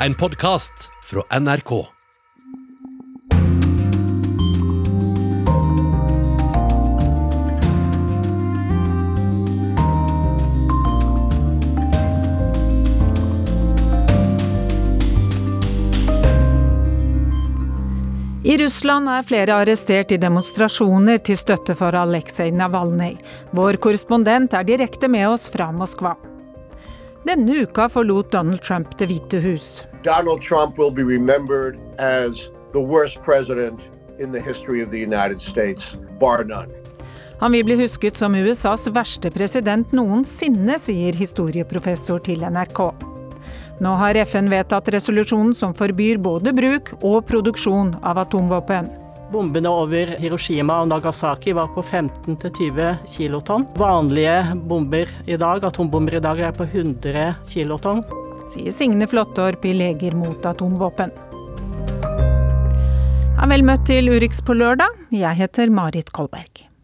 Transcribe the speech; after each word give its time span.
En 0.00 0.14
podkast 0.14 0.90
fra 1.02 1.38
NRK. 1.40 1.86
I 18.44 18.58
Russland 18.58 19.08
er 19.08 19.22
flere 19.22 19.54
arrestert 19.54 20.12
i 20.12 20.16
demonstrasjoner 20.20 21.18
til 21.24 21.40
støtte 21.40 21.72
for 21.74 21.96
Aleksej 21.96 22.52
Navalnyj. 22.52 23.16
Vår 23.56 23.80
korrespondent 23.80 24.52
er 24.52 24.68
direkte 24.68 25.08
med 25.08 25.30
oss 25.32 25.48
fra 25.48 25.72
Moskva. 25.72 26.18
Denne 27.26 27.52
uka 27.52 27.88
forlot 27.88 28.32
Donald 28.32 28.62
Trump 28.62 28.98
Det 28.98 29.06
hvite 29.10 29.40
hus. 29.42 29.86
Donald 30.04 30.42
Trump 30.42 30.78
will 30.78 30.92
be 30.94 31.02
remembered 31.02 31.78
as 31.98 32.48
the 32.72 32.80
worst 32.80 33.18
president 33.24 33.80
in 34.18 34.32
the 34.32 34.40
history 34.40 34.82
of 34.84 34.90
the 34.90 35.00
United 35.02 35.42
States, 35.42 35.96
bar 36.20 36.44
none. 36.44 36.70
Han 37.40 37.52
vil 37.52 37.64
bli 37.64 37.74
husket 37.76 38.16
som 38.16 38.34
USAs 38.34 38.86
verste 38.94 39.30
president 39.30 39.90
noensinne, 39.92 40.78
sier 40.78 41.18
historieprofessor 41.18 42.22
til 42.28 42.46
NRK. 42.46 42.80
Nå 43.82 43.96
har 43.98 44.20
FN 44.22 44.46
vedtatt 44.52 44.92
resolusjonen 44.94 45.50
som 45.54 45.74
forbyr 45.74 46.22
både 46.22 46.54
bruk 46.54 46.94
og 47.02 47.26
produksjon 47.26 47.90
av 48.06 48.22
atomvåpen. 48.22 48.86
Bombene 49.32 49.70
over 49.70 50.12
Hiroshima 50.20 50.76
og 50.84 50.90
Nagasaki 50.92 51.54
var 51.56 51.72
på 51.74 51.82
15-20 51.82 52.92
kilotonn. 53.10 53.66
Vanlige 53.78 54.36
bomber 54.70 55.10
i 55.26 55.38
dag, 55.40 55.64
atombomber 55.66 56.20
i 56.20 56.22
dag, 56.22 56.44
er 56.46 56.54
på 56.54 56.68
100 56.68 57.32
kilotonn. 57.50 58.04
Sier 58.52 58.70
Signe 58.70 59.08
Flåttorp 59.10 59.66
i 59.66 59.74
Leger 59.74 60.14
mot 60.14 60.46
atomvåpen. 60.46 61.10
Ja, 63.36 63.50
vel 63.50 63.66
møtt 63.66 63.84
til 63.90 64.14
Urix 64.14 64.38
på 64.46 64.54
lørdag. 64.56 64.94
Jeg 65.10 65.42
heter 65.42 65.74
Marit 65.74 66.14
Kolberg. 66.14 66.75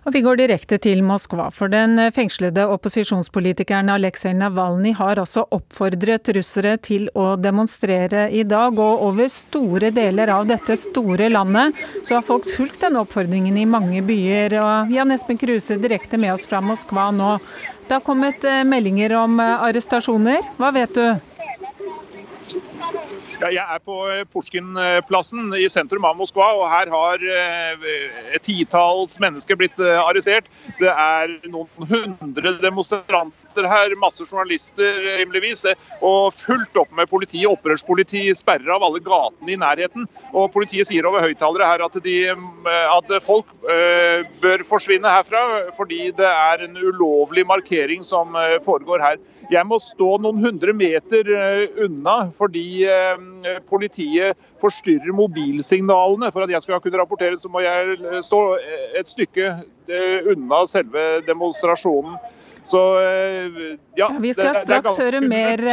Og 0.00 0.14
vi 0.14 0.22
går 0.24 0.38
direkte 0.40 0.78
til 0.80 1.02
Moskva, 1.04 1.50
for 1.52 1.68
den 1.68 1.98
fengslede 2.16 2.64
opposisjonspolitikeren 2.72 3.90
Aleksej 3.92 4.32
Navalnyj 4.38 4.94
har 4.96 5.20
altså 5.20 5.44
oppfordret 5.52 6.30
russere 6.36 6.78
til 6.80 7.10
å 7.12 7.34
demonstrere 7.36 8.30
i 8.32 8.46
dag, 8.48 8.80
og 8.80 9.04
over 9.10 9.28
store 9.28 9.92
deler 9.92 10.32
av 10.32 10.48
dette 10.48 10.78
store 10.80 11.28
landet 11.28 11.76
så 12.00 12.16
har 12.16 12.24
folk 12.24 12.48
fulgt 12.48 12.80
den 12.86 12.96
oppfordringen 13.00 13.60
i 13.60 13.68
mange 13.68 14.00
byer. 14.06 14.56
Og 14.62 14.94
Jan 14.96 15.12
Espen 15.12 15.40
Kruse 15.40 15.76
direkte 15.80 16.20
med 16.20 16.32
oss 16.32 16.48
fra 16.48 16.62
Moskva 16.64 17.10
nå. 17.12 17.36
Det 17.84 17.98
har 17.98 18.06
kommet 18.06 18.44
eh, 18.46 18.62
meldinger 18.64 19.18
om 19.20 19.36
eh, 19.42 19.66
arrestasjoner. 19.68 20.48
Hva 20.56 20.72
vet 20.76 20.96
du? 20.96 21.04
Ja, 23.40 23.48
jeg 23.48 23.64
er 23.64 23.80
på 23.80 23.94
eh, 24.76 25.60
i 25.64 25.68
sentrum 25.72 26.04
av 26.04 26.18
Moskva, 26.18 26.50
og 26.58 26.66
her 26.68 26.90
har 26.92 27.22
eh, 27.24 27.86
et 28.36 28.44
titalls 28.44 29.16
mennesker 29.22 29.56
blitt 29.56 29.78
eh, 29.80 29.96
arrestert. 29.96 30.50
Det 30.76 30.90
er 30.92 31.32
noen 31.48 31.88
hundre 31.88 32.52
demonstranter 32.60 33.39
her, 33.56 33.94
masse 33.98 34.24
journalister 34.24 35.00
rimeligvis, 35.18 35.64
og 36.02 36.34
fullt 36.34 36.76
opp 36.78 36.92
med 36.96 37.10
politi. 37.10 37.42
Opprørspoliti 37.48 38.28
sperrer 38.38 38.70
av 38.76 38.84
alle 38.86 39.02
gatene 39.02 39.52
i 39.52 39.58
nærheten. 39.60 40.06
Og 40.32 40.52
politiet 40.54 40.88
sier 40.88 41.06
over 41.08 41.24
høyttalere 41.24 41.66
her 41.66 41.84
at, 41.86 41.98
de, 42.04 42.16
at 42.70 43.12
folk 43.26 43.50
bør 44.42 44.64
forsvinne 44.68 45.10
herfra, 45.10 45.42
fordi 45.76 46.10
det 46.16 46.30
er 46.30 46.64
en 46.66 46.78
ulovlig 46.78 47.46
markering 47.48 48.04
som 48.06 48.36
foregår 48.64 49.02
her. 49.02 49.20
Jeg 49.50 49.66
må 49.66 49.80
stå 49.82 50.12
noen 50.22 50.38
hundre 50.44 50.70
meter 50.76 51.26
unna 51.82 52.28
fordi 52.36 52.84
politiet 53.66 54.38
forstyrrer 54.62 55.10
mobilsignalene. 55.16 56.30
For 56.30 56.46
at 56.46 56.52
jeg 56.54 56.62
skal 56.62 56.82
kunne 56.84 57.00
rapportere, 57.00 57.40
så 57.40 57.50
må 57.50 57.64
jeg 57.64 58.22
stå 58.22 58.40
et 59.00 59.10
stykke 59.10 59.50
unna 60.30 60.60
selve 60.70 61.06
demonstrasjonen. 61.26 62.14
Så 62.70 62.80
ja, 63.02 63.76
ja 63.98 64.10
Vi 64.22 64.34
skal 64.34 64.54
straks 64.54 64.98
høre 65.02 65.22
mer 65.24 65.64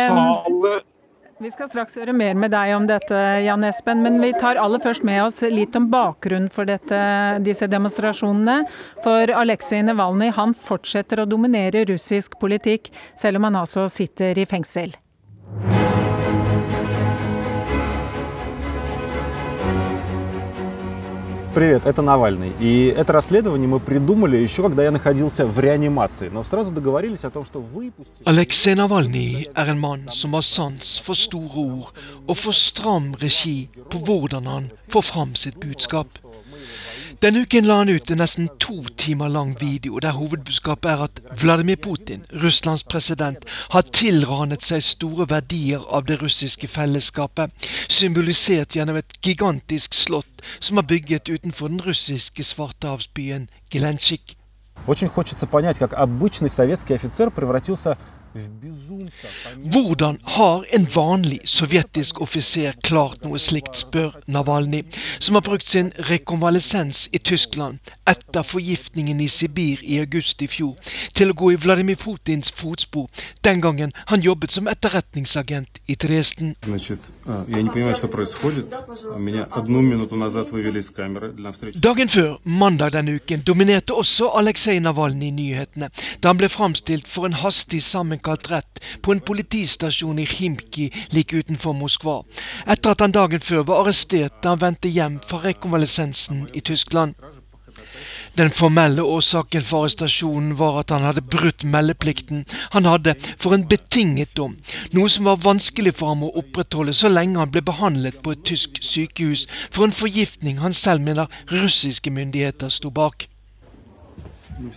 vi 1.38 1.52
skal 1.53 1.68
straks 1.69 1.94
høre 2.00 2.16
mer 2.18 2.34
med 2.34 2.50
deg 2.50 2.72
om 2.74 2.88
dette, 2.90 3.18
Jan 3.46 3.62
Espen, 3.68 4.00
men 4.02 4.18
vi 4.24 4.31
tar 4.41 4.58
aller 4.58 4.81
først 4.81 5.03
med 5.06 5.22
oss 5.22 5.44
litt 5.46 5.75
om 5.78 5.85
bakgrunnen 5.91 6.50
for 6.50 6.66
dette, 6.66 6.97
disse 7.46 7.69
demonstrasjonene. 7.69 8.63
For 9.06 9.30
Aleksej 9.44 9.85
Navalnyj 9.85 10.34
han 10.34 10.58
fortsetter 10.58 11.22
å 11.22 11.30
dominere 11.30 11.85
russisk 11.91 12.40
politikk, 12.41 12.90
selv 13.14 13.38
om 13.38 13.52
han 13.52 13.62
altså 13.62 13.85
sitter 13.85 14.41
i 14.41 14.50
fengsel. 14.50 14.97
Привет, 21.57 21.88
это 21.88 22.03
Навальный. 22.03 22.53
И 22.59 22.94
это 22.95 23.13
расследование 23.13 23.68
мы 23.68 23.79
придумали 23.79 24.38
еще, 24.38 24.62
когда 24.62 24.84
я 24.84 24.91
находился 24.91 25.47
в 25.47 25.59
реанимации. 25.59 26.29
Но 26.29 26.44
сразу 26.44 26.72
договорились 26.72 27.23
о 27.23 27.31
том, 27.31 27.44
что 27.45 27.62
выпустим... 27.62 28.22
Алексей 28.25 28.75
Навальny 28.75 29.47
er 29.56 29.67
en 29.67 29.79
mann 29.79 30.07
som 30.12 30.35
har 30.35 30.44
sans 30.44 31.00
for 31.00 31.16
store 31.16 31.50
ord 31.56 31.94
og 32.28 32.38
for 32.38 32.53
stram 32.53 33.16
regi 33.16 33.69
på 33.90 33.97
hvordan 33.97 34.46
han 34.46 34.69
får 34.88 35.01
fram 35.01 35.35
sitt 35.35 35.59
budskap. 35.59 36.07
Denne 37.22 37.42
uken 37.44 37.66
la 37.69 37.78
han 37.80 37.92
ut 37.92 38.10
en 38.10 38.20
nesten 38.22 38.48
to 38.58 38.82
timer 38.97 39.28
lang 39.28 39.54
video 39.60 40.00
der 40.03 40.16
hovedbudskapet 40.16 40.91
er 40.91 41.04
at 41.06 41.20
Vladimir 41.42 41.76
Putin, 41.76 42.25
Russlands 42.42 42.82
president, 42.82 43.44
har 43.70 43.82
tilranet 43.82 44.66
seg 44.66 44.82
store 44.82 45.28
verdier 45.30 45.84
av 45.88 46.06
det 46.10 46.20
russiske 46.22 46.69
fellesskapet, 46.69 47.50
symbolisert 47.88 48.76
gjennom 48.76 48.98
et 49.00 49.19
gigantisk 49.22 49.94
slott 49.94 50.47
som 50.60 50.78
er 50.82 50.88
bygget 50.88 51.28
utenfor 51.28 51.69
den 51.69 51.82
russiske 51.86 52.44
svartehavsbyen 52.44 53.48
Gelenchik. 53.70 54.36
Очень 54.86 55.08
хочется 55.08 55.47
понять, 55.47 55.78
как 55.78 55.94
обычный 55.94 56.48
советский 56.48 56.94
офицер 56.94 57.30
превратился 57.30 57.97
hvordan 59.71 60.19
har 60.23 60.65
en 60.75 60.87
vanlig 60.95 61.39
sovjetisk 61.45 62.21
offiser 62.21 62.75
klart 62.83 63.23
noe 63.25 63.39
slikt, 63.39 63.75
spør 63.75 64.15
Navalny, 64.27 64.83
som 65.19 65.35
har 65.35 65.45
brukt 65.45 65.67
sin 65.67 65.91
rekonvalesens 66.09 67.07
i 67.11 67.19
Tyskland 67.19 67.79
etter 68.07 68.43
forgiftningen 68.43 69.19
i 69.21 69.27
Sibir 69.27 69.81
i 69.83 69.99
august 69.99 70.41
i 70.41 70.47
fjor, 70.47 70.75
til 71.13 71.31
å 71.31 71.37
gå 71.37 71.51
i 71.53 71.59
Vladimir 71.59 71.97
Putins 71.99 72.51
fotspor, 72.55 73.07
den 73.43 73.61
gangen 73.61 73.93
han 74.07 74.23
jobbet 74.23 74.51
som 74.55 74.67
etterretningsagent 74.71 75.81
i 75.87 75.95
Dresden. 75.95 76.55
Dagen 81.87 82.09
før, 82.09 82.37
mandag 82.43 82.93
denne 82.95 83.17
uken, 83.19 83.43
dominerte 83.47 83.93
også 83.93 84.31
Aleksej 84.39 84.79
Navalnyj 84.79 85.31
nyhetene, 85.35 85.89
da 86.21 86.31
han 86.31 86.39
ble 86.39 86.49
framstilt 86.51 87.07
for 87.11 87.27
en 87.27 87.35
hastig 87.41 87.81
sammenkalt 88.27 88.51
rett 88.51 88.79
på 89.01 89.11
en 89.11 89.19
politistasjon 89.21 90.19
i 90.19 90.25
Khimki 90.25 90.91
like 91.15 91.38
utenfor 91.38 91.73
Moskva, 91.73 92.23
etter 92.67 92.91
at 92.91 92.99
han 92.99 93.13
dagen 93.15 93.39
før 93.39 93.63
var 93.63 93.83
arrestert 93.83 94.41
da 94.43 94.49
han 94.51 94.59
vendte 94.63 94.89
hjem 94.91 95.19
fra 95.29 95.39
rekonvalesensen 95.45 96.49
i 96.53 96.59
Tyskland. 96.61 97.16
Den 98.35 98.51
formelle 98.51 99.01
årsaken 99.01 99.63
for 99.63 99.85
arrestasjonen 99.85 100.57
var 100.59 100.81
at 100.81 100.91
han 100.91 101.05
hadde 101.07 101.23
brutt 101.35 101.63
meldeplikten 101.63 102.43
han 102.75 102.85
hadde 102.85 103.16
for 103.39 103.53
en 103.55 103.67
betinget 103.71 104.35
dom, 104.35 104.57
noe 104.91 105.07
som 105.09 105.29
var 105.29 105.39
vanskelig 105.47 105.95
for 105.95 106.11
ham 106.11 106.27
å 106.27 106.33
opprettholde 106.43 106.93
så 106.99 107.07
lenge 107.13 107.39
han 107.39 107.53
ble 107.53 107.63
behandlet 107.71 108.19
på 108.23 108.35
et 108.35 108.43
tysk 108.51 108.83
sykehus 108.83 109.47
for 109.71 109.87
en 109.87 109.95
forgiftning 110.03 110.59
han 110.59 110.75
selv 110.75 111.07
mener 111.07 111.31
russiske 111.53 112.11
myndigheter 112.11 112.73
sto 112.73 112.91
bak. 112.91 113.29
Men 114.59 114.72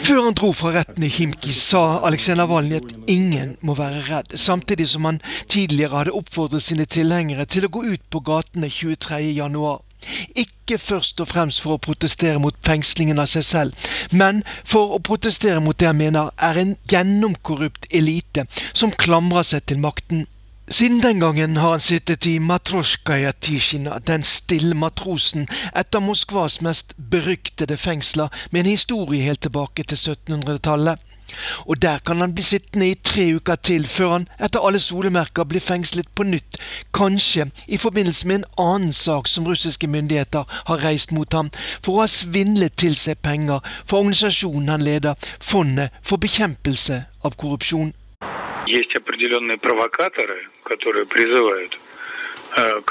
før 0.00 0.22
han 0.24 0.36
dro 0.40 0.52
fra 0.56 0.70
retten 0.78 1.04
i 1.04 1.10
Himki, 1.12 1.52
sa 1.52 1.82
Aleksej 2.08 2.38
Navalnyj 2.40 2.78
at 2.78 2.94
ingen 3.12 3.50
må 3.60 3.74
være 3.76 4.00
redd, 4.06 4.32
samtidig 4.40 4.86
som 4.88 5.04
han 5.04 5.18
tidligere 5.52 5.98
hadde 5.98 6.14
oppfordret 6.16 6.64
sine 6.64 6.86
tilhengere 6.88 7.44
til 7.44 7.68
å 7.68 7.72
gå 7.76 7.82
ut 7.84 8.04
på 8.08 8.22
gatene 8.30 8.70
23.1. 8.72 9.84
Ikke 10.40 10.78
først 10.80 11.20
og 11.20 11.28
fremst 11.34 11.60
for 11.60 11.76
å 11.76 11.82
protestere 11.88 12.40
mot 12.40 12.56
fengslingen 12.64 13.20
av 13.20 13.28
seg 13.34 13.44
selv, 13.50 13.88
men 14.22 14.40
for 14.64 14.96
å 14.96 15.02
protestere 15.04 15.60
mot 15.60 15.76
det 15.76 15.90
han 15.90 16.00
mener 16.00 16.32
er 16.48 16.54
en 16.62 16.72
gjennomkorrupt 16.88 17.90
elite 18.00 18.48
som 18.72 18.94
klamrer 19.04 19.44
seg 19.44 19.68
til 19.68 19.84
makten. 19.84 20.24
Siden 20.70 21.00
den 21.02 21.20
gangen 21.20 21.56
har 21.56 21.70
han 21.70 21.80
sittet 21.80 22.26
i 22.26 22.38
Matrosjkaja 22.38 23.30
Tisjina, 23.32 23.98
den 23.98 24.24
stille 24.24 24.74
matrosen, 24.74 25.46
et 25.80 25.94
av 25.96 26.02
Moskvas 26.04 26.58
mest 26.60 26.92
beryktede 27.14 27.76
fengsler, 27.80 28.28
med 28.50 28.60
en 28.60 28.70
historie 28.74 29.22
helt 29.24 29.40
tilbake 29.46 29.82
til 29.82 29.96
1700-tallet. 29.96 30.98
Og 31.64 31.80
der 31.82 31.98
kan 31.98 32.20
han 32.20 32.34
bli 32.34 32.44
sittende 32.44 32.90
i 32.90 32.98
tre 33.10 33.24
uker 33.38 33.56
til, 33.68 33.86
før 33.88 34.12
han 34.12 34.26
etter 34.44 34.66
alle 34.68 34.80
solemerker 34.80 35.48
blir 35.48 35.64
fengslet 35.64 36.10
på 36.14 36.26
nytt, 36.28 36.60
kanskje 36.98 37.48
i 37.66 37.80
forbindelse 37.80 38.28
med 38.28 38.40
en 38.42 38.46
annen 38.66 38.92
sak 38.92 39.30
som 39.32 39.48
russiske 39.48 39.88
myndigheter 39.88 40.44
har 40.68 40.84
reist 40.84 41.12
mot 41.16 41.32
ham, 41.32 41.48
for 41.80 41.94
å 41.94 42.02
ha 42.04 42.10
svindlet 42.12 42.76
til 42.76 42.96
seg 43.06 43.24
penger 43.24 43.64
for 43.86 44.02
organisasjonen 44.02 44.68
han 44.74 44.84
leder, 44.90 45.16
Fondet 45.40 45.96
for 46.02 46.20
bekjempelse 46.20 47.00
av 47.24 47.40
korrupsjon. 47.40 47.94
Есть 48.67 48.95
определенные 48.95 49.57
провокаторы, 49.57 50.47
которые 50.63 51.05
призывают 51.05 51.77
Э, 52.55 52.81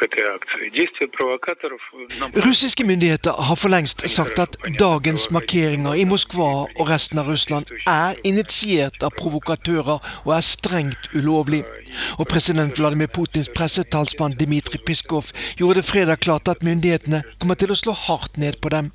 Russiske 2.35 2.85
myndigheter 2.85 3.33
har 3.49 3.57
for 3.57 3.71
lengst 3.71 4.11
sagt 4.11 4.39
at 4.39 4.57
dagens 4.79 5.31
markeringer 5.31 5.95
i 5.95 6.05
Moskva 6.05 6.67
og 6.67 6.89
resten 6.91 7.19
av 7.19 7.29
Russland 7.31 7.71
er 7.87 8.19
initiert 8.25 9.03
av 9.07 9.15
provokatører 9.21 10.01
og 10.25 10.33
er 10.35 10.43
strengt 10.43 11.09
ulovlig. 11.15 11.63
Og 12.19 12.27
president 12.27 12.79
Vladimir 12.79 13.07
Putins 13.07 13.51
pressetalsmann 13.55 14.35
Dmitrij 14.41 14.83
Piskov 14.87 15.31
gjorde 15.57 15.81
det 15.81 15.91
fredag 15.93 16.21
klart 16.27 16.49
at 16.49 16.67
myndighetene 16.67 17.23
kommer 17.39 17.55
til 17.55 17.71
å 17.71 17.79
slå 17.79 17.95
hardt 17.95 18.37
ned 18.37 18.59
på 18.59 18.75
dem. 18.75 18.91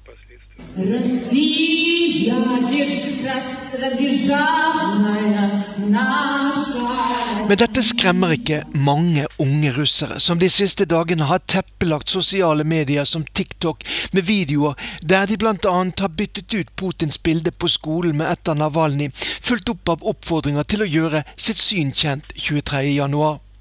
Россия, 0.75 1.71
Men 7.49 7.59
dette 7.59 7.83
skremmer 7.83 8.35
ikke 8.37 8.61
mange 8.75 9.27
unge 9.43 9.73
russere, 9.75 10.21
som 10.23 10.39
de 10.39 10.51
siste 10.53 10.87
dagene 10.87 11.27
har 11.27 11.43
teppelagt 11.51 12.13
sosiale 12.15 12.65
medier 12.65 13.09
som 13.09 13.27
TikTok 13.35 13.83
med 14.15 14.29
videoer 14.31 14.79
der 15.03 15.27
de 15.27 15.39
bl.a. 15.41 15.77
har 16.05 16.15
byttet 16.19 16.55
ut 16.55 16.75
Putins 16.77 17.19
bilde 17.19 17.51
på 17.51 17.69
skolen 17.69 18.17
med 18.23 18.31
et 18.31 18.49
av 18.49 18.61
Navalnyj, 18.61 19.11
fulgt 19.43 19.75
opp 19.75 19.97
av 19.97 20.07
oppfordringer 20.15 20.69
til 20.69 20.87
å 20.87 20.93
gjøre 20.97 21.25
sitt 21.37 21.59
syn 21.59 21.91
kjent 21.91 22.31
23.1. 22.39 23.52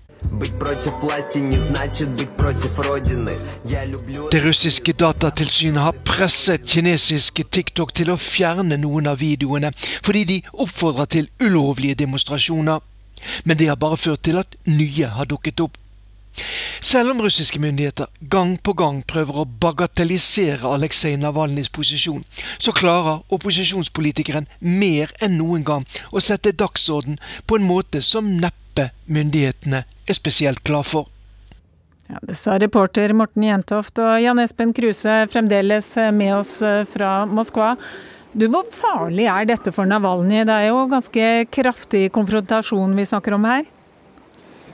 Det 4.31 4.43
russiske 4.45 4.93
datatilsynet 4.93 5.81
har 5.81 5.95
presset 6.05 6.65
kinesiske 6.67 7.43
TikTok 7.43 7.93
til 7.97 8.11
å 8.13 8.17
fjerne 8.21 8.77
noen 8.77 9.09
av 9.09 9.17
videoene, 9.23 9.73
fordi 10.05 10.23
de 10.33 10.37
oppfordrer 10.53 11.09
til 11.17 11.29
ulovlige 11.41 11.95
demonstrasjoner 12.05 12.79
men 13.43 13.57
det 13.57 13.67
har 13.69 13.75
bare 13.75 13.97
ført 13.97 14.23
til 14.25 14.39
at 14.41 14.57
nye 14.65 15.07
har 15.17 15.29
dukket 15.29 15.63
opp. 15.65 15.77
Selv 16.81 17.11
om 17.11 17.21
russiske 17.21 17.59
myndigheter 17.59 18.07
gang 18.31 18.53
på 18.63 18.73
gang 18.79 19.01
prøver 19.07 19.41
å 19.41 19.49
bagatellisere 19.65 20.69
Aleksej 20.77 21.17
Navalnyjs 21.19 21.69
posisjon, 21.75 22.23
så 22.57 22.71
klarer 22.71 23.19
opposisjonspolitikeren 23.35 24.47
mer 24.63 25.11
enn 25.19 25.35
noen 25.41 25.67
gang 25.67 25.85
å 26.11 26.23
sette 26.23 26.55
dagsorden 26.63 27.19
på 27.45 27.59
en 27.59 27.67
måte 27.67 28.01
som 28.05 28.31
neppe 28.39 28.60
myndighetene 29.05 29.83
er 29.83 30.17
spesielt 30.17 30.63
glad 30.63 30.87
for. 30.87 31.09
Ja, 32.11 32.19
det 32.27 32.35
sa 32.35 32.57
reporter 32.59 33.13
Morten 33.15 33.43
Jentoft 33.47 33.99
og 34.03 34.17
Jan 34.19 34.39
Espen 34.43 34.73
Kruse 34.75 35.25
fremdeles 35.31 35.93
med 36.11 36.35
oss 36.35 36.57
fra 36.91 37.11
Moskva. 37.25 37.75
Du, 38.31 38.47
Hvor 38.47 38.63
farlig 38.71 39.27
er 39.27 39.47
dette 39.49 39.73
for 39.75 39.87
Navalny? 39.87 40.45
Det 40.47 40.55
er 40.55 40.69
jo 40.69 40.85
ganske 40.91 41.29
kraftig 41.51 42.05
konfrontasjon 42.15 42.95
vi 42.95 43.07
snakker 43.07 43.35
om 43.35 43.47
her? 43.47 43.65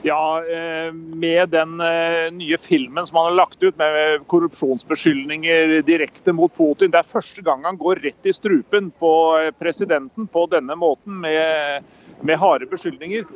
Ja, 0.06 0.42
eh, 0.46 0.92
med 0.94 1.48
den 1.50 1.80
eh, 1.80 2.30
nye 2.30 2.58
filmen 2.58 3.06
som 3.06 3.16
han 3.16 3.24
har 3.32 3.34
lagt 3.40 3.62
ut 3.62 3.78
med 3.78 4.22
korrupsjonsbeskyldninger 4.30 5.80
direkte 5.82 6.32
mot 6.32 6.54
Putin. 6.54 6.92
Det 6.94 7.00
er 7.00 7.10
første 7.10 7.42
gang 7.42 7.66
han 7.66 7.80
går 7.80 7.98
rett 8.04 8.30
i 8.30 8.34
strupen 8.36 8.92
på 9.02 9.12
eh, 9.40 9.50
presidenten 9.58 10.30
på 10.30 10.46
denne 10.52 10.78
måten 10.78 11.18
med, 11.26 11.82
med 12.22 12.40
harde 12.40 12.66
beskyldninger. 12.70 13.26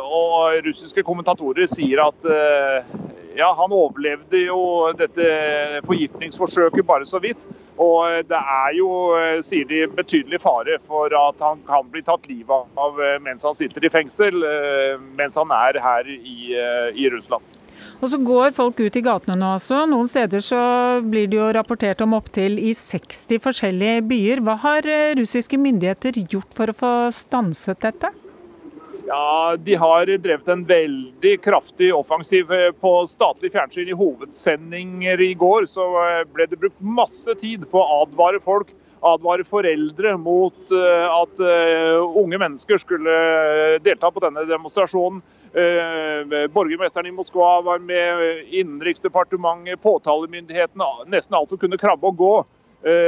Og 0.00 0.66
russiske 0.66 1.02
kommentatorer 1.06 1.66
sier 1.70 2.02
at 2.04 2.28
ja, 3.38 3.48
han 3.56 3.72
overlevde 3.72 4.44
jo 4.44 4.60
dette 4.98 5.26
forgiftningsforsøket 5.86 6.86
bare 6.86 7.06
så 7.06 7.20
vidt. 7.22 7.40
Og 7.80 8.26
det 8.28 8.36
er 8.36 8.74
jo, 8.76 8.88
eh, 9.16 9.38
sier 9.46 9.64
de, 9.68 9.86
betydelig 9.96 10.42
fare 10.42 10.76
for 10.84 11.12
at 11.16 11.38
han 11.40 11.62
kan 11.68 11.88
bli 11.92 12.02
tatt 12.04 12.26
livet 12.28 12.80
av 12.84 13.00
eh, 13.00 13.16
mens 13.24 13.46
han 13.46 13.56
sitter 13.56 13.86
i 13.86 13.92
fengsel, 13.92 14.36
eh, 14.44 15.00
mens 15.16 15.38
han 15.40 15.54
er 15.54 15.80
her 15.80 16.10
i, 16.10 16.52
i 16.92 17.08
Russland. 17.14 17.59
Og 18.00 18.08
så 18.12 18.20
går 18.22 18.54
folk 18.56 18.80
ut 18.80 18.96
i 18.96 19.04
gatene 19.04 19.36
nå 19.40 19.52
altså. 19.56 19.82
Noen 19.90 20.08
steder 20.10 20.44
så 20.44 20.60
blir 21.04 21.28
det 21.30 21.40
jo 21.40 21.50
rapportert 21.56 22.00
om 22.04 22.16
opptil 22.16 22.58
i 22.62 22.72
60 22.76 23.42
forskjellige 23.44 24.06
byer. 24.10 24.42
Hva 24.46 24.56
har 24.64 24.90
russiske 25.18 25.60
myndigheter 25.60 26.22
gjort 26.24 26.56
for 26.56 26.72
å 26.72 26.78
få 26.80 26.92
stanset 27.14 27.82
dette? 27.84 28.12
Ja, 29.10 29.56
De 29.58 29.74
har 29.74 30.06
drevet 30.06 30.48
en 30.48 30.60
veldig 30.66 31.32
kraftig 31.42 31.88
offensiv 31.94 32.52
eh, 32.54 32.68
på 32.70 32.92
statlig 33.10 33.50
fjernsyn. 33.50 33.88
I 33.90 33.96
hovedsendinger 33.98 35.22
i 35.24 35.32
går 35.34 35.66
så 35.70 35.86
eh, 36.04 36.20
ble 36.30 36.46
det 36.46 36.60
brukt 36.60 36.78
masse 36.78 37.34
tid 37.40 37.64
på 37.72 37.80
å 37.80 38.04
advare 38.04 38.38
folk, 38.44 38.70
advare 39.02 39.42
foreldre 39.48 40.14
mot 40.20 40.76
eh, 40.76 41.06
at 41.10 41.42
unge 42.22 42.38
mennesker 42.38 42.78
skulle 42.78 43.16
delta 43.82 44.12
på 44.14 44.22
denne 44.22 44.46
demonstrasjonen. 44.46 45.24
Borgermesteren 45.50 47.08
i 47.10 47.12
Moskva 47.14 47.56
var 47.66 47.82
med, 47.82 48.44
Innenriksdepartementet, 48.54 49.80
påtalemyndighetene, 49.82 50.86
nesten 51.10 51.34
alt 51.34 51.50
som 51.50 51.58
kunne 51.58 51.78
krabbe 51.80 52.06
og 52.06 52.18
gå 52.20 52.34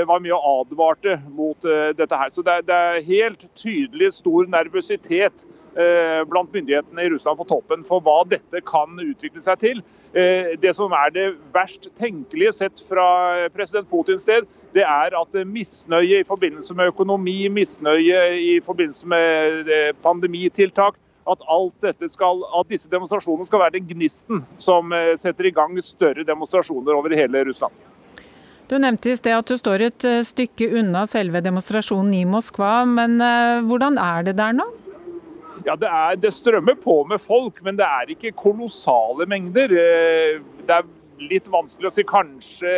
var 0.08 0.20
med 0.20 0.34
og 0.34 0.48
advarte 0.66 1.14
mot 1.32 1.68
dette 1.96 2.18
her. 2.18 2.32
Så 2.34 2.42
det 2.44 2.58
er, 2.66 2.98
helt 3.06 3.46
tydelig 3.56 4.10
stor 4.18 4.50
nervøsitet 4.50 5.46
Eh, 5.72 6.24
blant 6.28 6.52
myndighetene 6.52 7.00
i 7.06 7.08
Russland 7.08 7.38
på 7.38 7.46
toppen 7.48 7.84
for 7.88 8.04
hva 8.04 8.18
dette 8.28 8.60
kan 8.68 8.98
utvikle 9.00 9.40
seg 9.40 9.60
til. 9.62 9.78
Eh, 10.12 10.52
det 10.60 10.74
som 10.76 10.92
er 10.92 11.12
det 11.14 11.24
verst 11.54 11.88
tenkelige 11.96 12.52
sett 12.58 12.82
fra 12.84 13.48
president 13.54 13.88
Putins 13.88 14.26
sted, 14.26 14.44
det 14.76 14.84
er 14.84 15.16
at 15.16 15.38
misnøye 15.48 16.20
i 16.20 16.28
forbindelse 16.28 16.76
med 16.76 16.92
økonomi, 16.92 17.38
misnøye 17.48 18.20
i 18.36 18.58
forbindelse 18.64 19.08
med 19.08 19.72
eh, 19.72 19.94
pandemitiltak, 20.04 21.00
at, 21.28 21.46
alt 21.46 21.74
dette 21.84 22.08
skal, 22.10 22.42
at 22.58 22.68
disse 22.72 22.90
demonstrasjonene 22.90 23.46
skal 23.46 23.64
være 23.64 23.76
den 23.78 23.88
gnisten 23.92 24.44
som 24.62 24.94
setter 25.20 25.48
i 25.48 25.54
gang 25.54 25.76
større 25.84 26.26
demonstrasjoner 26.26 26.96
over 26.98 27.14
hele 27.14 27.44
Russland. 27.46 27.74
Du 28.70 28.78
nevnte 28.80 29.12
i 29.12 29.16
sted 29.18 29.36
at 29.36 29.50
du 29.50 29.58
står 29.58 29.84
et 29.86 30.06
stykke 30.26 30.70
unna 30.80 31.04
selve 31.06 31.42
demonstrasjonen 31.44 32.14
i 32.16 32.24
Moskva, 32.26 32.82
men 32.88 33.20
hvordan 33.68 34.00
er 34.00 34.26
det 34.30 34.38
der 34.40 34.56
nå? 34.56 34.66
Ja, 35.66 35.76
det, 35.76 35.88
er, 35.88 36.16
det, 36.16 36.32
strømmer 36.34 36.74
på 36.74 37.04
med 37.08 37.20
folk, 37.22 37.60
men 37.62 37.76
det 37.78 37.86
er 37.86 38.10
ikke 38.10 38.32
kolossale 38.34 39.26
mengder. 39.30 39.70
Eh, 39.70 40.40
det 40.66 40.78
er 40.78 40.88
litt 41.30 41.46
vanskelig 41.50 41.90
å 41.90 41.94
si 41.94 42.04
kanskje 42.08 42.72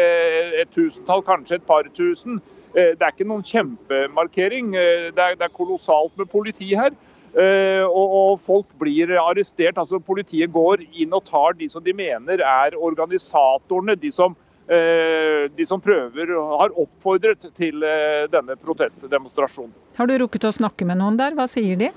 et 0.61 0.73
tusentall, 0.75 1.25
kanskje 1.25 1.61
et 1.61 1.67
par 1.69 1.89
tusen. 1.97 2.43
Eh, 2.75 2.93
det 2.93 3.01
er 3.01 3.15
ikke 3.15 3.29
noen 3.31 3.47
kjempemarkering. 3.49 4.75
Eh, 4.77 5.09
det 5.17 5.29
er, 5.29 5.39
det 5.41 5.49
er 5.49 5.57
kolossalt 5.57 6.13
med 6.21 6.29
politi 6.33 6.75
her. 6.77 6.93
Og, 7.35 8.13
og, 8.15 8.41
folk 8.45 8.69
blir 8.79 9.11
arrestert. 9.19 9.79
altså 9.81 9.99
Politiet 9.99 10.53
går 10.55 10.85
inn 10.93 11.15
og 11.17 11.25
tar 11.27 11.57
de 11.59 11.67
som 11.73 11.83
de 11.83 11.91
mener 11.97 12.39
er 12.39 12.77
organisatorene. 12.79 13.97
De 13.99 14.13
som, 14.15 14.37
de 14.69 15.67
som 15.67 15.83
prøver, 15.83 16.31
har 16.31 16.77
oppfordret 16.79 17.49
til 17.59 17.83
denne 18.31 18.55
protestdemonstrasjonen. 18.63 19.75
Har 19.99 20.07
du 20.07 20.15
rukket 20.23 20.47
å 20.47 20.55
snakke 20.55 20.87
med 20.87 21.03
noen 21.03 21.19
der? 21.19 21.35
Hva 21.35 21.49
sier 21.51 21.75
de? 21.81 21.91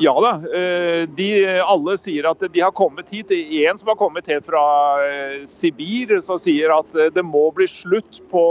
Ja 0.00 0.12
da. 0.22 0.32
Eh, 0.56 1.04
de, 1.16 1.28
alle 1.60 1.96
sier 2.00 2.26
at 2.30 2.40
de 2.52 2.62
har 2.62 2.72
kommet 2.76 3.10
hit. 3.12 3.32
En 3.32 3.78
som 3.78 3.92
har 3.92 3.98
kommet 4.00 4.28
helt 4.30 4.46
fra 4.48 4.62
eh, 5.04 5.42
Sibir, 5.50 6.14
som 6.24 6.40
sier 6.40 6.72
at 6.74 6.96
eh, 6.96 7.10
det 7.12 7.24
må 7.26 7.48
bli 7.54 7.68
slutt 7.70 8.22
på 8.32 8.44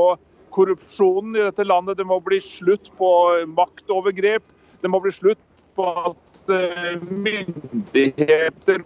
korrupsjonen 0.54 1.38
i 1.40 1.46
dette 1.48 1.66
landet. 1.66 1.98
Det 1.98 2.08
må 2.08 2.20
bli 2.24 2.42
slutt 2.44 2.92
på 3.00 3.12
maktovergrep. 3.56 4.50
Det 4.82 4.90
må 4.90 5.02
bli 5.02 5.14
slutt 5.14 5.42
på 5.76 5.88
at 6.12 6.52
myndigheter 7.02 8.84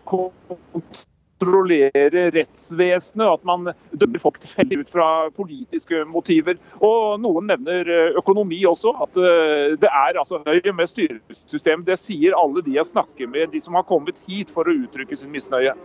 kontrollerer 1.40 2.32
rettsvesenet, 2.32 3.28
at 3.28 3.44
man 3.44 3.70
dømmer 3.92 4.20
folk 4.20 4.40
tilfeldig 4.40 4.78
ut 4.84 4.92
fra 4.92 5.30
politiske 5.36 6.04
motiver. 6.10 6.58
Og 6.80 7.20
Noen 7.24 7.48
nevner 7.50 7.90
eh, 7.92 8.16
økonomi 8.20 8.62
også, 8.68 8.96
at 9.06 9.20
eh, 9.20 9.76
det 9.82 9.92
er 9.92 10.20
altså 10.20 10.42
nøye 10.46 10.74
med 10.76 10.88
styresystem. 10.92 11.84
Det 11.88 12.00
sier 12.00 12.38
alle 12.40 12.64
de 12.66 12.78
jeg 12.78 12.92
snakker 12.92 13.28
med, 13.28 13.52
de 13.52 13.62
som 13.62 13.76
har 13.76 13.88
kommet 13.88 14.22
hit 14.28 14.54
for 14.54 14.68
å 14.68 14.78
uttrykke 14.86 15.16
sin 15.20 15.34
misnøye. 15.34 15.76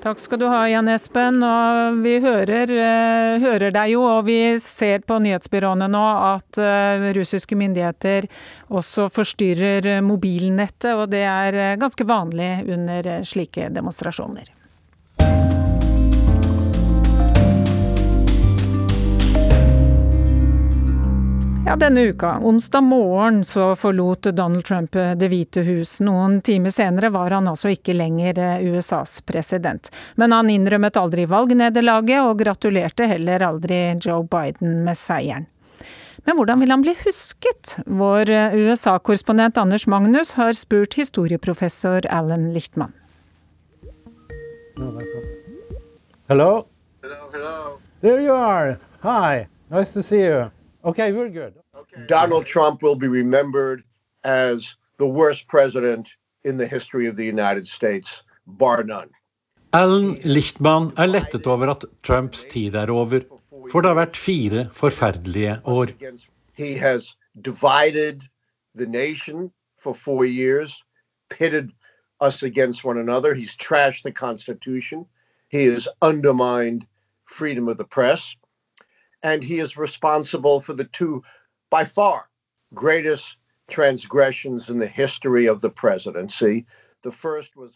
Takk 0.00 0.18
skal 0.18 0.38
du 0.40 0.46
ha, 0.48 0.62
Jan 0.68 0.88
Espen. 0.88 1.42
Og 1.44 1.98
vi 2.00 2.14
hører, 2.24 2.70
uh, 2.72 3.42
hører, 3.42 3.68
deg 3.74 3.92
jo, 3.92 4.04
og 4.08 4.24
vi 4.30 4.38
ser 4.62 5.04
på 5.04 5.18
nyhetsbyråene 5.20 5.90
nå 5.92 6.04
at 6.30 6.60
uh, 6.62 7.10
russiske 7.16 7.58
myndigheter 7.60 8.28
også 8.72 9.10
forstyrrer 9.12 9.90
mobilnettet, 10.04 10.94
og 10.94 11.10
det 11.12 11.26
er 11.28 11.60
ganske 11.80 12.06
vanlig 12.08 12.54
under 12.72 13.12
slike 13.28 13.68
demonstrasjoner. 13.76 14.48
Ja, 21.66 21.76
denne 21.76 22.00
uka, 22.00 22.38
onsdag 22.38 22.80
morgen, 22.80 23.44
så 23.44 23.76
forlot 23.76 24.22
Donald 24.22 24.64
Trump 24.64 24.92
Det 24.92 25.28
hvite 25.28 25.60
hus. 25.60 26.00
Noen 26.00 26.40
timer 26.40 26.70
senere 26.70 27.10
var 27.12 27.30
han 27.30 27.48
altså 27.48 27.70
ikke 27.74 27.92
lenger 27.92 28.38
eh, 28.38 28.64
USAs 28.72 29.20
president. 29.28 29.90
Men 30.14 30.32
han 30.32 30.50
innrømmet 30.50 30.96
aldri 30.96 31.26
valgnederlaget, 31.28 32.22
og 32.24 32.40
gratulerte 32.40 33.06
heller 33.10 33.44
aldri 33.44 33.80
Joe 34.00 34.24
Biden 34.24 34.80
med 34.86 34.98
seieren. 34.98 35.46
Men 36.24 36.36
hvordan 36.36 36.60
vil 36.64 36.72
han 36.72 36.84
bli 36.84 36.94
husket? 37.04 37.76
Vår 37.86 38.30
eh, 38.30 38.56
USA-korrespondent 38.56 39.60
Anders 39.60 39.86
Magnus 39.86 40.32
har 40.40 40.56
spurt 40.56 40.96
historieprofessor 40.96 42.08
Alan 42.08 42.52
Lichtmann. 42.54 42.96
Hello? 46.28 46.64
Hello, 47.02 47.28
hello. 47.32 47.78
There 48.00 48.20
you 48.20 48.32
are. 48.32 48.78
Hi. 49.02 49.46
Nice 49.70 49.92
to 49.92 50.02
see 50.02 50.24
you. 50.24 50.48
Okay, 50.84 51.12
we're 51.12 51.28
good. 51.28 51.54
Donald 52.06 52.46
Trump 52.46 52.82
will 52.82 52.96
be 52.96 53.08
remembered 53.08 53.82
as 54.24 54.76
the 54.98 55.06
worst 55.06 55.46
president 55.48 56.08
in 56.44 56.56
the 56.56 56.66
history 56.66 57.06
of 57.06 57.16
the 57.16 57.24
United 57.24 57.68
States, 57.68 58.22
bar 58.46 58.82
none. 58.82 59.10
Alan 59.72 60.16
Lichtman 60.24 60.92
er 60.98 61.06
lettet 61.06 61.46
over 61.46 61.70
at 61.70 61.84
Trumps 62.02 62.44
tid 62.44 62.74
er 62.74 62.90
over, 62.90 63.20
for 63.70 63.82
det 63.82 63.90
har 63.92 63.98
vært 63.98 64.16
fire 64.16 64.68
forferdelige 64.72 65.60
år. 65.64 65.92
He 66.56 66.74
has 66.74 67.14
divided 67.42 68.22
the 68.74 68.86
nation 68.86 69.52
for 69.78 69.94
four 69.94 70.24
years, 70.24 70.82
pitted 71.28 71.70
us 72.20 72.42
against 72.42 72.84
one 72.84 72.98
another. 72.98 73.34
He's 73.34 73.56
trashed 73.56 74.02
the 74.02 74.12
Constitution. 74.12 75.06
He 75.48 75.64
has 75.66 75.88
undermined 76.02 76.86
freedom 77.26 77.68
of 77.68 77.76
the 77.76 77.84
press. 77.84 78.34
And 79.22 79.44
he 79.44 79.60
is 79.60 79.76
responsible 79.76 80.60
for 80.60 80.74
the 80.74 80.84
two, 80.84 81.22
by 81.70 81.84
far, 81.84 82.28
greatest 82.74 83.36
transgressions 83.68 84.68
in 84.70 84.78
the 84.78 84.86
history 84.86 85.46
of 85.46 85.60
the 85.60 85.70
presidency. 85.70 86.64
The 87.02 87.12
first 87.12 87.56
was 87.56 87.70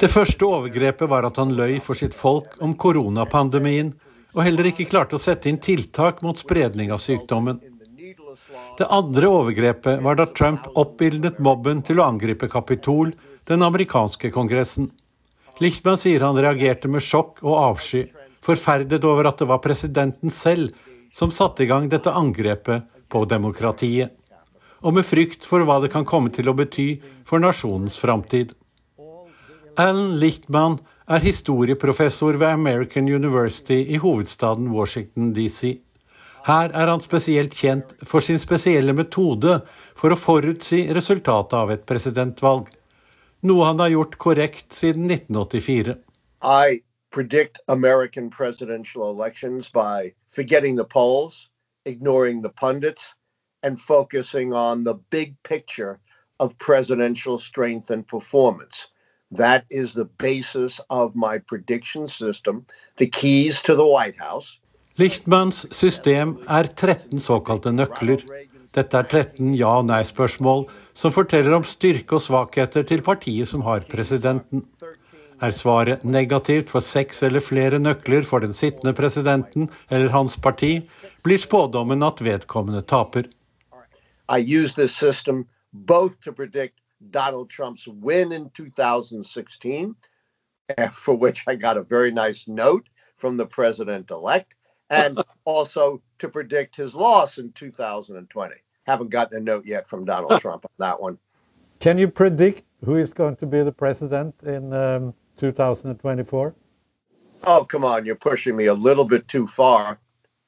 Det 0.00 0.10
første 0.10 0.46
overgrepet 0.46 1.08
var 1.10 1.26
at 1.26 1.36
han 1.36 1.56
løy 1.58 1.80
for 1.82 1.98
sitt 1.98 2.14
folk 2.14 2.54
om 2.62 2.76
koronapandemien, 2.78 3.90
og 4.36 4.44
heller 4.46 4.68
ikke 4.70 4.86
klarte 4.86 5.18
å 5.18 5.22
sette 5.22 5.50
inn 5.50 5.58
tiltak 5.58 6.22
mot 6.22 6.38
spredning 6.38 6.92
av 6.94 7.02
sykdommen. 7.02 7.58
Det 8.78 8.86
andre 8.86 9.28
overgrepet 9.34 10.02
var 10.04 10.18
da 10.20 10.28
Trump 10.30 10.68
oppildnet 10.78 11.40
mobben 11.42 11.82
til 11.82 11.98
å 11.98 12.06
angripe 12.06 12.46
Kapitol, 12.48 13.10
den 13.50 13.64
amerikanske 13.66 14.30
kongressen. 14.30 14.92
Lichtman 15.58 15.98
sier 15.98 16.22
han 16.22 16.38
reagerte 16.38 16.86
med 16.88 17.02
sjokk 17.02 17.42
og 17.42 17.56
avsky, 17.58 18.04
forferdet 18.44 19.04
over 19.04 19.30
at 19.30 19.40
det 19.40 19.48
var 19.50 19.62
presidenten 19.64 20.30
selv 20.30 20.74
som 21.12 21.32
satte 21.32 21.64
i 21.64 21.70
gang 21.70 21.88
dette 21.88 22.12
angrepet 22.12 22.86
på 23.08 23.24
demokratiet, 23.28 24.12
og 24.84 24.94
med 24.94 25.06
frykt 25.06 25.46
for 25.48 25.64
hva 25.66 25.80
det 25.82 25.90
kan 25.92 26.06
komme 26.06 26.30
til 26.34 26.50
å 26.50 26.56
bety 26.56 27.00
for 27.26 27.42
nasjonens 27.42 27.98
framtid. 27.98 28.52
Alan 29.78 30.16
Lichtman 30.20 30.78
er 31.08 31.24
historieprofessor 31.24 32.36
ved 32.38 32.48
American 32.48 33.08
University 33.08 33.80
i 33.94 33.98
hovedstaden 34.02 34.70
Washington 34.74 35.32
DC. 35.32 35.78
Her 36.48 36.72
er 36.72 36.90
han 36.90 37.02
spesielt 37.04 37.56
kjent 37.56 37.94
for 38.06 38.24
sin 38.24 38.40
spesielle 38.40 38.94
metode 38.96 39.58
for 39.98 40.12
å 40.12 40.18
forutsi 40.18 40.84
resultatet 40.94 41.56
av 41.58 41.72
et 41.74 41.86
presidentvalg, 41.88 42.68
noe 43.48 43.70
han 43.70 43.82
har 43.82 43.92
gjort 43.94 44.18
korrekt 44.20 44.74
siden 44.74 45.08
1984. 45.10 45.96
I 46.42 46.80
predict 47.10 47.60
American 47.68 48.30
presidential 48.30 49.10
elections 49.10 49.68
by 49.68 50.12
forgetting 50.28 50.76
the 50.76 50.84
polls, 50.84 51.48
ignoring 51.84 52.42
the 52.42 52.50
pundits, 52.50 53.14
and 53.62 53.80
focusing 53.80 54.52
on 54.52 54.84
the 54.84 54.94
big 55.10 55.34
picture 55.42 55.98
of 56.40 56.56
presidential 56.58 57.38
strength 57.38 57.90
and 57.90 58.06
performance. 58.06 58.88
That 59.30 59.64
is 59.70 59.92
the 59.92 60.04
basis 60.04 60.80
of 60.90 61.14
my 61.14 61.38
prediction 61.38 62.08
system, 62.08 62.66
the 62.96 63.06
keys 63.06 63.60
to 63.62 63.74
the 63.74 63.86
White 63.86 64.18
House. 64.18 64.60
Lichtmans 64.98 65.66
system 65.72 66.38
er 66.48 66.66
13 66.66 67.20
såkalte 67.20 67.70
nøkler. 67.70 68.24
Dette 68.74 68.98
er 68.98 69.02
13 69.02 69.54
ja- 69.54 69.78
og 69.78 69.86
nei-spørsmål 69.86 70.66
som 70.92 71.12
forteller 71.12 71.54
om 71.54 71.64
styrke 71.64 72.16
og 72.18 72.22
svakheter 72.22 72.82
til 72.82 73.02
partiet 73.02 73.48
som 73.48 73.62
har 73.62 73.86
presidenten. 73.90 74.64
Er 75.40 75.50
svaret 75.50 76.04
negativt 76.04 76.70
for 76.70 76.82
seks 76.82 77.22
eller 77.22 77.40
flere 77.40 77.78
nøkler 77.78 78.24
for 78.26 78.42
den 78.42 78.52
sittende 78.52 78.92
presidenten 78.94 79.68
eller 79.90 80.08
hans 80.10 80.36
parti, 80.36 80.80
blir 81.22 81.38
spådommen 81.38 82.02
at 82.02 82.22
vedkommende 82.24 82.82
taper. 82.82 83.28
I 84.28 84.38
use 84.38 84.74
this 84.74 84.96
system 84.96 85.46
both 85.72 86.20
to 86.24 86.32
predict 86.32 86.74
Donald 87.10 87.50
Trump's 87.50 87.86
win 87.86 88.32
in 88.32 88.50
2016, 88.50 89.94
eh, 90.76 90.88
for 90.90 91.14
which 91.14 91.44
I 91.46 91.54
got 91.54 91.76
a 91.76 91.82
very 91.82 92.10
nice 92.10 92.48
note 92.48 92.88
from 93.16 93.36
the 93.36 93.46
president 93.46 94.10
elect, 94.10 94.56
and 94.90 95.22
also 95.44 96.02
to 96.18 96.28
predict 96.28 96.76
his 96.76 96.94
loss 96.94 97.38
in 97.38 97.52
2020. 97.52 98.54
Haven't 98.88 99.10
gotten 99.10 99.38
a 99.38 99.40
note 99.40 99.66
yet 99.66 99.86
from 99.86 100.04
Donald 100.04 100.40
Trump 100.42 100.64
on 100.64 100.70
that 100.78 101.00
one. 101.00 101.18
Can 101.78 101.96
you 101.96 102.08
predict 102.08 102.64
who 102.84 102.96
is 102.96 103.12
going 103.12 103.36
to 103.36 103.46
be 103.46 103.62
the 103.62 103.72
president 103.72 104.34
in 104.42 104.72
um, 104.72 105.14
2024? 105.38 106.54
Oh, 107.44 107.64
come 107.64 107.84
on, 107.84 108.04
you're 108.04 108.16
pushing 108.16 108.56
me 108.56 108.66
a 108.66 108.74
little 108.74 109.04
bit 109.04 109.28
too 109.28 109.46
far. 109.46 109.98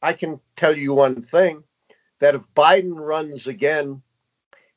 I 0.03 0.13
can 0.13 0.41
tell 0.57 0.77
you 0.77 0.93
one 0.93 1.23
thing 1.23 1.63
that 2.19 2.35
if 2.35 2.45
Biden 2.55 2.97
runs 2.97 3.47
again, 3.47 4.03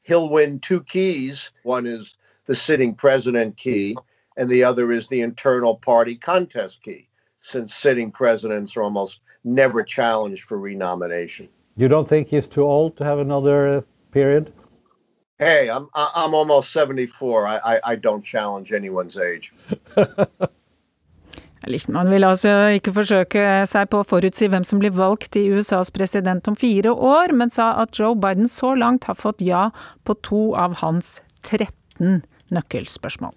he'll 0.04 0.30
win 0.30 0.60
two 0.60 0.84
keys. 0.84 1.52
One 1.64 1.86
is 1.86 2.16
the 2.46 2.56
sitting 2.56 2.94
president 2.94 3.58
key, 3.58 3.96
and 4.38 4.50
the 4.50 4.64
other 4.64 4.92
is 4.92 5.08
the 5.08 5.22
internal 5.22 5.76
party 5.76 6.16
contest 6.16 6.84
key, 6.84 7.10
since 7.40 7.74
sitting 7.74 8.12
presidents 8.12 8.78
are 8.78 8.84
almost 8.84 9.20
never 9.44 9.84
challenged 9.84 10.44
for 10.44 10.58
renomination. 10.58 11.50
You 11.76 11.88
don't 11.88 12.08
think 12.08 12.28
he's 12.28 12.48
too 12.48 12.64
old 12.64 12.98
to 12.98 13.04
have 13.04 13.20
another 13.20 13.68
uh, 13.68 13.82
period? 14.12 14.54
Hey, 15.44 15.70
I'm 15.70 15.88
I'm 15.94 16.34
almost 16.34 16.72
74. 16.72 17.48
I 17.48 17.58
I, 17.58 17.80
I 17.92 17.96
don't 17.96 18.24
challenge 18.24 18.72
anyone's 18.72 19.18
age. 19.18 19.54
Lichtmann 21.68 22.10
vil 22.12 22.26
altså 22.28 22.50
ikke 22.76 22.92
forsøke 22.98 23.44
seg 23.70 23.88
på 23.92 24.02
å 24.02 24.08
forutsi 24.08 24.50
hvem 24.52 24.66
som 24.68 24.82
blir 24.82 24.92
valgt 24.98 25.38
i 25.40 25.46
USAs 25.48 25.94
president 25.96 26.48
om 26.52 26.58
fire 26.60 26.92
år, 26.92 27.32
men 27.32 27.54
sa 27.54 27.70
at 27.80 27.96
Joe 28.00 28.18
Biden 28.20 28.52
så 28.52 28.74
langt 28.76 29.08
har 29.08 29.16
fått 29.16 29.42
ja 29.42 29.70
på 30.04 30.18
to 30.28 30.42
av 30.60 30.82
hans 30.84 31.22
13 31.48 32.24
nøkkelspørsmål. 32.52 33.36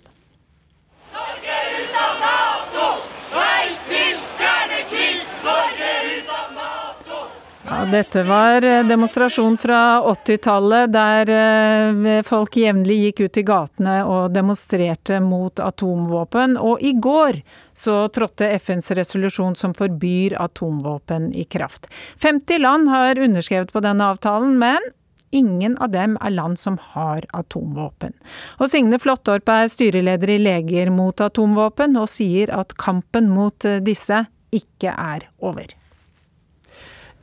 Ja, 7.68 7.84
dette 7.90 8.22
var 8.22 8.60
demonstrasjon 8.88 9.56
fra 9.58 10.02
80-tallet, 10.06 10.92
der 10.94 11.30
eh, 11.34 12.22
folk 12.22 12.54
jevnlig 12.56 12.96
gikk 13.00 13.24
ut 13.26 13.38
i 13.40 13.42
gatene 13.46 13.94
og 14.06 14.34
demonstrerte 14.34 15.18
mot 15.18 15.58
atomvåpen. 15.58 16.54
Og 16.62 16.84
i 16.86 16.92
går 17.02 17.40
så 17.74 18.04
trådte 18.14 18.52
FNs 18.60 18.92
resolusjon 18.94 19.56
som 19.58 19.74
forbyr 19.74 20.36
atomvåpen 20.38 21.32
i 21.34 21.42
kraft. 21.50 21.88
50 22.22 22.62
land 22.62 22.92
har 22.92 23.18
underskrevet 23.18 23.74
på 23.74 23.82
denne 23.82 24.12
avtalen, 24.14 24.54
men 24.62 24.86
ingen 25.34 25.74
av 25.82 25.90
dem 25.90 26.14
er 26.22 26.36
land 26.36 26.60
som 26.62 26.78
har 26.92 27.26
atomvåpen. 27.34 28.14
Og 28.60 28.70
Signe 28.70 29.00
Flåttorp 29.02 29.50
er 29.50 29.66
styreleder 29.72 30.36
i 30.36 30.38
Leger 30.38 30.92
mot 30.94 31.18
atomvåpen, 31.18 31.98
og 31.98 32.06
sier 32.14 32.54
at 32.54 32.78
kampen 32.78 33.26
mot 33.34 33.66
eh, 33.66 33.82
disse 33.82 34.22
ikke 34.54 34.94
er 34.94 35.26
over. 35.42 35.74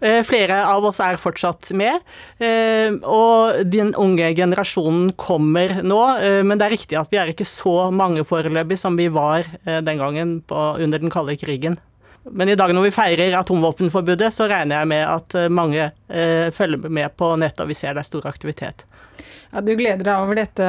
Eh, 0.03 0.19
Flere 0.27 0.57
av 0.67 0.83
oss 0.83 0.99
er 0.99 1.15
fortsatt 1.15 1.69
med, 1.79 2.01
eh, 2.43 2.91
og 3.07 3.63
den 3.71 3.93
unge 3.95 4.33
generasjonen 4.35 5.13
kommer 5.15 5.79
nå. 5.79 6.01
eh, 6.19 6.43
Men 6.43 6.59
det 6.59 6.65
er 6.67 6.75
riktig 6.75 6.99
at 6.99 7.09
vi 7.09 7.21
er 7.21 7.31
ikke 7.31 7.47
så 7.47 7.89
mange 7.91 8.25
foreløpig 8.27 8.77
som 8.77 8.97
vi 8.99 9.07
var 9.07 9.47
den 9.63 9.97
gangen 9.97 10.41
på, 10.41 10.77
under 10.83 10.99
den 10.99 11.09
kalde 11.09 11.37
krigen. 11.37 11.77
Men 12.29 12.49
i 12.49 12.55
dag 12.55 12.71
når 12.71 12.83
vi 12.83 12.91
feirer 12.95 13.35
atomvåpenforbudet, 13.35 14.31
så 14.31 14.47
regner 14.47 14.79
jeg 14.79 14.87
med 14.87 15.03
at 15.07 15.51
mange 15.51 15.91
følger 16.55 16.89
med 16.89 17.11
på 17.17 17.35
nettet, 17.35 17.61
og 17.61 17.67
vi 17.67 17.75
ser 17.75 17.93
det 17.93 17.99
er 17.99 18.07
stor 18.07 18.27
aktivitet. 18.27 18.85
Ja, 19.53 19.61
du 19.61 19.75
gleder 19.77 20.01
deg 20.01 20.17
over, 20.17 20.33
dette, 20.39 20.67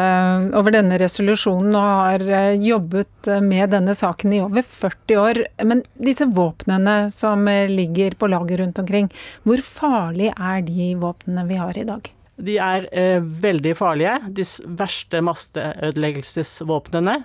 over 0.52 0.74
denne 0.74 0.98
resolusjonen 1.00 1.72
og 1.72 1.84
har 1.88 2.20
eh, 2.28 2.60
jobbet 2.60 3.30
eh, 3.32 3.40
med 3.40 3.72
denne 3.72 3.94
saken 3.96 4.34
i 4.36 4.42
over 4.44 4.60
40 4.60 5.20
år. 5.22 5.40
Men 5.64 5.80
disse 5.96 6.26
våpnene 6.28 7.08
som 7.14 7.48
eh, 7.48 7.64
ligger 7.70 8.12
på 8.20 8.28
lager 8.28 8.60
rundt 8.60 8.82
omkring, 8.82 9.08
hvor 9.48 9.64
farlig 9.64 10.28
er 10.36 10.60
de 10.68 10.90
våpnene 11.00 11.46
vi 11.48 11.56
har 11.62 11.80
i 11.80 11.86
dag? 11.88 12.12
De 12.36 12.58
er 12.60 12.84
eh, 12.92 13.24
veldig 13.24 13.72
farlige, 13.78 14.18
de 14.36 14.44
verste 14.76 15.24
masseødeleggelsesvåpnene. 15.32 17.16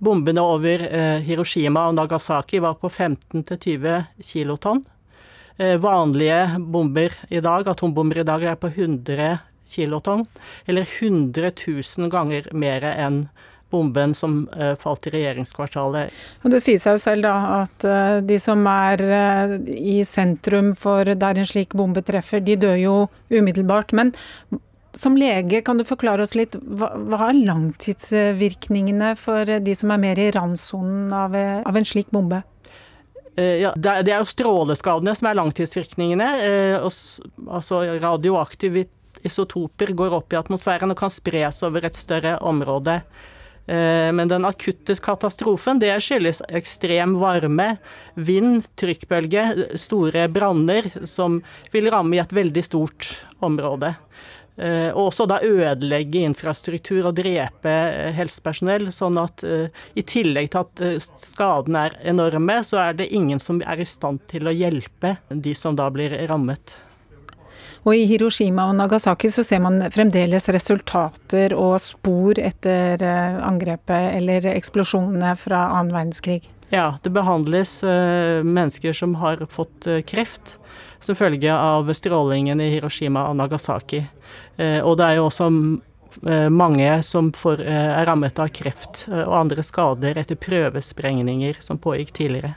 Bombene 0.00 0.40
over 0.56 0.88
eh, 0.88 1.20
Hiroshima 1.26 1.84
og 1.90 2.00
Nagasaki 2.00 2.64
var 2.64 2.80
på 2.80 2.88
15-20 2.88 4.24
kilotonn. 4.24 4.80
vanlige 5.78 6.58
bomber 6.58 7.12
i 7.30 7.40
dag, 7.40 7.68
atombomber 7.68 8.18
i 8.18 8.24
dag, 8.26 8.42
er 8.42 8.56
på 8.58 8.66
100 8.72 9.36
kilotonn, 9.70 10.26
eller 10.66 10.86
100 11.00 11.50
000 11.66 12.12
ganger 12.12 12.48
mer 12.52 12.84
enn 12.94 13.24
bomben 13.74 14.14
som 14.14 14.48
uh, 14.60 14.74
falt 14.78 15.08
i 15.08 15.14
regjeringskvartalet. 15.16 16.14
Og 16.44 16.54
Det 16.54 16.60
sier 16.62 16.80
seg 16.80 16.96
jo 16.96 17.02
selv 17.02 17.26
da 17.26 17.34
at 17.62 17.86
uh, 17.88 18.20
de 18.24 18.38
som 18.42 18.62
er 18.70 19.02
uh, 19.02 19.56
i 19.66 19.98
sentrum 20.06 20.74
for 20.78 21.08
der 21.08 21.40
en 21.40 21.48
slik 21.48 21.74
bombe 21.74 22.04
treffer, 22.06 22.44
de 22.44 22.58
dør 22.60 22.78
jo 22.78 22.94
umiddelbart. 23.34 23.94
Men 23.96 24.14
som 24.94 25.18
lege, 25.18 25.64
kan 25.66 25.80
du 25.80 25.86
forklare 25.86 26.22
oss 26.22 26.36
litt, 26.38 26.54
hva, 26.54 26.92
hva 26.94 27.30
er 27.32 27.40
langtidsvirkningene 27.48 29.14
for 29.18 29.56
de 29.66 29.74
som 29.74 29.90
er 29.90 30.02
mer 30.06 30.22
i 30.22 30.30
randsonen 30.36 31.10
av, 31.10 31.34
av 31.66 31.78
en 31.80 31.88
slik 31.88 32.14
bombe? 32.14 32.44
Ja, 33.34 33.72
det 33.74 34.12
er 34.12 34.20
jo 34.20 34.28
stråleskadene 34.30 35.10
som 35.18 35.26
er 35.26 35.34
langtidsvirkningene. 35.34 36.28
Altså 36.86 37.80
radioaktive 37.98 38.84
isotoper 39.24 39.94
går 39.96 40.16
opp 40.18 40.34
i 40.34 40.40
atmosfæren 40.40 40.92
og 40.92 40.98
kan 41.00 41.12
spres 41.12 41.62
over 41.66 41.86
et 41.86 41.98
større 41.98 42.36
område. 42.44 43.00
Men 43.64 44.28
den 44.28 44.44
akutte 44.44 44.92
katastrofen 45.00 45.78
det 45.80 45.94
skyldes 46.04 46.42
ekstrem 46.52 47.14
varme, 47.16 47.78
vind, 48.12 48.66
trykkbølge, 48.76 49.44
store 49.80 50.26
branner 50.28 50.90
som 51.08 51.38
vil 51.72 51.88
ramme 51.88 52.18
i 52.18 52.20
et 52.20 52.36
veldig 52.36 52.64
stort 52.68 53.08
område. 53.40 53.94
Uh, 54.54 54.94
og 54.94 55.08
også 55.08 55.24
da 55.26 55.40
ødelegge 55.42 56.20
infrastruktur 56.22 57.08
og 57.08 57.16
drepe 57.18 57.72
uh, 57.74 58.12
helsepersonell. 58.14 58.86
Sånn 58.94 59.18
at 59.18 59.42
i 59.42 60.04
tillegg 60.06 60.52
til 60.52 60.62
at 60.62 61.10
skadene 61.18 61.88
er 61.88 61.96
enorme, 62.14 62.60
så 62.62 62.78
er 62.84 62.98
det 63.00 63.10
ingen 63.14 63.42
som 63.42 63.58
er 63.66 63.82
i 63.82 63.88
stand 63.88 64.22
til 64.30 64.46
å 64.46 64.54
hjelpe 64.54 65.16
de 65.28 65.56
som 65.58 65.74
da 65.78 65.88
blir 65.94 66.14
rammet. 66.30 66.76
Og 67.84 67.92
i 67.96 68.06
Hiroshima 68.08 68.68
og 68.70 68.78
Nagasaki 68.78 69.28
så 69.28 69.44
ser 69.44 69.60
man 69.60 69.82
fremdeles 69.92 70.48
resultater 70.48 71.52
og 71.52 71.76
spor 71.84 72.40
etter 72.40 73.02
angrepet 73.44 74.16
eller 74.16 74.48
eksplosjonene 74.54 75.34
fra 75.36 75.66
annen 75.76 75.92
verdenskrig. 75.92 76.40
Ja, 76.72 76.94
det 77.04 77.12
behandles 77.12 77.82
mennesker 77.84 78.96
som 78.96 79.18
har 79.20 79.44
fått 79.52 79.84
kreft 80.08 80.56
som 81.04 81.16
følge 81.16 81.54
av 81.54 81.92
strålingen 81.92 82.60
i 82.60 82.70
Hiroshima 82.72 83.26
og 83.28 83.36
Nagasaki. 83.36 84.04
Eh, 84.56 84.80
og 84.80 84.96
det 84.98 85.08
er 85.08 85.18
jo 85.18 85.28
også 85.28 85.48
eh, 85.50 86.48
mange 86.52 86.90
som 87.06 87.30
eh, 87.30 87.68
er 87.68 88.06
rammet 88.08 88.40
av 88.40 88.52
kreft 88.54 89.04
og 89.12 89.34
andre 89.44 89.64
skader 89.66 90.20
etter 90.20 90.40
prøvesprengninger 90.40 91.60
som 91.64 91.80
pågikk 91.80 92.14
tidligere. 92.16 92.54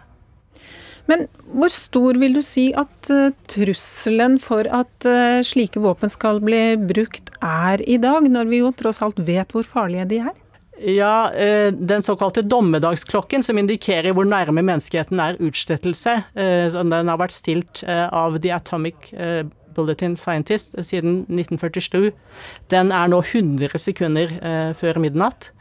Men 1.07 1.27
hvor 1.55 1.71
stor 1.71 2.19
vil 2.19 2.35
du 2.35 2.41
si 2.43 2.69
at 2.75 3.09
trusselen 3.47 4.35
for 4.43 4.67
at 4.67 5.07
slike 5.47 5.79
våpen 5.79 6.11
skal 6.11 6.41
bli 6.43 6.75
brukt 6.89 7.31
er 7.39 7.81
i 7.87 7.95
dag, 8.01 8.27
når 8.27 8.51
vi 8.51 8.59
jo 8.59 8.73
tross 8.75 8.99
alt 9.05 9.21
vet 9.23 9.55
hvor 9.55 9.63
farlige 9.63 10.09
de 10.11 10.19
er? 10.25 10.35
Ja, 10.79 11.31
eh, 11.33 11.71
Den 11.71 12.01
såkalte 12.01 12.41
dommedagsklokken, 12.41 13.43
som 13.43 13.57
indikerer 13.57 14.13
hvor 14.13 14.25
nærme 14.25 14.61
menneskeheten 14.61 15.19
er 15.19 15.39
utslettelse, 15.41 16.23
eh, 16.35 16.69
den 16.69 17.07
har 17.07 17.17
vært 17.17 17.33
stilt 17.33 17.83
eh, 17.83 18.07
av 18.13 18.37
The 18.41 18.53
Atomic 18.53 19.09
Bulletin 19.73 20.15
Scientist 20.15 20.75
siden 20.81 21.25
1947, 21.29 22.11
den 22.69 22.91
er 22.91 23.07
nå 23.07 23.21
100 23.21 23.77
sekunder 23.77 24.31
før 24.73 24.97
midnatt. 24.97 25.51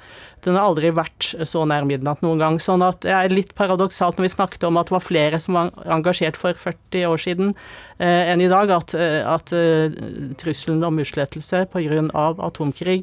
Den 0.44 0.54
har 0.54 0.68
aldri 0.68 0.92
vært 0.94 1.32
så 1.48 1.64
nær 1.66 1.86
midnatt 1.88 2.22
noen 2.24 2.40
gang. 2.42 2.58
Sånn 2.62 2.84
at 2.86 3.00
det 3.04 3.14
er 3.14 3.32
litt 3.32 3.54
paradoksalt 3.58 4.18
når 4.18 4.28
vi 4.28 4.34
snakket 4.34 4.66
om 4.68 4.78
at 4.78 4.90
det 4.90 4.96
var 4.96 5.04
flere 5.04 5.40
som 5.42 5.58
var 5.58 5.72
engasjert 5.96 6.38
for 6.38 6.58
40 6.60 7.08
år 7.08 7.22
siden 7.22 7.54
eh, 7.98 8.30
enn 8.30 8.44
i 8.44 8.50
dag, 8.52 8.70
at, 8.76 8.94
eh, 8.94 9.20
at 9.26 9.54
uh, 9.56 9.96
trusselen 10.38 10.84
om 10.86 11.02
utslettelse 11.02 11.64
pga. 11.72 12.06
atomkrig, 12.46 13.00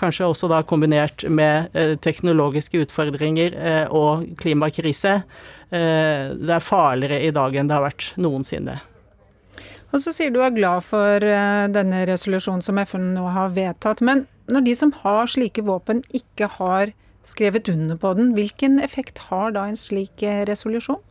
kanskje 0.00 0.30
også 0.30 0.50
da 0.52 0.62
kombinert 0.62 1.26
med 1.28 1.74
uh, 1.76 1.96
teknologiske 2.00 2.86
utfordringer 2.86 3.56
uh, 3.58 3.86
og 3.92 4.26
klimakrise, 4.40 5.20
det 5.66 6.52
er 6.54 6.62
farligere 6.62 7.24
i 7.26 7.32
dag 7.34 7.56
enn 7.58 7.66
det 7.66 7.74
har 7.74 7.82
vært 7.82 8.12
noensinne. 8.22 8.76
Og 9.94 10.02
så 10.02 10.12
sier 10.12 10.32
du 10.34 10.40
er 10.42 10.54
glad 10.54 10.82
for 10.84 11.22
denne 11.72 12.02
resolusjonen 12.08 12.64
som 12.64 12.78
FN 12.82 13.12
nå 13.14 13.28
har 13.32 13.52
vedtatt. 13.54 14.02
Men 14.04 14.24
når 14.50 14.66
de 14.66 14.74
som 14.78 14.92
har 15.02 15.30
slike 15.30 15.64
våpen, 15.66 16.02
ikke 16.14 16.50
har 16.58 16.92
skrevet 17.26 17.68
under 17.68 17.98
på 17.98 18.14
den, 18.14 18.32
hvilken 18.36 18.78
effekt 18.82 19.26
har 19.30 19.54
da 19.56 19.66
en 19.66 19.78
slik 19.78 20.22
eh, 20.22 20.44
resolusjon? 20.48 21.02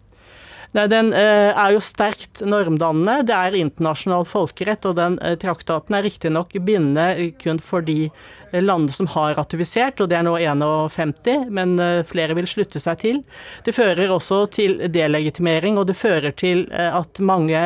Nei, 0.76 0.88
Den 0.92 1.14
eh, 1.16 1.52
er 1.52 1.76
jo 1.76 1.84
sterkt 1.84 2.42
normdannende. 2.44 3.22
Det 3.28 3.36
er 3.36 3.60
internasjonal 3.60 4.26
folkerett, 4.28 4.88
og 4.90 4.98
den 5.00 5.18
eh, 5.24 5.38
traktaten 5.40 5.96
er 5.96 6.04
riktignok 6.08 6.56
bindende 6.68 7.30
kun 7.40 7.62
for 7.64 7.86
de 7.86 8.10
eh, 8.56 8.64
landene 8.64 8.96
som 8.96 9.10
har 9.12 9.36
ratifisert, 9.36 10.00
og 10.02 10.10
det 10.10 10.18
er 10.20 10.26
nå 10.26 10.36
51, 10.40 11.50
men 11.54 11.76
eh, 11.82 12.02
flere 12.08 12.38
vil 12.38 12.48
slutte 12.50 12.80
seg 12.82 13.02
til. 13.04 13.22
Det 13.66 13.76
fører 13.76 14.14
også 14.14 14.46
til 14.56 14.78
delegitimering, 14.92 15.80
og 15.80 15.90
det 15.90 15.98
fører 16.00 16.36
til 16.38 16.66
eh, 16.72 16.96
at 16.96 17.20
mange 17.20 17.62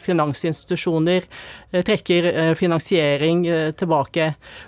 finansinstitusjoner 0.00 1.26
trekker 1.86 2.26
finansiering 2.58 3.44
tilbake. 3.78 4.24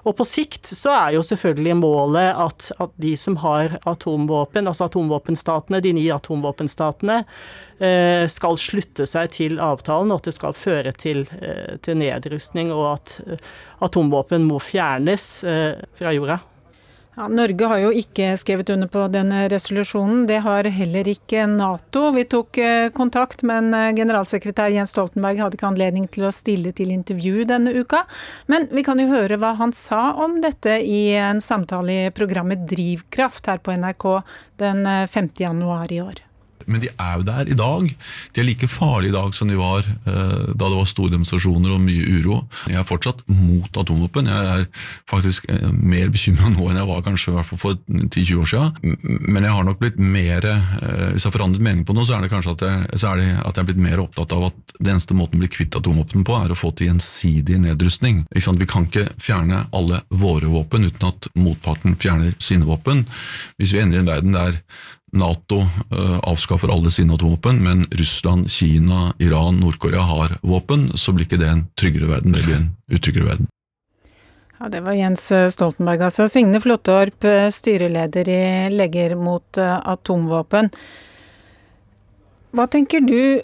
Og 0.07 0.15
på 0.19 0.27
sikt 0.29 0.71
så 0.71 0.93
er 0.95 1.17
jo 1.17 1.25
selvfølgelig 1.27 1.75
målet 1.81 2.39
at, 2.39 2.69
at 2.83 2.95
de 3.03 3.17
som 3.19 3.41
har 3.43 3.75
atomvåpen, 3.91 4.71
altså 4.71 4.87
atomvåpenstatene, 4.87 5.83
de 5.83 5.95
ni 5.97 6.07
atomvåpenstatene, 6.15 7.19
Eh, 7.83 8.29
skal 8.31 8.55
slutte 8.61 9.09
seg 9.11 9.33
til 9.35 9.57
avtalen, 9.59 10.13
og 10.13 10.21
at 10.21 10.29
det 10.29 10.37
skal 10.37 10.53
føre 10.55 10.93
til, 10.95 11.25
eh, 11.43 11.79
til 11.83 11.97
nedrustning, 11.99 12.71
og 12.71 12.85
at 12.93 13.15
eh, 13.27 13.41
atomvåpen 13.83 14.47
må 14.47 14.63
fjernes 14.63 15.29
fra 15.99 16.15
jorda. 16.15 16.41
Ja, 17.13 17.27
Norge 17.29 17.67
har 17.69 17.81
jo 17.83 17.91
ikke 17.93 18.31
skrevet 18.41 18.71
under 18.73 18.89
på 18.89 19.03
denne 19.13 19.43
resolusjonen. 19.53 20.23
Det 20.31 20.39
har 20.47 20.65
heller 20.73 21.11
ikke 21.13 21.45
Nato. 21.51 22.07
Vi 22.17 22.25
tok 22.25 22.57
kontakt, 22.97 23.45
men 23.45 23.69
generalsekretær 23.99 24.73
Jens 24.73 24.95
Stoltenberg 24.95 25.43
hadde 25.43 25.59
ikke 25.59 25.69
anledning 25.69 26.09
til 26.09 26.25
å 26.25 26.33
stille 26.33 26.73
til 26.73 26.89
intervju 26.95 27.45
denne 27.53 27.77
uka. 27.77 28.07
Men 28.49 28.65
vi 28.73 28.87
kan 28.89 29.03
jo 29.03 29.11
høre 29.13 29.37
hva 29.37 29.53
han 29.61 29.77
sa 29.77 30.15
om 30.25 30.41
dette 30.41 30.81
i 30.81 31.13
en 31.21 31.45
samtale 31.45 31.99
i 32.07 32.11
programmet 32.17 32.65
Drivkraft 32.73 33.53
her 33.53 33.61
på 33.61 33.77
NRK 33.77 34.11
den 34.65 34.87
5. 35.13 35.35
januar 35.45 35.93
i 35.93 36.01
år. 36.09 36.25
Men 36.67 36.83
de 36.83 36.91
er 36.93 37.19
jo 37.19 37.27
der 37.27 37.51
i 37.51 37.57
dag. 37.59 37.89
De 38.33 38.43
er 38.43 38.47
like 38.47 38.69
farlige 38.71 39.13
i 39.13 39.17
dag 39.17 39.35
som 39.37 39.51
de 39.51 39.59
var 39.59 39.87
eh, 39.87 40.53
da 40.53 40.69
det 40.69 40.79
var 40.79 40.89
store 40.91 41.13
demonstrasjoner 41.15 41.75
og 41.75 41.83
mye 41.85 42.19
uro. 42.19 42.43
Jeg 42.71 42.81
er 42.81 42.89
fortsatt 42.89 43.23
mot 43.31 43.81
atomvåpen. 43.83 44.31
Jeg 44.31 44.63
er 44.63 44.67
faktisk 45.11 45.49
uh, 45.51 45.71
mer 45.73 46.11
bekymra 46.13 46.51
nå 46.53 46.69
enn 46.71 46.81
jeg 46.81 46.89
var 46.89 47.05
kanskje 47.07 47.35
hvert 47.37 47.49
fall 47.49 47.61
for 47.61 47.81
10-20 47.89 48.43
år 48.43 48.51
siden. 48.53 48.97
Men 49.29 49.47
jeg 49.47 49.57
har 49.57 49.67
nok 49.67 49.81
blitt 49.83 49.99
mer 50.01 50.47
eh, 50.49 50.71
Hvis 51.13 51.25
jeg 51.25 51.31
har 51.31 51.37
forandret 51.37 51.65
mening 51.65 51.87
på 51.89 51.97
noe, 51.97 52.07
så 52.09 52.17
er 52.17 52.25
det 52.25 52.33
kanskje 52.33 52.57
at 52.57 52.65
jeg, 52.67 53.03
er, 53.03 53.21
det 53.21 53.29
at 53.43 53.57
jeg 53.57 53.63
er 53.63 53.69
blitt 53.71 53.83
mer 53.83 54.03
opptatt 54.03 54.35
av 54.37 54.49
at 54.51 54.75
den 54.79 54.95
eneste 54.95 55.17
måten 55.17 55.39
å 55.39 55.43
bli 55.43 55.51
kvitt 55.53 55.77
atomvåpen 55.79 56.27
på, 56.27 56.37
er 56.39 56.53
å 56.53 56.59
få 56.59 56.73
til 56.77 56.91
gjensidig 56.91 57.61
nedrustning. 57.63 58.25
Vi 58.33 58.71
kan 58.71 58.89
ikke 58.89 59.09
fjerne 59.23 59.67
alle 59.75 60.03
våre 60.09 60.51
våpen 60.53 60.87
uten 60.89 61.09
at 61.09 61.31
motparten 61.39 61.97
fjerner 62.01 62.35
sine 62.43 62.69
våpen. 62.69 63.07
Hvis 63.61 63.75
vi 63.75 63.83
endrer 63.83 64.03
en 64.03 64.11
verden 64.13 64.37
der 64.37 64.61
Nato 65.13 65.63
uh, 65.93 66.19
avskaffer 66.25 66.73
alle 66.73 66.91
sine 66.91 67.15
atomvåpen, 67.15 67.59
men 67.63 67.85
Russland, 67.91 68.51
Kina, 68.51 69.13
Iran, 69.19 69.61
Nord-Korea 69.61 70.01
har 70.09 70.39
våpen, 70.43 70.91
så 70.95 71.13
blir 71.13 71.29
ikke 71.29 71.41
det 71.43 71.51
en 71.53 71.67
tryggere 71.77 72.09
verden, 72.09 72.33
det 72.33 72.45
blir 72.47 72.57
en 72.57 72.71
utryggere 72.89 73.29
verden. 73.29 73.51
Ja, 74.59 74.69
Det 74.73 74.81
var 74.81 74.97
Jens 74.97 75.27
Stoltenberg, 75.53 76.07
altså. 76.07 76.29
Signe 76.31 76.61
Flåttorp, 76.63 77.25
eh, 77.25 77.49
styreleder 77.51 78.29
i 78.29 78.43
Legger 78.71 79.17
mot 79.19 79.59
atomvåpen. 79.59 80.71
Hva 82.53 82.69
tenker 82.71 83.01
du 83.01 83.43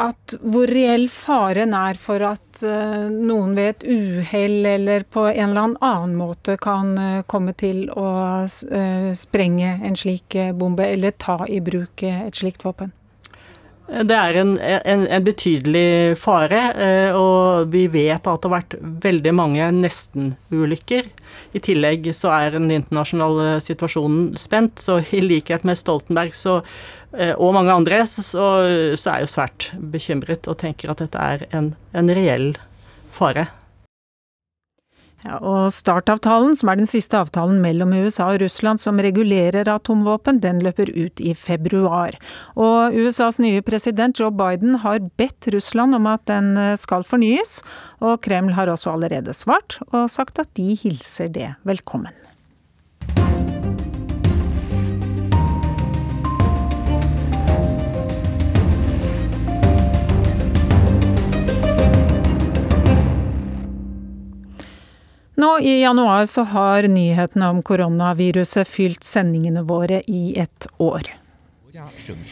at 0.00 0.34
hvor 0.40 0.70
reell 0.70 1.08
faren 1.12 1.74
er 1.76 1.98
for 2.00 2.22
at 2.24 2.62
uh, 2.64 3.08
noen 3.10 3.56
ved 3.58 3.72
et 3.74 3.86
uhell 3.90 4.68
eller 4.72 5.04
på 5.04 5.26
en 5.30 5.50
eller 5.50 5.76
annen 5.80 6.14
måte 6.18 6.56
kan 6.60 6.94
uh, 6.98 7.22
komme 7.30 7.54
til 7.58 7.86
å 7.92 8.08
uh, 8.46 9.10
sprenge 9.16 9.76
en 9.84 9.98
slik 9.98 10.38
bombe 10.56 10.86
eller 10.88 11.16
ta 11.18 11.42
i 11.48 11.60
bruk 11.64 12.06
et 12.06 12.40
slikt 12.42 12.64
våpen? 12.66 12.94
Det 13.90 14.14
er 14.14 14.36
en, 14.38 14.52
en, 14.62 15.00
en, 15.10 15.24
betydelig 15.26 16.14
fare, 16.20 16.60
og 17.18 17.72
vi 17.72 17.88
vet 17.90 18.22
at 18.22 18.42
det 18.44 18.46
har 18.46 18.52
vært 18.52 18.76
veldig 19.02 19.32
mange 19.34 19.66
nesten-ulykker. 19.80 21.08
I 21.58 21.62
tillegg 21.64 22.06
så 22.14 22.30
er 22.36 22.54
den 22.54 22.70
internasjonale 22.70 23.56
situasjonen 23.64 24.36
spent, 24.38 24.78
så 24.78 25.00
i 25.10 25.24
likhet 25.24 25.66
med 25.66 25.80
Stoltenberg 25.80 26.36
så 26.38 26.60
Eh, 27.10 27.32
og 27.34 27.54
mange 27.56 27.74
andre, 27.74 28.04
så, 28.06 28.22
så, 28.22 29.10
er 29.10 29.20
jeg 29.20 29.26
jo 29.26 29.32
svært 29.32 29.70
bekymret 29.92 30.46
og 30.50 30.60
tenker 30.62 30.92
at 30.92 31.02
dette 31.02 31.18
er 31.32 31.46
en, 31.56 31.72
en 31.96 32.12
reell 32.14 32.52
fare. 33.14 33.48
Ja, 35.20 35.36
og 35.44 35.68
Startavtalen, 35.76 36.54
som 36.56 36.70
er 36.72 36.78
den 36.80 36.88
siste 36.88 37.18
avtalen 37.18 37.58
mellom 37.60 37.92
USA 37.92 38.30
og 38.32 38.40
Russland 38.40 38.80
som 38.80 39.00
regulerer 39.02 39.68
atomvåpen, 39.68 40.40
den 40.40 40.62
løper 40.64 40.88
ut 40.94 41.20
i 41.20 41.34
februar. 41.36 42.16
Og 42.56 42.96
USAs 42.96 43.40
nye 43.42 43.60
president 43.66 44.16
Joe 44.16 44.32
Biden 44.32 44.80
har 44.80 45.02
bedt 45.20 45.50
Russland 45.52 45.98
om 45.98 46.08
at 46.08 46.24
den 46.30 46.54
skal 46.80 47.04
fornyes, 47.04 47.60
og 48.00 48.22
Kreml 48.24 48.56
har 48.56 48.72
også 48.72 48.94
allerede 48.94 49.36
svart 49.36 49.76
og 49.90 50.08
sagt 50.08 50.40
at 50.40 50.48
de 50.56 50.72
hilser 50.80 51.28
det 51.28 51.52
velkommen. 51.68 52.29
Nå 65.40 65.58
i 65.60 65.80
januar 65.80 66.26
så 66.26 66.42
har 66.42 66.82
nyhetene 66.82 67.46
om 67.48 67.62
koronaviruset 67.62 68.68
fylt 68.68 69.04
sendingene 69.06 69.62
våre 69.64 70.02
i 70.06 70.34
et 70.36 70.66
år. 70.76 71.06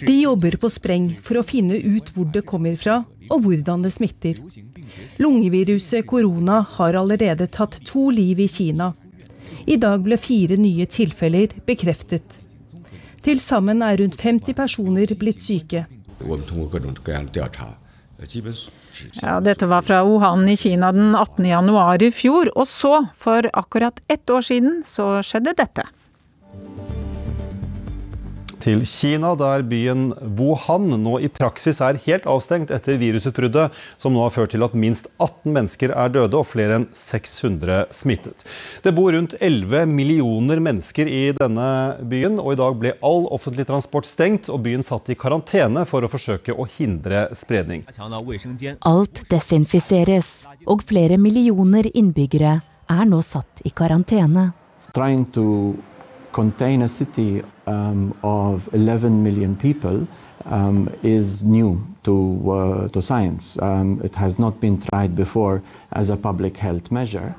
De 0.07 0.17
jobber 0.21 0.57
på 0.61 0.69
spreng 0.69 1.07
for 1.25 1.41
å 1.41 1.45
finne 1.47 1.79
ut 1.79 2.11
hvor 2.13 2.27
det 2.35 2.43
kommer 2.51 2.77
fra 2.77 2.99
og 3.33 3.47
hvordan 3.47 3.87
det 3.87 3.95
smitter. 3.95 4.41
Lungeviruset 5.23 6.05
korona 6.11 6.59
har 6.75 6.99
allerede 7.01 7.47
tatt 7.55 7.79
to 7.89 8.11
liv 8.13 8.43
i 8.45 8.49
Kina. 8.49 8.91
I 9.65 9.79
dag 9.81 10.05
ble 10.05 10.19
fire 10.21 10.59
nye 10.61 10.85
tilfeller 10.99 11.55
bekreftet. 11.69 12.37
Til 13.25 13.41
sammen 13.41 13.81
er 13.89 14.03
rundt 14.03 14.21
50 14.21 14.59
personer 14.59 15.17
blitt 15.23 15.41
syke. 15.45 15.87
Ja, 19.23 19.39
dette 19.45 19.69
var 19.71 19.85
fra 19.87 20.03
Wuhan 20.07 20.49
i 20.49 20.57
Kina 20.59 20.93
den 20.93 21.15
18. 21.15 21.47
januar 21.47 22.03
i 22.03 22.11
fjor, 22.15 22.51
og 22.55 22.69
så, 22.71 23.07
for 23.15 23.49
akkurat 23.53 24.01
ett 24.09 24.31
år 24.31 24.45
siden, 24.51 24.83
så 24.87 25.19
skjedde 25.27 25.57
dette 25.59 25.87
til 28.63 28.83
Kina, 28.87 29.35
der 29.39 29.63
byen 29.67 30.13
Wuhan 30.39 30.91
nå 31.03 31.19
i 31.25 31.29
praksis 31.33 31.81
er 31.85 31.99
helt 32.05 32.27
avstengt 32.29 32.73
etter 32.75 32.99
virusutbruddet, 33.01 33.75
som 34.01 34.15
nå 34.15 34.23
har 34.25 34.35
ført 34.35 34.53
til 34.55 34.65
at 34.67 34.77
minst 34.79 35.09
18 35.17 35.55
mennesker 35.55 35.95
er 35.95 36.13
døde 36.15 36.39
og 36.39 36.47
flere 36.49 36.79
enn 36.79 36.87
600 36.93 37.89
smittet. 37.95 38.45
Det 38.85 38.95
bor 38.97 39.13
rundt 39.15 39.37
11 39.41 39.87
millioner 39.91 40.63
mennesker 40.65 41.11
i 41.11 41.23
denne 41.39 41.69
byen, 42.11 42.39
og 42.43 42.55
i 42.55 42.61
dag 42.61 42.79
ble 42.81 42.95
all 43.05 43.29
offentlig 43.35 43.69
transport 43.69 44.09
stengt 44.09 44.51
og 44.53 44.63
byen 44.67 44.87
satt 44.87 45.11
i 45.13 45.19
karantene 45.19 45.85
for 45.89 46.05
å 46.05 46.11
forsøke 46.13 46.55
å 46.55 46.67
hindre 46.79 47.27
spredning. 47.39 47.85
Alt 48.89 49.25
desinfiseres, 49.31 50.33
og 50.67 50.87
flere 50.89 51.19
millioner 51.21 51.91
innbyggere 51.95 52.59
er 52.89 53.05
nå 53.09 53.23
satt 53.25 53.63
i 53.69 53.73
karantene. 53.75 54.51
Um, 57.69 58.15
of 58.23 58.69
11 58.73 59.23
million 59.23 59.55
people 59.55 60.07
um, 60.47 60.89
is 61.03 61.45
new 61.45 61.79
to, 62.03 62.15
uh, 62.47 62.89
to 62.89 63.03
science. 63.03 63.59
Um, 63.63 64.01
it 64.05 64.15
has 64.15 64.39
not 64.39 64.61
been 64.61 64.81
tried 64.81 65.15
before 65.15 65.61
as 65.93 66.11
a 66.11 66.17
public 66.17 66.57
health 66.57 66.91
measure. 66.91 67.35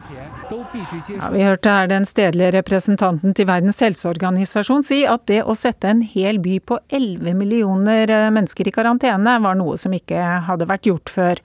Ja, 0.49 1.29
vi 1.31 1.43
hørte 1.43 1.69
her 1.69 1.87
den 1.87 2.05
stedlige 2.05 2.51
representanten 2.51 3.33
til 3.33 3.47
Verdens 3.49 3.81
helseorganisasjon 3.81 4.85
si 4.85 4.99
at 5.09 5.25
det 5.29 5.41
å 5.43 5.55
sette 5.57 5.89
en 5.89 6.01
hel 6.05 6.37
by 6.43 6.59
på 6.59 6.79
11 6.89 7.33
millioner 7.37 8.09
eh, 8.09 8.29
mennesker 8.33 8.69
i 8.69 8.73
karantene 8.73 9.37
var 9.41 9.57
noe 9.57 9.77
som 9.81 9.93
ikke 9.95 10.19
hadde 10.49 10.69
vært 10.69 10.89
gjort 10.89 11.13
før. 11.13 11.41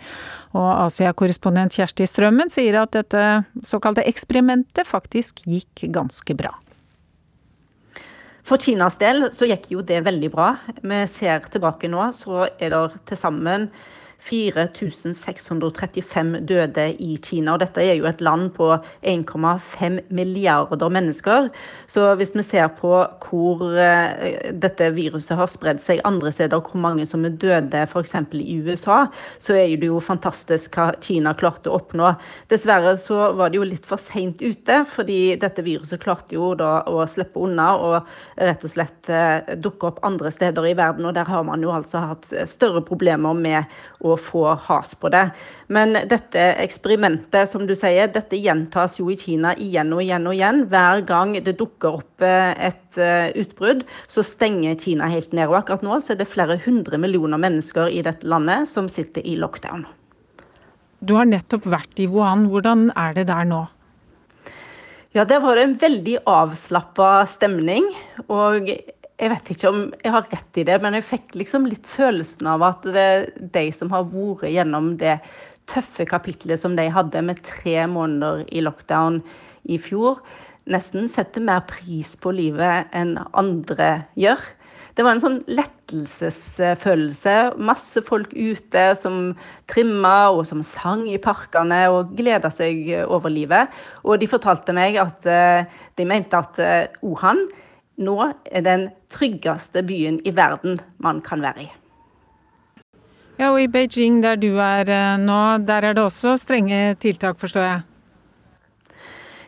Og 0.53 0.69
Asia-korrespondent 0.87 1.77
Kjersti 1.77 2.09
Strømmen 2.09 2.53
sier 2.53 2.81
at 2.83 2.93
dette 2.97 3.25
såkalte 3.65 4.05
eksperimentet 4.09 4.89
faktisk 4.89 5.45
gikk 5.49 5.87
ganske 5.95 6.37
bra. 6.37 6.53
For 8.45 8.61
Kinas 8.61 8.99
del 9.01 9.31
så 9.33 9.47
gikk 9.49 9.71
jo 9.73 9.83
det 9.87 10.03
veldig 10.05 10.29
bra. 10.35 10.51
Vi 10.85 10.99
ser 11.09 11.47
tilbake 11.53 11.89
nå, 11.89 12.11
så 12.13 12.45
er 12.61 12.75
det 12.75 12.83
til 13.09 13.17
sammen 13.17 13.71
4635 14.25 16.41
døde 16.49 16.85
i 17.03 17.19
Kina. 17.23 17.53
og 17.53 17.61
Dette 17.61 17.83
er 17.85 17.95
jo 17.99 18.07
et 18.09 18.21
land 18.25 18.51
på 18.57 18.71
1,5 19.05 19.99
milliarder 20.09 20.89
mennesker. 20.89 21.51
Så 21.87 22.15
hvis 22.17 22.35
vi 22.37 22.43
ser 22.47 22.69
på 22.79 23.07
hvor 23.25 23.77
eh, 23.77 24.53
dette 24.53 24.91
viruset 24.97 25.37
har 25.37 25.47
spredd 25.51 25.81
seg 25.83 26.01
andre 26.09 26.33
steder, 26.33 26.61
hvor 26.65 26.81
mange 26.81 27.07
som 27.09 27.25
er 27.27 27.31
døde 27.37 27.83
f.eks. 27.85 28.15
i 28.41 28.61
USA, 28.65 29.07
så 29.39 29.55
er 29.61 29.77
det 29.77 29.87
jo 29.91 30.01
fantastisk 30.01 30.77
hva 30.79 30.93
Kina 31.05 31.35
klarte 31.37 31.71
å 31.71 31.77
oppnå. 31.83 32.15
Dessverre 32.49 32.97
så 33.01 33.33
var 33.37 33.49
det 33.53 33.59
jo 33.61 33.69
litt 33.69 33.87
for 33.89 33.99
seint 34.01 34.41
ute, 34.41 34.85
fordi 34.89 35.37
dette 35.41 35.63
viruset 35.67 36.03
klarte 36.03 36.35
jo 36.39 36.55
da 36.57 36.83
å 36.89 37.05
slippe 37.11 37.41
unna 37.45 37.69
og 37.77 38.01
rett 38.41 38.65
og 38.65 38.71
slett 38.73 39.09
eh, 39.13 39.55
dukke 39.61 39.87
opp 39.93 40.01
andre 40.07 40.31
steder 40.33 40.65
i 40.71 40.77
verden. 40.79 41.05
Og 41.11 41.15
der 41.17 41.29
har 41.29 41.45
man 41.45 41.63
jo 41.65 41.75
altså 41.77 41.99
hatt 42.09 42.25
større 42.49 42.81
problemer 42.85 43.35
med 43.37 43.65
å 44.01 44.14
få 44.21 44.45
has 44.67 44.95
på 44.99 45.11
det. 45.13 45.25
Men 45.73 45.97
dette 46.11 46.43
eksperimentet, 46.63 47.49
som 47.51 47.67
du 47.67 47.75
sier, 47.79 48.11
dette 48.13 48.39
gjentas 48.39 48.99
jo 49.01 49.09
i 49.13 49.19
Kina 49.19 49.55
igjen 49.61 49.93
og 49.97 50.05
igjen 50.05 50.29
og 50.31 50.37
igjen. 50.37 50.63
Hver 50.71 51.05
gang 51.09 51.35
det 51.45 51.57
dukker 51.61 52.01
opp 52.01 52.25
eh, 52.25 52.53
et 52.71 53.01
eh, 53.01 53.35
utbrudd, 53.43 53.85
så 54.11 54.25
stenger 54.27 54.79
Kina 54.81 55.11
helt 55.13 55.35
ned. 55.37 55.49
Og 55.51 55.61
akkurat 55.63 55.85
nå 55.87 56.01
så 56.01 56.15
er 56.15 56.23
det 56.23 56.31
flere 56.31 56.59
hundre 56.65 57.01
millioner 57.01 57.41
mennesker 57.41 57.93
i 57.93 58.03
dette 58.07 58.29
landet 58.31 58.71
som 58.71 58.91
sitter 58.91 59.27
i 59.27 59.37
lockdown. 59.41 59.87
Du 61.05 61.17
har 61.19 61.29
nettopp 61.29 61.67
vært 61.69 62.01
i 62.01 62.09
Wuhan. 62.09 62.49
Hvordan 62.53 62.89
er 62.97 63.17
det 63.17 63.29
der 63.29 63.49
nå? 63.49 63.65
Ja, 65.15 65.25
Der 65.25 65.39
var 65.39 65.55
det 65.55 65.63
en 65.63 65.77
veldig 65.79 66.17
avslappa 66.27 67.27
stemning. 67.31 67.85
Og 68.27 68.67
jeg 69.15 69.31
vet 69.31 69.51
ikke 69.55 69.71
om 69.71 69.83
jeg 70.03 70.13
har 70.15 70.25
rett 70.33 70.59
i 70.59 70.65
det, 70.67 70.79
men 70.83 70.97
jeg 70.99 71.07
fikk 71.07 71.37
liksom 71.39 71.69
litt 71.71 71.87
følelsen 71.87 72.49
av 72.51 72.65
at 72.67 72.87
det 72.89 73.05
er 73.05 73.29
de 73.55 73.69
som 73.77 73.93
har 73.95 74.09
vært 74.11 74.49
gjennom 74.51 74.95
det 74.99 75.21
tøffe 75.71 76.05
kapitlet 76.09 76.61
som 76.61 76.75
de 76.77 76.89
hadde 76.93 77.23
med 77.25 77.41
tre 77.47 77.85
måneder 77.89 78.43
i 78.53 78.65
lockdown 78.65 79.23
i 79.71 79.79
fjor, 79.81 80.19
nesten 80.69 81.07
setter 81.13 81.45
mer 81.45 81.63
pris 81.69 82.15
på 82.21 82.35
livet 82.35 82.91
enn 82.97 83.17
andre 83.37 84.05
gjør. 84.19 84.43
Det 84.95 85.03
var 85.03 85.17
en 85.17 85.23
sånn 85.23 85.41
lettelsesfølelse. 85.51 87.33
Masse 87.59 88.03
folk 88.07 88.31
ute 88.31 88.85
som 88.99 89.33
trimma 89.71 90.31
og 90.31 90.45
som 90.47 90.63
sang 90.67 91.03
i 91.11 91.19
parkene 91.23 91.81
og 91.91 92.13
gleda 92.19 92.51
seg 92.55 92.93
over 93.03 93.33
livet. 93.33 93.75
Og 94.07 94.23
de 94.23 94.31
fortalte 94.31 94.75
meg 94.77 95.01
at 95.03 95.27
eh, 95.27 95.67
de 95.99 96.07
mente 96.07 96.39
at 96.39 96.61
eh, 96.63 96.87
Wuhan 97.03 97.43
nå 97.97 98.19
er 98.51 98.67
den 98.67 98.89
tryggeste 99.11 99.85
byen 99.87 100.21
i 100.27 100.35
verden 100.35 100.81
man 100.99 101.23
kan 101.25 101.43
være 101.45 101.67
i. 101.67 101.71
Ja, 103.39 103.51
og 103.51 103.59
I 103.63 103.67
Beijing, 103.67 104.21
der 104.23 104.39
du 104.39 104.61
er 104.63 104.87
eh, 104.87 105.17
nå, 105.19 105.41
der 105.67 105.91
er 105.91 105.97
det 105.97 106.05
også 106.05 106.37
strenge 106.39 106.95
tiltak, 107.03 107.41
forstår 107.41 107.67
jeg? 107.67 107.81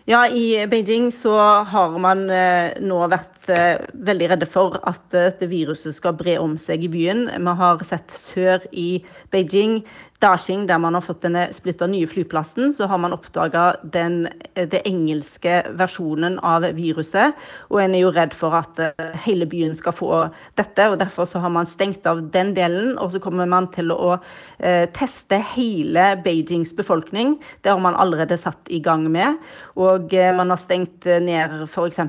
Ja, 0.07 0.25
i 0.27 0.67
Beijing 0.71 1.13
så 1.15 1.37
har 1.67 1.95
man 2.03 2.25
eh, 2.31 2.75
nå 2.83 2.99
vært 3.11 3.51
eh, 3.51 3.79
veldig 4.07 4.33
redde 4.33 4.49
for 4.51 4.79
at 4.87 5.07
dette 5.15 5.47
viruset 5.51 5.95
skal 5.95 6.15
bre 6.19 6.37
om 6.43 6.57
seg 6.59 6.83
i 6.87 6.91
byen. 6.91 7.25
Vi 7.31 7.55
har 7.63 7.83
sett 7.87 8.15
sør 8.15 8.67
i 8.71 9.05
Beijing 9.31 9.81
Dashing, 10.21 10.67
der 10.67 10.79
man 10.79 10.95
har 10.97 11.05
fått 11.05 11.25
denne 11.27 11.47
splitter 11.53 11.91
nye 11.91 12.07
flyplassen, 12.09 12.71
så 12.73 12.87
har 12.89 13.01
man 13.03 13.13
oppdaga 13.13 13.67
den 13.83 14.25
engelske 14.57 15.59
versjonen 15.77 16.39
av 16.41 16.65
viruset. 16.77 17.37
Og 17.69 17.83
en 17.83 17.97
er 17.97 18.05
jo 18.05 18.13
redd 18.17 18.37
for 18.37 18.57
at 18.57 18.81
eh, 18.81 19.19
hele 19.27 19.49
byen 19.51 19.77
skal 19.77 19.95
få 19.97 20.11
dette, 20.57 20.89
og 20.89 20.99
derfor 21.03 21.29
så 21.29 21.43
har 21.45 21.53
man 21.53 21.69
stengt 21.69 22.07
av 22.09 22.23
den 22.33 22.55
delen. 22.57 22.95
Og 23.03 23.13
så 23.13 23.21
kommer 23.23 23.49
man 23.51 23.69
til 23.75 23.93
å 23.93 24.15
eh, 24.17 24.87
teste 24.97 25.41
hele 25.55 26.09
Beijings 26.25 26.73
befolkning. 26.77 27.37
Det 27.61 27.75
har 27.75 27.83
man 27.83 27.99
allerede 27.99 28.41
satt 28.41 28.73
i 28.73 28.81
gang 28.85 29.05
med. 29.13 29.41
Og 29.77 30.17
eh, 30.17 30.33
man 30.37 30.55
har 30.55 30.61
stengt 30.63 31.05
ned 31.05 31.67
f.eks. 31.69 32.01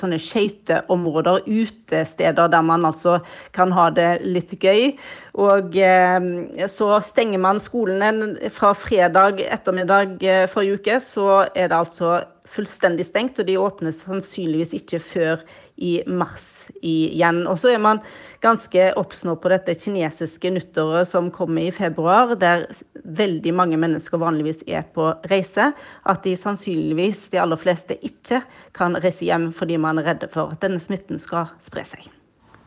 sånne 0.00 0.20
skøyteområder, 0.30 1.44
utesteder 1.44 2.48
der 2.48 2.64
man 2.64 2.88
altså 2.88 3.20
kan 3.56 3.76
ha 3.76 3.90
det 3.92 4.10
litt 4.24 4.56
gøy. 4.56 4.94
Og 5.38 5.76
eh, 5.78 6.66
så 6.70 6.90
stenger 7.04 7.42
man 7.42 7.62
skolene 7.62 8.50
fra 8.54 8.72
fredag 8.74 9.42
ettermiddag 9.46 10.18
eh, 10.24 10.44
forrige 10.50 10.80
uke, 10.80 11.00
så 11.04 11.46
er 11.54 11.70
det 11.70 11.78
altså 11.78 12.18
fullstendig 12.50 13.06
stengt, 13.06 13.38
og 13.38 13.46
de 13.46 13.58
åpnes 13.60 14.02
sannsynligvis 14.02 14.74
ikke 14.80 14.98
før 15.04 15.44
i 15.80 16.00
mars 16.10 16.68
igjen. 16.84 17.44
Og 17.48 17.56
så 17.62 17.72
er 17.72 17.80
man 17.82 18.02
ganske 18.44 18.90
obs 19.00 19.22
nå 19.24 19.36
på 19.40 19.52
dette 19.52 19.76
kinesiske 19.78 20.52
nyttåret 20.52 21.08
som 21.08 21.30
kommer 21.34 21.68
i 21.68 21.74
februar, 21.74 22.34
der 22.40 22.66
veldig 23.04 23.54
mange 23.56 23.80
mennesker 23.80 24.20
vanligvis 24.20 24.64
er 24.68 24.84
på 24.94 25.12
reise. 25.30 25.70
At 26.04 26.24
de 26.26 26.36
sannsynligvis, 26.36 27.28
de 27.32 27.40
aller 27.42 27.60
fleste, 27.60 27.96
ikke 27.96 28.42
kan 28.76 28.98
reise 29.00 29.30
hjem 29.30 29.50
fordi 29.56 29.80
man 29.80 30.02
er 30.02 30.12
redde 30.12 30.30
for 30.32 30.52
at 30.52 30.64
denne 30.64 30.82
smitten 30.82 31.22
skal 31.22 31.54
spre 31.62 31.86
seg. 31.86 32.10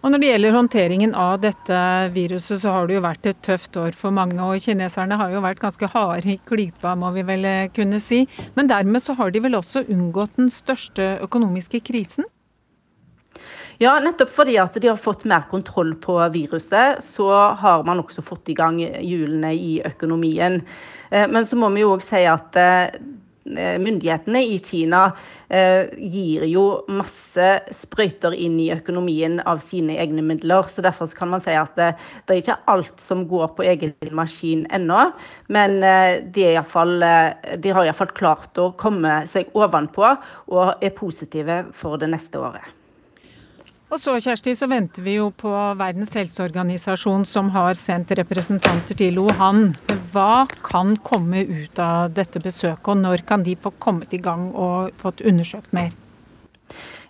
Og 0.03 0.11
Når 0.11 0.19
det 0.19 0.29
gjelder 0.33 0.51
håndteringen 0.57 1.13
av 1.15 1.37
dette 1.39 1.75
viruset, 2.11 2.59
så 2.59 2.73
har 2.75 2.89
det 2.89 2.97
jo 2.97 3.03
vært 3.05 3.27
et 3.29 3.37
tøft 3.39 3.77
år 3.79 3.95
for 3.95 4.11
mange. 4.11 4.35
Og 4.35 4.59
kineserne 4.59 5.15
har 5.15 5.31
jo 5.31 5.43
vært 5.45 5.61
ganske 5.63 5.87
harde 5.93 6.27
i 6.27 6.35
klypa, 6.43 6.91
må 6.99 7.13
vi 7.15 7.23
vel 7.23 7.47
eh, 7.47 7.69
kunne 7.71 8.01
si. 8.03 8.25
Men 8.57 8.67
dermed 8.67 8.99
så 8.99 9.15
har 9.15 9.31
de 9.31 9.39
vel 9.45 9.55
også 9.55 9.85
unngått 9.87 10.35
den 10.35 10.51
største 10.51 11.13
økonomiske 11.23 11.79
krisen? 11.87 12.27
Ja, 13.79 13.95
nettopp 14.03 14.35
fordi 14.35 14.57
at 14.59 14.75
de 14.75 14.91
har 14.91 14.99
fått 14.99 15.23
mer 15.23 15.47
kontroll 15.49 15.95
på 15.95 16.19
viruset, 16.35 16.99
så 16.99 17.31
har 17.63 17.87
man 17.87 18.03
også 18.03 18.21
fått 18.27 18.51
i 18.51 18.57
gang 18.59 18.83
hjulene 18.83 19.53
i 19.55 19.77
økonomien. 19.87 20.59
Eh, 21.15 21.29
men 21.31 21.47
så 21.47 21.55
må 21.55 21.71
vi 21.71 21.87
jo 21.87 21.95
òg 21.95 22.03
si 22.03 22.25
at 22.27 22.59
eh, 22.59 22.99
myndighetene 23.45 24.41
i 24.47 24.57
Kina 24.63 25.03
eh, 25.49 25.89
gir 25.99 26.45
jo 26.47 26.63
masse 26.91 27.47
sprøyter 27.75 28.35
inn 28.35 28.59
i 28.61 28.69
økonomien 28.75 29.39
av 29.43 29.61
sine 29.63 29.97
egne 30.01 30.23
midler. 30.25 30.69
så 30.71 30.83
Derfor 30.85 31.11
kan 31.17 31.31
man 31.33 31.43
si 31.43 31.55
at 31.57 31.75
det, 31.79 31.93
det 32.25 32.35
er 32.35 32.43
ikke 32.43 32.59
alt 32.73 33.03
som 33.03 33.25
går 33.29 33.55
på 33.57 33.67
egen 33.67 33.95
maskin 34.15 34.67
ennå. 34.73 35.09
Men 35.53 35.81
eh, 35.83 36.21
de, 36.23 36.47
fall, 36.67 36.95
de 36.99 37.75
har 37.75 37.87
iallfall 37.89 38.13
klart 38.15 38.61
å 38.61 38.71
komme 38.79 39.23
seg 39.29 39.51
ovenpå 39.53 40.07
og 40.53 40.79
er 40.83 40.95
positive 40.95 41.65
for 41.75 41.99
det 42.01 42.11
neste 42.13 42.39
året. 42.39 42.82
Og 43.93 43.99
så 44.01 44.15
Kjersti, 44.17 44.55
så 44.57 44.65
venter 44.65 45.03
vi 45.05 45.19
jo 45.19 45.27
på 45.37 45.49
Verdens 45.77 46.15
helseorganisasjon 46.17 47.27
som 47.29 47.51
har 47.53 47.75
sendt 47.77 48.09
representanter 48.17 48.97
til 48.97 49.19
Wuhan. 49.21 49.75
Hva 50.09 50.47
kan 50.65 50.95
komme 51.05 51.43
ut 51.45 51.77
av 51.77 52.15
dette 52.17 52.41
besøket, 52.41 52.89
og 52.89 53.03
når 53.03 53.21
kan 53.29 53.45
de 53.45 53.53
få 53.53 53.69
kommet 53.77 54.15
i 54.17 54.21
gang 54.23 54.47
og 54.49 54.97
fått 54.97 55.21
undersøkt 55.21 55.69
mer? 55.77 55.93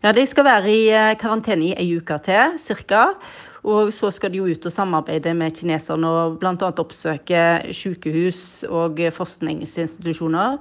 Ja, 0.03 0.11
De 0.11 0.27
skal 0.27 0.43
være 0.43 0.75
i 0.75 0.83
eh, 0.91 1.13
karantene 1.15 1.69
i 1.69 1.73
ei 1.79 1.87
uke 1.95 2.19
til 2.25 2.59
ca. 2.59 3.05
Og 3.63 3.93
så 3.95 4.11
skal 4.11 4.33
de 4.33 4.41
jo 4.41 4.47
ut 4.51 4.65
og 4.67 4.73
samarbeide 4.75 5.33
med 5.37 5.55
kineserne 5.55 6.09
og 6.09 6.37
bl.a. 6.41 6.53
oppsøke 6.69 7.43
sykehus 7.71 8.41
og 8.67 8.99
forskningsinstitusjoner. 9.15 10.57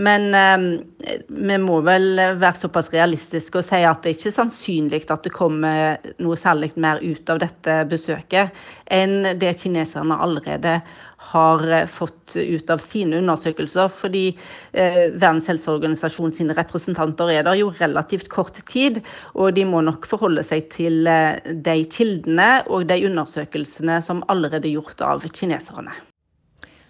Men 0.00 0.28
eh, 0.34 1.18
vi 1.28 1.58
må 1.62 1.80
vel 1.86 2.16
være 2.40 2.54
såpass 2.56 2.88
realistiske 2.94 3.60
og 3.60 3.66
si 3.66 3.82
at 3.84 4.02
det 4.02 4.12
er 4.12 4.18
ikke 4.18 4.36
sannsynlig 4.38 5.02
at 5.12 5.26
det 5.26 5.34
kommer 5.34 6.14
noe 6.22 6.38
særlig 6.40 6.72
mer 6.80 7.02
ut 7.04 7.28
av 7.32 7.42
dette 7.44 7.82
besøket 7.90 8.56
enn 8.92 9.34
det 9.38 9.56
kineserne 9.60 10.16
allerede 10.22 10.78
har 10.80 11.05
eh, 11.34 11.86
fått 11.90 12.36
ut 12.36 12.70
av 12.72 12.82
sine 12.82 13.20
undersøkelser. 13.22 13.90
Fordi 13.92 14.24
eh, 14.72 15.02
Verdens 15.14 15.48
helseorganisasjon 15.50 16.34
sine 16.36 16.56
representanter 16.56 17.32
er 17.34 17.46
der 17.46 17.60
jo 17.60 17.72
relativt 17.78 18.30
kort 18.32 18.60
tid. 18.70 19.02
Og 19.34 19.54
de 19.56 19.66
må 19.68 19.82
nok 19.86 20.08
forholde 20.10 20.44
seg 20.46 20.70
til 20.74 21.06
eh, 21.10 21.38
de 21.44 21.78
kildene 21.92 22.50
og 22.66 22.88
de 22.90 23.02
undersøkelsene 23.10 24.00
som 24.04 24.24
allerede 24.32 24.68
er 24.70 24.78
gjort 24.78 25.02
av 25.04 25.26
kineserne. 25.30 25.94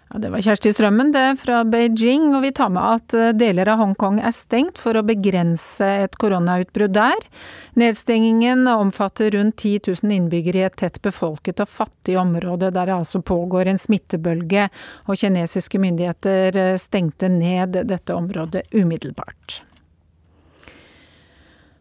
Ja, 0.09 0.19
det 0.19 0.29
var 0.31 0.41
Kjersti 0.41 0.71
Strømmen 0.71 1.11
det 1.11 1.35
fra 1.41 1.63
Beijing, 1.67 2.29
og 2.35 2.45
vi 2.45 2.53
tar 2.55 2.69
med 2.71 2.83
at 2.95 3.15
eh, 3.17 3.33
deler 3.35 3.67
av 3.73 3.81
Hongkong 3.81 4.21
er 4.23 4.31
stengt 4.35 4.79
for 4.79 4.95
å 4.95 5.03
begrense 5.03 5.89
et 6.05 6.15
koronautbrudd 6.21 6.95
der. 6.95 7.27
Nedstengingen 7.75 8.69
omfatter 8.71 9.33
rundt 9.35 9.59
10 9.59 9.91
000 9.91 10.15
innbyggere 10.15 10.63
i 10.63 10.67
et 10.69 10.79
tett 10.79 11.01
befolket 11.03 11.59
og 11.59 11.71
fattig 11.71 12.15
område 12.21 12.71
der 12.71 12.87
det 12.87 12.95
altså 12.95 13.19
pågår 13.19 13.67
en 13.67 13.81
smittebølge, 13.81 14.69
og 15.11 15.19
kinesiske 15.19 15.83
myndigheter 15.83 16.61
eh, 16.63 16.75
stengte 16.79 17.27
ned 17.33 17.81
dette 17.91 18.15
området 18.15 18.69
umiddelbart. 18.71 19.63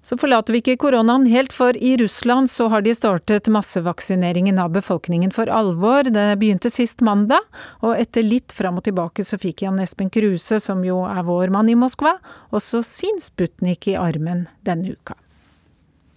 Så 0.06 0.14
forlater 0.14 0.54
vi 0.54 0.60
ikke 0.62 0.76
koronaen 0.84 1.24
helt, 1.26 1.50
for 1.50 1.74
i 1.82 1.96
Russland 1.98 2.46
så 2.50 2.68
har 2.70 2.84
de 2.86 2.92
startet 2.94 3.48
massevaksineringen 3.50 4.60
av 4.62 4.70
befolkningen 4.76 5.32
for 5.34 5.50
alvor. 5.50 6.06
Det 6.14 6.28
begynte 6.38 6.70
sist 6.70 7.02
mandag, 7.02 7.42
og 7.82 7.98
etter 7.98 8.22
litt 8.22 8.54
fram 8.54 8.78
og 8.78 8.86
tilbake 8.86 9.26
så 9.26 9.34
fikk 9.42 9.64
Jan 9.64 9.82
Espen 9.82 10.12
Kruse, 10.14 10.60
som 10.62 10.84
jo 10.86 11.00
er 11.10 11.26
vår 11.26 11.50
mann 11.50 11.72
i 11.72 11.74
Moskva, 11.74 12.20
også 12.54 12.84
sin 12.86 13.18
Sputnik 13.18 13.90
i 13.90 13.96
armen 13.98 14.46
denne 14.62 14.94
uka. 14.94 15.18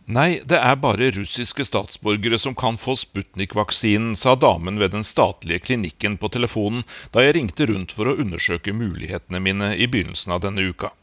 Nei, 0.05 0.37
det 0.45 0.61
er 0.61 0.77
bare 0.81 1.09
russiske 1.17 1.65
statsborgere 1.65 2.37
som 2.37 2.53
kan 2.53 2.77
få 2.77 2.93
Sputnik-vaksinen, 2.93 4.13
sa 4.13 4.37
damen 4.37 4.77
ved 4.77 4.93
den 4.93 5.05
statlige 5.05 5.65
klinikken 5.65 6.21
på 6.21 6.29
telefonen 6.37 6.85
da 7.09 7.25
jeg 7.25 7.39
ringte 7.41 7.65
rundt 7.73 7.97
for 7.97 8.09
å 8.09 8.17
undersøke 8.21 8.69
mulighetene 8.69 9.41
mine 9.41 9.73
i 9.81 9.89
begynnelsen 9.89 10.37
av 10.37 10.45
denne 10.45 10.69
uka. 10.69 10.93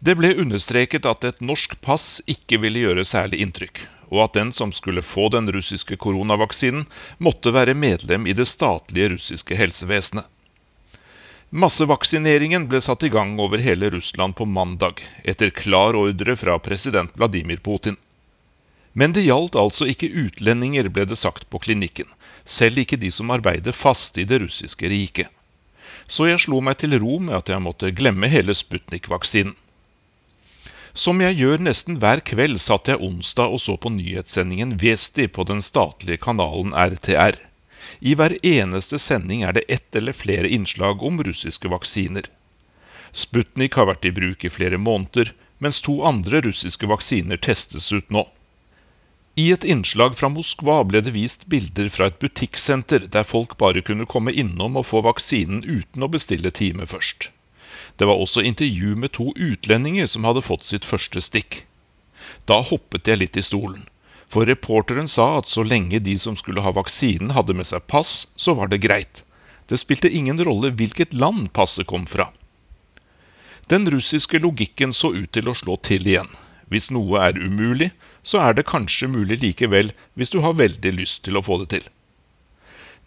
Det 0.00 0.14
ble 0.14 0.34
understreket 0.38 1.06
at 1.10 1.24
et 1.26 1.40
norsk 1.42 1.74
pass 1.82 2.20
ikke 2.30 2.60
ville 2.62 2.84
gjøre 2.84 3.04
særlig 3.08 3.40
inntrykk, 3.42 3.80
og 4.14 4.28
at 4.28 4.36
den 4.38 4.52
som 4.54 4.72
skulle 4.72 5.02
få 5.02 5.26
den 5.34 5.50
russiske 5.52 5.98
koronavaksinen, 5.98 6.86
måtte 7.18 7.52
være 7.54 7.74
medlem 7.74 8.26
i 8.26 8.36
det 8.36 8.46
statlige 8.46 9.14
russiske 9.16 9.58
helsevesenet. 9.58 10.26
Massevaksineringen 11.50 12.66
ble 12.68 12.80
satt 12.84 13.02
i 13.02 13.08
gang 13.08 13.38
over 13.40 13.58
hele 13.64 13.88
Russland 13.90 14.36
på 14.36 14.44
mandag, 14.44 15.00
etter 15.24 15.50
klar 15.50 15.96
ordre 15.96 16.36
fra 16.36 16.58
president 16.60 17.14
Vladimir 17.16 17.56
Putin. 17.64 17.96
Men 18.92 19.14
det 19.16 19.24
gjaldt 19.24 19.56
altså 19.56 19.88
ikke 19.88 20.10
utlendinger, 20.12 20.90
ble 20.92 21.06
det 21.08 21.16
sagt 21.16 21.48
på 21.48 21.58
klinikken, 21.64 22.06
selv 22.44 22.78
ikke 22.84 23.00
de 23.00 23.10
som 23.10 23.32
arbeider 23.32 23.72
fast 23.72 24.20
i 24.20 24.26
det 24.28 24.42
russiske 24.44 24.92
riket. 24.92 25.32
Så 26.06 26.28
jeg 26.28 26.44
slo 26.44 26.60
meg 26.64 26.78
til 26.80 26.98
ro 27.00 27.16
med 27.18 27.36
at 27.40 27.48
jeg 27.48 27.64
måtte 27.64 27.94
glemme 27.96 28.28
hele 28.28 28.54
Sputnik-vaksinen. 28.56 29.56
Som 30.94 31.20
jeg 31.20 31.36
gjør 31.38 31.60
nesten 31.62 31.98
hver 32.02 32.22
kveld, 32.24 32.58
satt 32.62 32.88
jeg 32.88 33.02
onsdag 33.04 33.52
og 33.54 33.60
så 33.62 33.76
på 33.76 33.92
nyhetssendingen 33.92 34.76
Vesti 34.80 35.28
på 35.28 35.44
den 35.48 35.60
statlige 35.62 36.20
kanalen 36.24 36.72
RTR. 36.72 37.36
I 38.00 38.14
hver 38.14 38.36
eneste 38.46 38.98
sending 39.00 39.42
er 39.42 39.56
det 39.56 39.66
ett 39.68 39.96
eller 39.96 40.16
flere 40.16 40.48
innslag 40.48 41.02
om 41.02 41.20
russiske 41.24 41.68
vaksiner. 41.68 42.28
Sputnik 43.12 43.78
har 43.78 43.88
vært 43.88 44.04
i 44.04 44.14
bruk 44.14 44.44
i 44.44 44.52
flere 44.52 44.78
måneder, 44.78 45.32
mens 45.58 45.80
to 45.82 46.00
andre 46.06 46.42
russiske 46.44 46.86
vaksiner 46.86 47.40
testes 47.40 47.90
ut 47.92 48.10
nå. 48.14 48.26
I 49.38 49.52
et 49.54 49.64
innslag 49.64 50.16
fra 50.18 50.30
Moskva 50.34 50.80
ble 50.90 51.00
det 51.06 51.14
vist 51.14 51.46
bilder 51.46 51.90
fra 51.94 52.08
et 52.10 52.18
butikksenter 52.22 53.06
der 53.14 53.26
folk 53.26 53.54
bare 53.60 53.84
kunne 53.86 54.06
komme 54.10 54.34
innom 54.34 54.78
og 54.80 54.88
få 54.90 55.02
vaksinen 55.06 55.62
uten 55.62 56.02
å 56.02 56.10
bestille 56.10 56.50
time 56.50 56.88
først. 56.90 57.30
Det 57.98 58.06
var 58.06 58.20
også 58.22 58.44
intervju 58.46 58.94
med 58.96 59.12
to 59.16 59.32
utlendinger 59.34 60.06
som 60.06 60.26
hadde 60.28 60.44
fått 60.46 60.66
sitt 60.68 60.86
første 60.86 61.20
stikk. 61.24 61.64
Da 62.46 62.60
hoppet 62.62 63.10
jeg 63.10 63.18
litt 63.18 63.36
i 63.36 63.42
stolen, 63.42 63.88
for 64.30 64.46
reporteren 64.46 65.08
sa 65.10 65.38
at 65.40 65.50
så 65.50 65.64
lenge 65.66 65.98
de 66.04 66.14
som 66.20 66.36
skulle 66.38 66.62
ha 66.62 66.74
vaksinen 66.76 67.34
hadde 67.34 67.56
med 67.58 67.66
seg 67.66 67.86
pass, 67.90 68.28
så 68.36 68.54
var 68.54 68.70
det 68.70 68.84
greit. 68.84 69.24
Det 69.68 69.80
spilte 69.82 70.12
ingen 70.14 70.38
rolle 70.46 70.70
hvilket 70.78 71.16
land 71.16 71.50
passet 71.52 71.88
kom 71.90 72.06
fra. 72.06 72.30
Den 73.68 73.90
russiske 73.90 74.38
logikken 74.40 74.94
så 74.96 75.10
ut 75.12 75.32
til 75.34 75.50
å 75.50 75.56
slå 75.58 75.76
til 75.84 76.06
igjen. 76.06 76.30
Hvis 76.72 76.88
noe 76.92 77.20
er 77.20 77.36
umulig, 77.36 77.90
så 78.22 78.40
er 78.44 78.54
det 78.56 78.68
kanskje 78.68 79.10
mulig 79.10 79.40
likevel 79.42 79.90
hvis 80.16 80.32
du 80.32 80.38
har 80.44 80.56
veldig 80.56 80.92
lyst 81.00 81.24
til 81.26 81.36
å 81.36 81.44
få 81.44 81.58
det 81.64 81.72
til. 81.74 81.84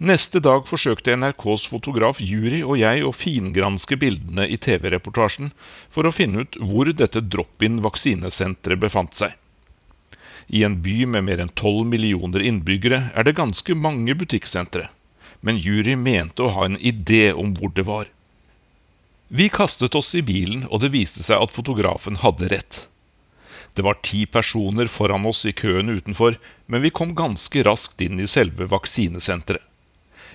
Neste 0.01 0.39
dag 0.41 0.63
forsøkte 0.65 1.13
NRKs 1.13 1.67
fotograf 1.69 2.17
Jury 2.25 2.63
og 2.63 2.79
jeg 2.79 3.03
å 3.05 3.11
fingranske 3.13 3.99
bildene 4.01 4.47
i 4.49 4.57
TV-reportasjen 4.57 5.51
for 5.93 6.09
å 6.09 6.13
finne 6.15 6.41
ut 6.41 6.57
hvor 6.57 6.89
dette 6.89 7.21
drop-in-vaksinesenteret 7.21 8.81
befant 8.81 9.13
seg. 9.19 9.35
I 10.49 10.65
en 10.65 10.79
by 10.81 11.05
med 11.05 11.27
mer 11.29 11.45
enn 11.45 11.53
12 11.53 11.85
millioner 11.93 12.41
innbyggere 12.49 13.03
er 13.13 13.29
det 13.29 13.35
ganske 13.37 13.77
mange 13.77 14.17
butikksentre, 14.17 14.87
men 15.45 15.61
Jury 15.61 15.93
mente 15.93 16.49
å 16.49 16.55
ha 16.57 16.65
en 16.65 16.81
idé 16.81 17.27
om 17.37 17.53
hvor 17.53 17.69
det 17.77 17.85
var. 17.85 18.09
Vi 19.29 19.51
kastet 19.53 19.93
oss 19.93 20.15
i 20.17 20.25
bilen, 20.25 20.65
og 20.73 20.81
det 20.81 20.95
viste 20.97 21.21
seg 21.21 21.45
at 21.45 21.53
fotografen 21.53 22.17
hadde 22.25 22.49
rett. 22.49 22.87
Det 23.77 23.85
var 23.85 24.01
ti 24.01 24.25
personer 24.25 24.89
foran 24.89 25.29
oss 25.29 25.45
i 25.45 25.53
køen 25.53 25.93
utenfor, 25.93 26.41
men 26.65 26.81
vi 26.81 26.89
kom 26.89 27.13
ganske 27.13 27.69
raskt 27.69 28.01
inn 28.01 28.17
i 28.17 28.25
selve 28.25 28.65
vaksinesenteret. 28.65 29.67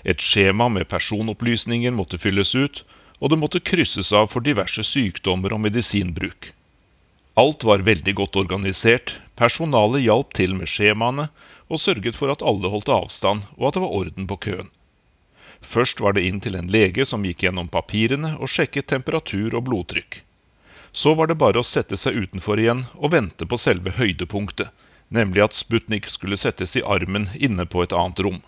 Et 0.06 0.22
skjema 0.22 0.68
med 0.70 0.86
personopplysninger 0.86 1.90
måtte 1.90 2.18
fylles 2.22 2.54
ut, 2.54 2.84
og 3.18 3.32
det 3.32 3.38
måtte 3.40 3.64
krysses 3.64 4.12
av 4.14 4.28
for 4.30 4.44
diverse 4.44 4.84
sykdommer 4.86 5.54
og 5.56 5.64
medisinbruk. 5.64 6.52
Alt 7.36 7.66
var 7.68 7.84
veldig 7.84 8.14
godt 8.16 8.38
organisert, 8.40 9.16
personalet 9.36 10.06
hjalp 10.06 10.30
til 10.38 10.54
med 10.56 10.70
skjemaene 10.70 11.26
og 11.66 11.82
sørget 11.82 12.16
for 12.16 12.32
at 12.32 12.44
alle 12.46 12.70
holdt 12.72 12.92
avstand 12.92 13.44
og 13.58 13.68
at 13.68 13.76
det 13.76 13.82
var 13.82 13.96
orden 13.98 14.28
på 14.30 14.38
køen. 14.46 14.70
Først 15.60 16.00
var 16.00 16.14
det 16.16 16.24
inn 16.28 16.38
til 16.40 16.56
en 16.56 16.70
lege 16.70 17.04
som 17.08 17.24
gikk 17.26 17.42
gjennom 17.44 17.68
papirene 17.72 18.36
og 18.38 18.52
sjekket 18.52 18.88
temperatur 18.92 19.56
og 19.56 19.66
blodtrykk. 19.68 20.22
Så 20.96 21.12
var 21.18 21.28
det 21.28 21.40
bare 21.40 21.60
å 21.60 21.66
sette 21.66 21.98
seg 22.00 22.16
utenfor 22.16 22.60
igjen 22.62 22.86
og 22.94 23.12
vente 23.12 23.44
på 23.48 23.58
selve 23.60 23.92
høydepunktet, 23.98 24.70
nemlig 25.08 25.42
at 25.44 25.56
Sputnik 25.56 26.08
skulle 26.08 26.38
settes 26.40 26.76
i 26.78 26.84
armen 26.86 27.28
inne 27.34 27.66
på 27.66 27.82
et 27.82 27.92
annet 27.96 28.22
rom. 28.24 28.40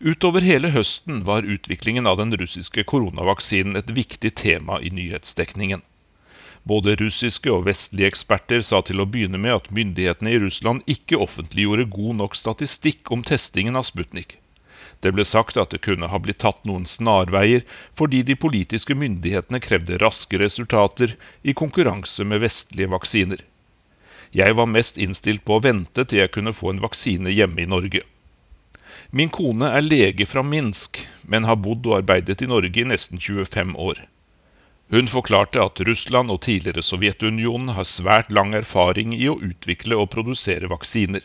Utover 0.00 0.44
hele 0.46 0.68
høsten 0.70 1.24
var 1.26 1.42
utviklingen 1.42 2.06
av 2.06 2.20
den 2.20 2.30
russiske 2.38 2.84
koronavaksinen 2.86 3.74
et 3.80 3.88
viktig 3.90 4.30
tema 4.38 4.76
i 4.78 4.92
nyhetsdekningen. 4.94 5.80
Både 6.62 6.94
russiske 7.00 7.50
og 7.50 7.64
vestlige 7.66 8.06
eksperter 8.12 8.62
sa 8.62 8.78
til 8.86 9.02
å 9.02 9.06
begynne 9.10 9.40
med 9.42 9.56
at 9.56 9.70
myndighetene 9.74 10.30
i 10.30 10.38
Russland 10.38 10.84
ikke 10.86 11.18
offentliggjorde 11.18 11.88
god 11.90 12.18
nok 12.20 12.36
statistikk 12.38 13.10
om 13.10 13.24
testingen 13.26 13.74
av 13.80 13.88
Sputnik. 13.88 14.36
Det 15.02 15.10
ble 15.16 15.24
sagt 15.26 15.58
at 15.58 15.74
det 15.74 15.82
kunne 15.82 16.10
ha 16.12 16.20
blitt 16.22 16.38
tatt 16.44 16.62
noen 16.68 16.86
snarveier 16.86 17.64
fordi 17.98 18.20
de 18.22 18.36
politiske 18.38 18.94
myndighetene 18.94 19.58
krevde 19.64 19.98
raske 19.98 20.38
resultater 20.38 21.16
i 21.42 21.56
konkurranse 21.58 22.22
med 22.22 22.44
vestlige 22.46 22.90
vaksiner. 22.94 23.42
Jeg 24.30 24.54
var 24.54 24.70
mest 24.70 24.98
innstilt 24.98 25.42
på 25.42 25.58
å 25.58 25.64
vente 25.66 26.06
til 26.06 26.22
jeg 26.22 26.34
kunne 26.38 26.54
få 26.54 26.70
en 26.70 26.84
vaksine 26.86 27.34
hjemme 27.34 27.64
i 27.64 27.70
Norge. 27.74 28.04
Min 29.10 29.30
kone 29.32 29.70
er 29.72 29.80
lege 29.80 30.26
fra 30.28 30.42
Minsk, 30.44 30.98
men 31.24 31.46
har 31.48 31.56
bodd 31.56 31.86
og 31.88 31.94
arbeidet 32.02 32.42
i 32.44 32.48
Norge 32.50 32.82
i 32.82 32.84
nesten 32.84 33.16
25 33.16 33.72
år. 33.80 34.02
Hun 34.92 35.08
forklarte 35.08 35.62
at 35.64 35.80
Russland 35.88 36.28
og 36.32 36.42
tidligere 36.44 36.84
Sovjetunionen 36.84 37.72
har 37.76 37.88
svært 37.88 38.28
lang 38.32 38.52
erfaring 38.52 39.14
i 39.16 39.24
å 39.32 39.38
utvikle 39.40 39.96
og 39.96 40.10
produsere 40.12 40.68
vaksiner. 40.68 41.24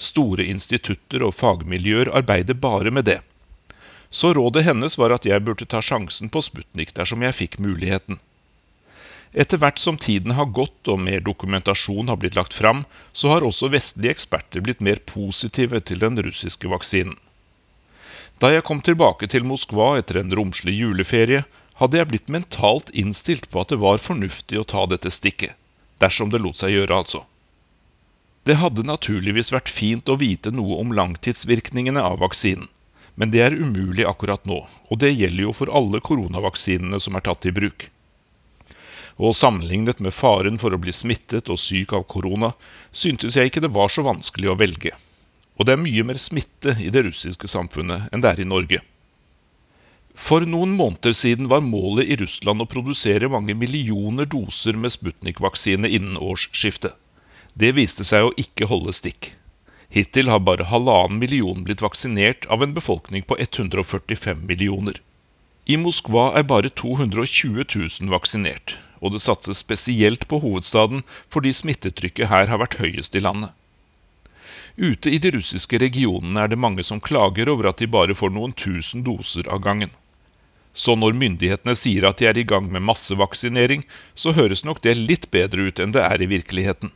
Store 0.00 0.48
institutter 0.48 1.24
og 1.26 1.36
fagmiljøer 1.36 2.08
arbeider 2.16 2.56
bare 2.56 2.90
med 2.90 3.04
det. 3.04 3.20
Så 4.08 4.32
rådet 4.32 4.64
hennes 4.64 4.96
var 4.96 5.12
at 5.12 5.28
jeg 5.28 5.44
burde 5.44 5.68
ta 5.68 5.84
sjansen 5.84 6.32
på 6.32 6.40
Sputnik 6.40 6.96
dersom 6.96 7.24
jeg 7.28 7.36
fikk 7.36 7.60
muligheten. 7.60 8.20
Etter 9.32 9.56
hvert 9.56 9.80
som 9.80 9.96
tiden 9.96 10.34
har 10.36 10.50
gått 10.52 10.88
og 10.92 11.00
mer 11.00 11.22
dokumentasjon 11.24 12.10
har 12.12 12.18
blitt 12.20 12.36
lagt 12.36 12.52
fram, 12.52 12.84
så 13.12 13.32
har 13.32 13.46
også 13.46 13.70
vestlige 13.72 14.12
eksperter 14.12 14.60
blitt 14.60 14.84
mer 14.84 15.00
positive 15.08 15.80
til 15.80 16.02
den 16.04 16.20
russiske 16.20 16.68
vaksinen. 16.68 17.16
Da 18.42 18.50
jeg 18.52 18.64
kom 18.68 18.82
tilbake 18.84 19.28
til 19.30 19.46
Moskva 19.48 19.94
etter 20.00 20.18
en 20.20 20.34
romslig 20.36 20.74
juleferie, 20.76 21.44
hadde 21.80 21.98
jeg 21.98 22.10
blitt 22.10 22.32
mentalt 22.32 22.90
innstilt 22.92 23.48
på 23.50 23.62
at 23.62 23.72
det 23.72 23.80
var 23.80 24.02
fornuftig 24.02 24.60
å 24.60 24.66
ta 24.68 24.84
dette 24.90 25.12
stikket. 25.14 25.56
Dersom 26.02 26.32
det 26.32 26.42
lot 26.42 26.58
seg 26.58 26.74
gjøre, 26.74 26.98
altså. 27.04 27.22
Det 28.44 28.58
hadde 28.58 28.84
naturligvis 28.84 29.52
vært 29.54 29.70
fint 29.70 30.10
å 30.10 30.18
vite 30.18 30.50
noe 30.50 30.80
om 30.82 30.92
langtidsvirkningene 30.92 32.02
av 32.02 32.18
vaksinen, 32.24 32.66
men 33.14 33.30
det 33.30 33.44
er 33.46 33.56
umulig 33.56 34.04
akkurat 34.08 34.44
nå, 34.50 34.64
og 34.90 34.98
det 34.98 35.12
gjelder 35.14 35.46
jo 35.46 35.52
for 35.56 35.70
alle 35.70 36.02
koronavaksinene 36.02 36.98
som 37.00 37.16
er 37.16 37.24
tatt 37.28 37.46
i 37.46 37.54
bruk. 37.54 37.86
Og 39.20 39.36
sammenlignet 39.36 40.00
med 40.00 40.14
faren 40.16 40.58
for 40.60 40.72
å 40.72 40.80
bli 40.80 40.94
smittet 40.94 41.50
og 41.52 41.60
syk 41.60 41.92
av 41.96 42.06
korona, 42.08 42.52
syntes 42.92 43.36
jeg 43.36 43.50
ikke 43.50 43.64
det 43.64 43.74
var 43.74 43.92
så 43.92 44.04
vanskelig 44.06 44.52
å 44.52 44.58
velge. 44.60 44.94
Og 45.58 45.68
det 45.68 45.76
er 45.76 45.82
mye 45.82 46.06
mer 46.06 46.20
smitte 46.20 46.78
i 46.80 46.88
det 46.92 47.04
russiske 47.08 47.50
samfunnet 47.50 48.08
enn 48.12 48.24
det 48.24 48.32
er 48.32 48.42
i 48.42 48.48
Norge. 48.48 48.80
For 50.12 50.44
noen 50.44 50.74
måneder 50.76 51.14
siden 51.16 51.48
var 51.48 51.64
målet 51.64 52.10
i 52.12 52.16
Russland 52.20 52.60
å 52.60 52.68
produsere 52.68 53.30
mange 53.32 53.54
millioner 53.56 54.28
doser 54.28 54.76
med 54.76 54.92
Sputnik-vaksine 54.92 55.88
innen 55.88 56.18
årsskiftet. 56.20 56.96
Det 57.54 57.72
viste 57.76 58.04
seg 58.04 58.26
å 58.26 58.34
ikke 58.40 58.68
holde 58.68 58.92
stikk. 58.96 59.32
Hittil 59.92 60.30
har 60.32 60.40
bare 60.40 60.68
halvannen 60.68 61.18
million 61.20 61.64
blitt 61.64 61.82
vaksinert 61.84 62.46
av 62.52 62.62
en 62.64 62.72
befolkning 62.76 63.24
på 63.28 63.36
145 63.36 64.44
millioner. 64.48 65.00
I 65.68 65.76
Moskva 65.76 66.30
er 66.38 66.46
bare 66.48 66.72
220 66.72 67.64
000 67.68 68.12
vaksinert, 68.12 68.76
og 69.02 69.12
det 69.12 69.22
satses 69.24 69.60
spesielt 69.64 70.28
på 70.30 70.38
hovedstaden 70.44 71.02
fordi 71.32 71.52
smittetrykket 71.56 72.30
her 72.30 72.46
har 72.48 72.62
vært 72.62 72.78
høyest 72.80 73.18
i 73.18 73.24
landet. 73.24 73.50
Ute 74.76 75.10
i 75.12 75.18
de 75.20 75.34
russiske 75.34 75.76
regionene 75.82 76.46
er 76.46 76.48
det 76.48 76.60
mange 76.60 76.84
som 76.86 77.02
klager 77.02 77.50
over 77.52 77.68
at 77.68 77.82
de 77.82 77.90
bare 77.90 78.16
får 78.16 78.32
noen 78.32 78.54
tusen 78.56 79.02
doser 79.04 79.50
av 79.52 79.60
gangen. 79.66 79.90
Så 80.72 80.94
når 80.96 81.18
myndighetene 81.20 81.74
sier 81.76 82.06
at 82.08 82.22
de 82.22 82.30
er 82.30 82.38
i 82.40 82.46
gang 82.48 82.70
med 82.72 82.84
massevaksinering, 82.88 83.84
så 84.14 84.32
høres 84.32 84.64
nok 84.64 84.80
det 84.86 84.96
litt 84.96 85.28
bedre 85.34 85.68
ut 85.68 85.82
enn 85.82 85.92
det 85.92 86.06
er 86.06 86.24
i 86.24 86.30
virkeligheten. 86.30 86.94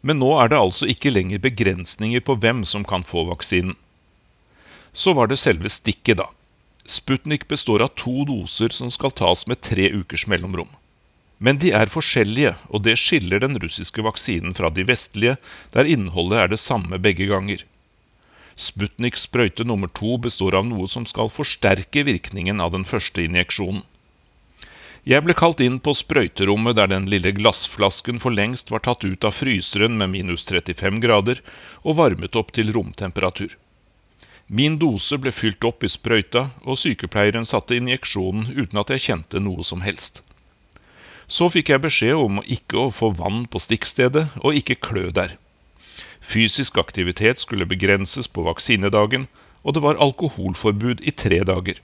Men 0.00 0.22
nå 0.22 0.30
er 0.40 0.48
det 0.48 0.62
altså 0.62 0.88
ikke 0.88 1.12
lenger 1.12 1.42
begrensninger 1.44 2.24
på 2.24 2.38
hvem 2.40 2.64
som 2.64 2.86
kan 2.88 3.04
få 3.04 3.26
vaksinen. 3.28 3.76
Så 4.94 5.12
var 5.12 5.28
det 5.28 5.36
selve 5.42 5.68
stikket, 5.68 6.22
da. 6.22 6.30
Sputnik 6.88 7.44
består 7.48 7.84
av 7.84 7.92
to 8.00 8.24
doser 8.24 8.72
som 8.72 8.88
skal 8.90 9.12
tas 9.12 9.44
med 9.50 9.60
tre 9.60 9.90
ukers 9.92 10.24
mellomrom. 10.30 10.70
Men 11.38 11.60
de 11.62 11.70
er 11.70 11.90
forskjellige, 11.92 12.54
og 12.68 12.82
det 12.82 12.96
skiller 12.98 13.42
den 13.44 13.58
russiske 13.62 14.02
vaksinen 14.02 14.56
fra 14.58 14.70
de 14.74 14.84
vestlige, 14.88 15.36
der 15.74 15.86
innholdet 15.86 16.40
er 16.42 16.48
det 16.50 16.60
samme 16.62 16.98
begge 16.98 17.28
ganger. 17.30 17.62
Sputniks 18.58 19.28
sprøyte 19.28 19.62
nummer 19.62 19.90
to 19.94 20.16
består 20.18 20.56
av 20.58 20.66
noe 20.66 20.88
som 20.90 21.06
skal 21.06 21.30
forsterke 21.30 22.02
virkningen 22.08 22.58
av 22.60 22.74
den 22.74 22.88
første 22.88 23.22
injeksjonen. 23.22 23.84
Jeg 25.08 25.24
ble 25.24 25.32
kalt 25.38 25.62
inn 25.64 25.78
på 25.80 25.94
sprøyterommet 25.94 26.76
der 26.76 26.90
den 26.90 27.06
lille 27.08 27.30
glassflasken 27.32 28.18
for 28.20 28.34
lengst 28.34 28.72
var 28.74 28.82
tatt 28.84 29.06
ut 29.06 29.24
av 29.24 29.32
fryseren 29.36 29.94
med 29.96 30.10
minus 30.12 30.44
35 30.44 30.98
grader 31.00 31.40
og 31.84 31.96
varmet 32.02 32.36
opp 32.36 32.50
til 32.52 32.74
romtemperatur. 32.74 33.54
Min 34.48 34.76
dose 34.82 35.16
ble 35.22 35.30
fylt 35.32 35.64
opp 35.64 35.86
i 35.86 35.92
sprøyta, 35.92 36.48
og 36.64 36.80
sykepleieren 36.80 37.46
satte 37.48 37.78
injeksjonen 37.78 38.50
uten 38.58 38.82
at 38.82 38.92
jeg 38.92 39.06
kjente 39.06 39.40
noe 39.44 39.64
som 39.64 39.86
helst. 39.86 40.24
Så 41.28 41.50
fikk 41.52 41.68
jeg 41.68 41.84
beskjed 41.84 42.16
om 42.16 42.40
ikke 42.44 42.86
å 42.86 42.94
få 42.94 43.12
vann 43.18 43.44
på 43.52 43.60
stikkstedet 43.60 44.24
og 44.40 44.56
ikke 44.56 44.78
klø 44.80 45.10
der. 45.12 45.36
Fysisk 46.24 46.78
aktivitet 46.80 47.40
skulle 47.40 47.68
begrenses 47.68 48.28
på 48.28 48.46
vaksinedagen, 48.46 49.28
og 49.62 49.76
det 49.76 49.84
var 49.84 50.00
alkoholforbud 50.00 51.04
i 51.04 51.12
tre 51.12 51.42
dager. 51.44 51.80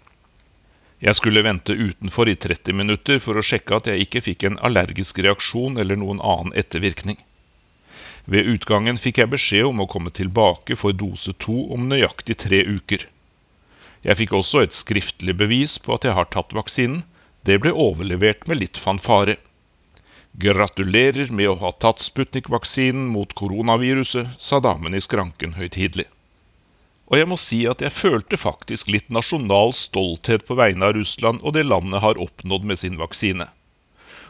Jeg 1.05 1.19
skulle 1.19 1.45
vente 1.45 1.77
utenfor 1.77 2.31
i 2.33 2.37
30 2.41 2.73
minutter 2.81 3.21
for 3.21 3.37
å 3.37 3.45
sjekke 3.45 3.77
at 3.77 3.89
jeg 3.91 4.07
ikke 4.07 4.25
fikk 4.25 4.47
en 4.49 4.61
allergisk 4.65 5.21
reaksjon 5.21 5.77
eller 5.81 6.01
noen 6.01 6.23
annen 6.25 6.55
ettervirkning. 6.57 7.19
Ved 8.25 8.49
utgangen 8.49 8.97
fikk 8.97 9.21
jeg 9.21 9.33
beskjed 9.35 9.69
om 9.69 9.83
å 9.85 9.91
komme 9.91 10.13
tilbake 10.15 10.79
for 10.81 10.97
dose 10.97 11.35
to 11.45 11.67
om 11.75 11.91
nøyaktig 11.91 12.39
tre 12.47 12.63
uker. 12.65 13.05
Jeg 14.05 14.21
fikk 14.21 14.33
også 14.37 14.63
et 14.65 14.77
skriftlig 14.77 15.37
bevis 15.37 15.77
på 15.81 15.93
at 15.97 16.09
jeg 16.09 16.17
har 16.17 16.31
tatt 16.33 16.57
vaksinen. 16.57 17.03
Det 17.45 17.59
ble 17.61 17.75
overlevert 17.77 18.47
med 18.49 18.63
litt 18.63 18.79
fanfare. 18.81 19.37
Gratulerer 20.41 21.29
med 21.29 21.51
å 21.51 21.59
ha 21.61 21.73
tatt 21.77 22.01
Sputnik-vaksinen 22.01 23.05
mot 23.13 23.35
koronaviruset, 23.37 24.31
sa 24.41 24.61
damen 24.65 24.97
i 24.97 25.03
skranken 25.05 25.53
høytidelig. 25.59 26.07
Og 27.13 27.21
jeg 27.21 27.29
må 27.29 27.37
si 27.37 27.59
at 27.69 27.85
jeg 27.85 27.93
følte 27.93 28.41
faktisk 28.41 28.89
litt 28.89 29.13
nasjonal 29.13 29.75
stolthet 29.77 30.47
på 30.49 30.57
vegne 30.57 30.89
av 30.89 30.97
Russland 30.97 31.45
og 31.45 31.53
det 31.59 31.67
landet 31.69 32.01
har 32.01 32.23
oppnådd 32.25 32.65
med 32.65 32.81
sin 32.81 32.97
vaksine. 32.97 33.51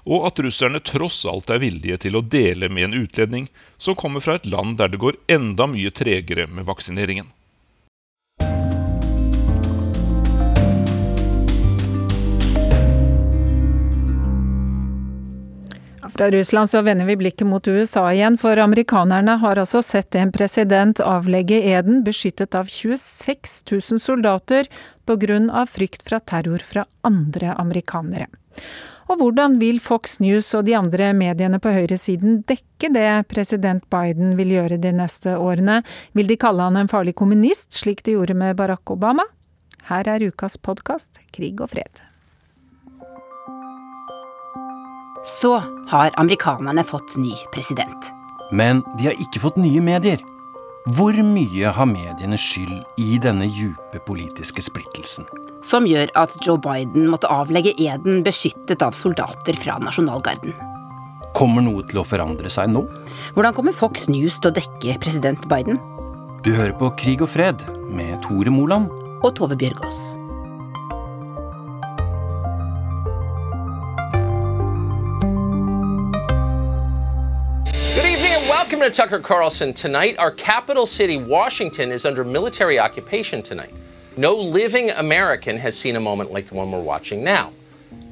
Og 0.05 0.27
at 0.27 0.42
russerne 0.42 0.83
tross 0.83 1.22
alt 1.31 1.55
er 1.55 1.62
villige 1.62 2.03
til 2.03 2.18
å 2.18 2.27
dele 2.35 2.66
med 2.66 2.88
en 2.88 2.98
utlending 3.05 3.46
som 3.79 3.94
kommer 3.94 4.27
fra 4.27 4.40
et 4.40 4.50
land 4.50 4.74
der 4.83 4.90
det 4.90 5.00
går 5.07 5.22
enda 5.31 5.70
mye 5.70 5.94
tregere 5.94 6.48
med 6.50 6.66
vaksineringen. 6.66 7.31
Fra 16.14 16.31
Russland 16.31 16.70
så 16.70 16.83
vender 16.83 17.05
vi 17.05 17.16
blikket 17.16 17.46
mot 17.46 17.68
USA 17.68 18.12
igjen, 18.12 18.37
for 18.38 18.57
amerikanerne 18.57 19.35
har 19.42 19.59
altså 19.59 19.81
sett 19.83 20.14
en 20.14 20.31
president 20.33 21.00
avlegge 21.03 21.59
eden 21.59 22.05
beskyttet 22.07 22.55
av 22.55 22.70
26 22.70 23.64
000 23.72 24.00
soldater 24.00 24.70
pga. 25.07 25.66
frykt 25.66 26.07
fra 26.07 26.20
terror 26.20 26.62
fra 26.62 26.87
andre 27.03 27.55
amerikanere. 27.59 28.29
Og 29.11 29.18
hvordan 29.18 29.59
vil 29.59 29.81
Fox 29.81 30.20
News 30.20 30.55
og 30.55 30.64
de 30.70 30.79
andre 30.79 31.11
mediene 31.12 31.59
på 31.59 31.74
høyresiden 31.74 32.44
dekke 32.46 32.94
det 32.94 33.27
president 33.29 33.83
Biden 33.90 34.37
vil 34.38 34.55
gjøre 34.55 34.79
de 34.79 34.94
neste 34.94 35.35
årene? 35.35 35.83
Vil 36.12 36.31
de 36.31 36.38
kalle 36.38 36.62
han 36.62 36.77
en 36.77 36.88
farlig 36.88 37.18
kommunist, 37.18 37.74
slik 37.74 38.07
de 38.07 38.14
gjorde 38.14 38.38
med 38.38 38.55
Barack 38.57 38.87
Obama? 38.90 39.27
Her 39.90 40.07
er 40.09 40.31
ukas 40.31 40.62
podkast 40.62 41.18
Krig 41.35 41.59
og 41.61 41.74
fred. 41.74 42.13
Så 45.24 45.62
har 45.88 46.10
amerikanerne 46.14 46.84
fått 46.84 47.16
ny 47.16 47.32
president. 47.52 48.10
Men 48.52 48.82
de 48.98 49.08
har 49.08 49.20
ikke 49.20 49.40
fått 49.40 49.56
nye 49.56 49.80
medier. 49.80 50.20
Hvor 50.92 51.16
mye 51.24 51.70
har 51.72 51.88
mediene 51.88 52.37
skyld 52.37 52.82
i 53.00 53.16
denne 53.24 53.46
djupe 53.48 54.02
politiske 54.04 54.60
splittelsen? 54.62 55.24
Som 55.64 55.88
gjør 55.88 56.12
at 56.20 56.34
Joe 56.44 56.60
Biden 56.60 57.08
måtte 57.08 57.30
avlegge 57.32 57.72
eden 57.80 58.20
beskyttet 58.26 58.84
av 58.84 58.92
soldater 58.92 59.56
fra 59.56 59.78
nasjonalgarden. 59.80 60.52
Kommer 61.34 61.64
noe 61.64 61.87
til 61.88 62.02
å 62.02 62.04
forandre 62.06 62.52
seg 62.52 62.68
nå? 62.74 62.84
Hvordan 63.32 63.56
kommer 63.56 63.72
Fox 63.72 64.10
News 64.12 64.37
til 64.37 64.52
å 64.52 64.58
dekke 64.60 64.98
president 65.00 65.48
Biden? 65.48 65.80
Du 66.44 66.52
hører 66.52 66.76
på 66.76 66.92
Krig 67.00 67.24
og 67.24 67.32
fred 67.32 67.64
med 67.88 68.20
Tore 68.22 68.52
Moland. 68.52 68.92
Og 69.24 69.32
Tove 69.40 69.56
Bjørgaas. 69.56 70.02
Welcome 78.74 78.90
to 78.90 78.96
Tucker 79.02 79.20
Carlson 79.20 79.72
tonight. 79.72 80.18
Our 80.18 80.32
capital 80.32 80.84
city, 80.84 81.16
Washington, 81.16 81.92
is 81.92 82.04
under 82.04 82.24
military 82.24 82.76
occupation 82.76 83.40
tonight. 83.40 83.72
No 84.16 84.34
living 84.34 84.90
American 84.90 85.56
has 85.58 85.79
seen 85.79 85.94
a 85.94 86.00
moment 86.00 86.33
like 86.33 86.46
the 86.46 86.56
one 86.56 86.72
we're 86.72 86.83
watching 86.83 87.22
now. 87.22 87.52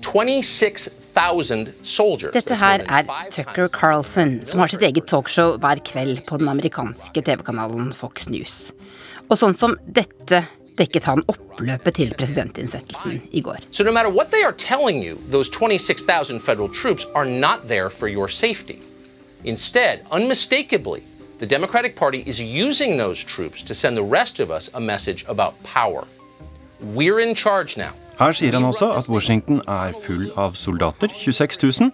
26,000 0.02 1.74
soldiers. 1.82 2.32
Dette 2.32 2.54
her 2.54 2.78
er 2.88 3.02
Tucker 3.30 3.66
Carlson, 3.66 4.44
som 4.44 4.60
har 4.60 4.68
sitt 4.68 4.82
eget 4.82 5.08
talkshow 5.10 5.58
hver 5.58 5.82
kveld 5.82 6.22
på 6.28 6.38
den 6.38 6.48
amerikanske 6.48 7.22
TV-kanalen 7.26 7.90
Fox 7.92 8.28
News. 8.30 8.70
Og 9.26 9.42
sånn 9.42 9.58
som 9.58 9.74
dette 9.82 10.44
dekket 10.78 11.10
han 11.10 11.26
oppløpet 11.26 11.98
til 11.98 12.14
presidentinnsettelsen 12.14 13.18
i 13.32 13.42
går. 13.42 13.66
So 13.72 13.82
no 13.82 13.90
matter 13.90 14.14
what 14.14 14.30
they 14.30 14.46
are 14.46 14.54
telling 14.54 15.02
you, 15.02 15.18
those 15.28 15.50
26,000 15.50 16.38
federal 16.38 16.68
troops 16.68 17.04
are 17.16 17.26
not 17.26 17.66
there 17.66 17.90
for 17.90 18.06
your 18.06 18.28
safety. 18.28 18.78
Instead, 19.44 20.06
unmistakably, 20.10 21.02
the 21.38 21.46
Democratic 21.46 21.96
Party 21.96 22.22
is 22.26 22.40
using 22.40 22.96
those 22.96 23.24
troops 23.24 23.62
to 23.64 23.74
send 23.74 23.96
the 23.96 24.02
rest 24.02 24.38
of 24.38 24.50
us 24.50 24.70
a 24.74 24.80
message 24.80 25.24
about 25.28 25.60
power. 25.64 26.04
We're 26.80 27.18
in 27.18 27.34
charge 27.34 27.76
now. 27.76 27.92
Her 28.18 28.30
sier 28.32 28.52
han 28.54 28.64
også 28.64 28.92
at 28.94 29.08
Washington 29.08 29.62
er 29.66 29.96
full 30.04 30.30
av 30.38 30.54
soldater, 30.54 31.10
26 31.10 31.58
000, 31.80 31.90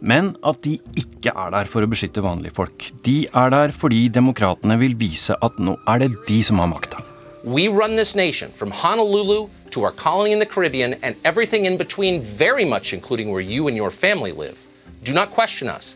men 0.00 0.36
at 0.46 0.62
de 0.64 0.78
ikke 0.96 1.34
er 1.34 1.50
der 1.52 1.68
for 1.68 1.84
å 1.84 1.90
beskytte 1.90 2.24
vanlige 2.24 2.54
folk. 2.56 2.88
De 3.04 3.26
er 3.26 3.52
der 3.52 3.74
fordi 3.76 4.06
demokratene 4.08 4.78
vil 4.80 4.96
vise 4.96 5.36
at 5.42 5.60
nå 5.60 5.76
er 5.84 6.06
det 6.06 6.12
de 6.28 6.40
som 6.46 6.62
har 6.62 6.72
makta. 6.72 7.04
We 7.44 7.68
run 7.68 7.96
this 7.96 8.14
nation 8.14 8.50
from 8.56 8.70
Honolulu 8.70 9.48
to 9.72 9.84
our 9.84 9.92
colony 9.92 10.32
in 10.32 10.38
the 10.38 10.46
Caribbean 10.46 10.94
and 11.02 11.16
everything 11.24 11.66
in 11.66 11.76
between, 11.76 12.22
very 12.22 12.64
much 12.64 12.94
including 12.94 13.30
where 13.30 13.44
you 13.44 13.68
and 13.68 13.76
your 13.76 13.90
family 13.90 14.32
live. 14.32 14.56
Do 15.04 15.12
not 15.12 15.30
question 15.30 15.68
us. 15.68 15.94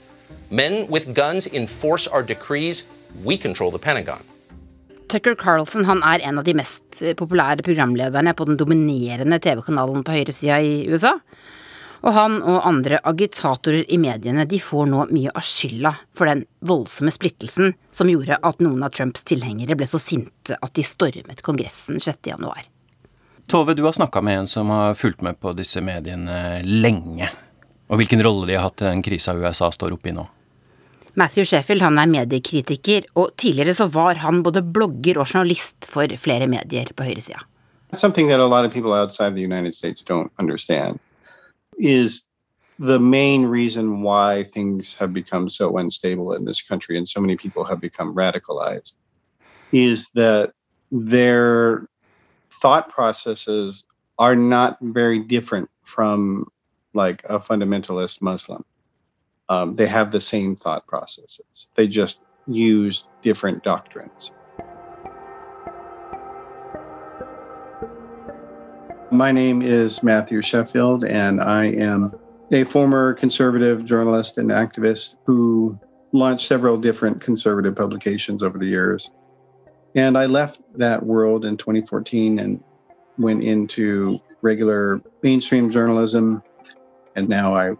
Men 0.53 0.85
with 0.93 1.15
guns 1.17 1.47
enforce 1.49 2.11
our 2.13 2.23
decrees. 2.23 2.85
We 3.25 3.39
control 3.39 3.73
the 3.73 3.79
Pentagon. 3.79 4.21
Tucker 5.09 5.35
Carlson 5.35 5.85
han 5.85 6.03
er 6.05 6.21
en 6.29 6.39
av 6.39 6.45
de 6.45 6.55
mest 6.57 7.01
populære 7.17 7.65
programlederne 7.65 8.35
på 8.37 8.45
den 8.49 8.59
dominerende 8.61 9.39
TV-kanalen 9.41 10.05
på 10.05 10.13
høyresida 10.13 10.59
i 10.61 10.75
USA. 10.93 11.15
Og 12.03 12.17
han 12.17 12.39
og 12.41 12.67
andre 12.67 12.99
agitatorer 13.07 13.87
i 13.93 13.99
mediene 14.01 14.45
de 14.49 14.59
får 14.61 14.91
nå 14.91 15.07
mye 15.15 15.33
av 15.33 15.45
skylda 15.47 15.93
for 16.19 16.29
den 16.29 16.45
voldsomme 16.69 17.13
splittelsen 17.15 17.73
som 17.95 18.11
gjorde 18.11 18.41
at 18.43 18.61
noen 18.65 18.85
av 18.85 18.93
Trumps 18.97 19.25
tilhengere 19.29 19.77
ble 19.79 19.89
så 19.89 20.01
sinte 20.03 20.59
at 20.59 20.75
de 20.77 20.85
stormet 20.85 21.41
Kongressen 21.47 22.03
6.1. 22.03 22.69
Tove, 23.49 23.77
du 23.77 23.85
har 23.87 23.97
snakka 23.97 24.21
med 24.21 24.43
en 24.43 24.51
som 24.51 24.69
har 24.75 24.99
fulgt 24.99 25.25
med 25.25 25.41
på 25.41 25.55
disse 25.57 25.81
mediene 25.85 26.61
lenge. 26.67 27.31
Og 27.89 28.01
hvilken 28.01 28.25
rolle 28.25 28.49
de 28.49 28.57
har 28.57 28.69
hatt 28.69 28.85
i 28.85 28.89
den 28.91 29.05
krisa 29.05 29.37
USA 29.37 29.73
står 29.73 29.97
oppe 29.97 30.13
i 30.13 30.17
nå? 30.17 30.29
Matthew 31.15 31.45
Sheffield 31.45 31.83
han 31.85 31.99
er 32.01 32.09
mediekritiker, 32.09 33.05
og 33.15 33.35
tidligere 33.37 33.75
så 33.77 33.87
var 33.93 34.17
han 34.23 34.43
både 34.43 34.63
blogger 34.65 35.21
og 35.21 35.29
journalist 35.35 35.85
for 35.85 36.09
flere 36.17 36.47
medier 36.49 36.89
på 36.97 37.05
høyresida. 37.05 37.43
Something 37.93 38.29
that 38.29 38.41
a 38.41 38.49
lot 38.49 38.65
of 38.65 38.73
people 38.73 38.93
outside 38.93 39.35
the 39.37 39.45
United 39.45 39.75
States 39.75 40.03
don't 40.03 40.31
understand 40.39 40.99
is 41.79 42.23
the 42.79 42.99
main 42.99 43.47
reason 43.47 44.03
why 44.03 44.45
things 44.55 44.99
have 44.99 45.13
become 45.13 45.49
so 45.49 45.77
unstable 45.77 46.33
in 46.33 46.47
this 46.47 46.63
country 46.63 46.97
and 46.97 47.07
so 47.07 47.21
many 47.21 47.37
people 47.37 47.65
have 47.65 47.81
become 47.81 48.15
radicalized 48.15 48.97
is 49.73 50.09
that 50.15 50.53
their 50.91 51.87
thought 52.51 52.89
processes 52.89 53.85
are 54.19 54.37
not 54.37 54.79
very 54.81 55.19
different 55.19 55.69
from 55.85 56.47
like 56.95 57.23
a 57.29 57.39
fundamentalist 57.39 58.23
Muslim. 58.23 58.65
Um, 59.49 59.77
they 59.77 59.87
have 59.87 60.11
the 60.11 60.21
same 60.21 60.57
thought 60.57 60.87
processes. 60.87 61.69
They 61.75 61.89
just 61.89 62.23
use 62.47 63.09
different 63.23 63.63
doctrines. 63.63 64.33
My 69.11 69.31
name 69.31 69.61
is 69.61 70.03
Matthew 70.03 70.41
Sheffield, 70.41 71.05
and 71.05 71.41
I 71.41 71.67
am 71.67 72.15
a 72.51 72.65
former 72.65 73.13
conservative 73.15 73.85
journalist 73.85 74.39
and 74.39 74.51
activist 74.51 75.17
who 75.27 75.79
launched 76.13 76.47
several 76.47 76.79
different 76.79 77.21
conservative 77.21 77.77
publications 77.77 78.43
over 78.43 78.59
the 78.59 78.67
years. 78.67 79.11
And 79.95 80.17
I 80.17 80.27
left 80.27 80.61
that 80.75 81.05
world 81.05 81.45
in 81.45 81.57
2014 81.57 82.39
and 82.39 82.63
went 83.19 83.43
into 83.43 84.19
regular 84.41 85.01
mainstream 85.23 85.71
journalism. 85.71 86.43
And 87.17 87.29
now 87.29 87.55
I 87.55 87.73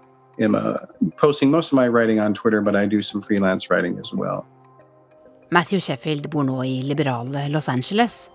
am 0.43 0.55
uh, 0.55 0.77
posting 1.17 1.51
most 1.51 1.73
of 1.73 1.77
my 1.77 1.89
writing 1.89 2.21
on 2.21 2.35
Twitter, 2.35 2.61
but 2.61 2.77
I 2.77 2.87
do 2.87 3.03
some 3.03 3.21
freelance 3.21 3.71
writing 3.71 3.99
as 3.99 4.13
well. 4.13 4.47
Matthew 5.51 5.81
Sheffield 5.81 6.31
bor 6.31 6.45
nå 6.45 6.63
i 6.65 6.81
liberale 6.83 7.49
Los 7.53 7.69
Angeles, 7.69 8.31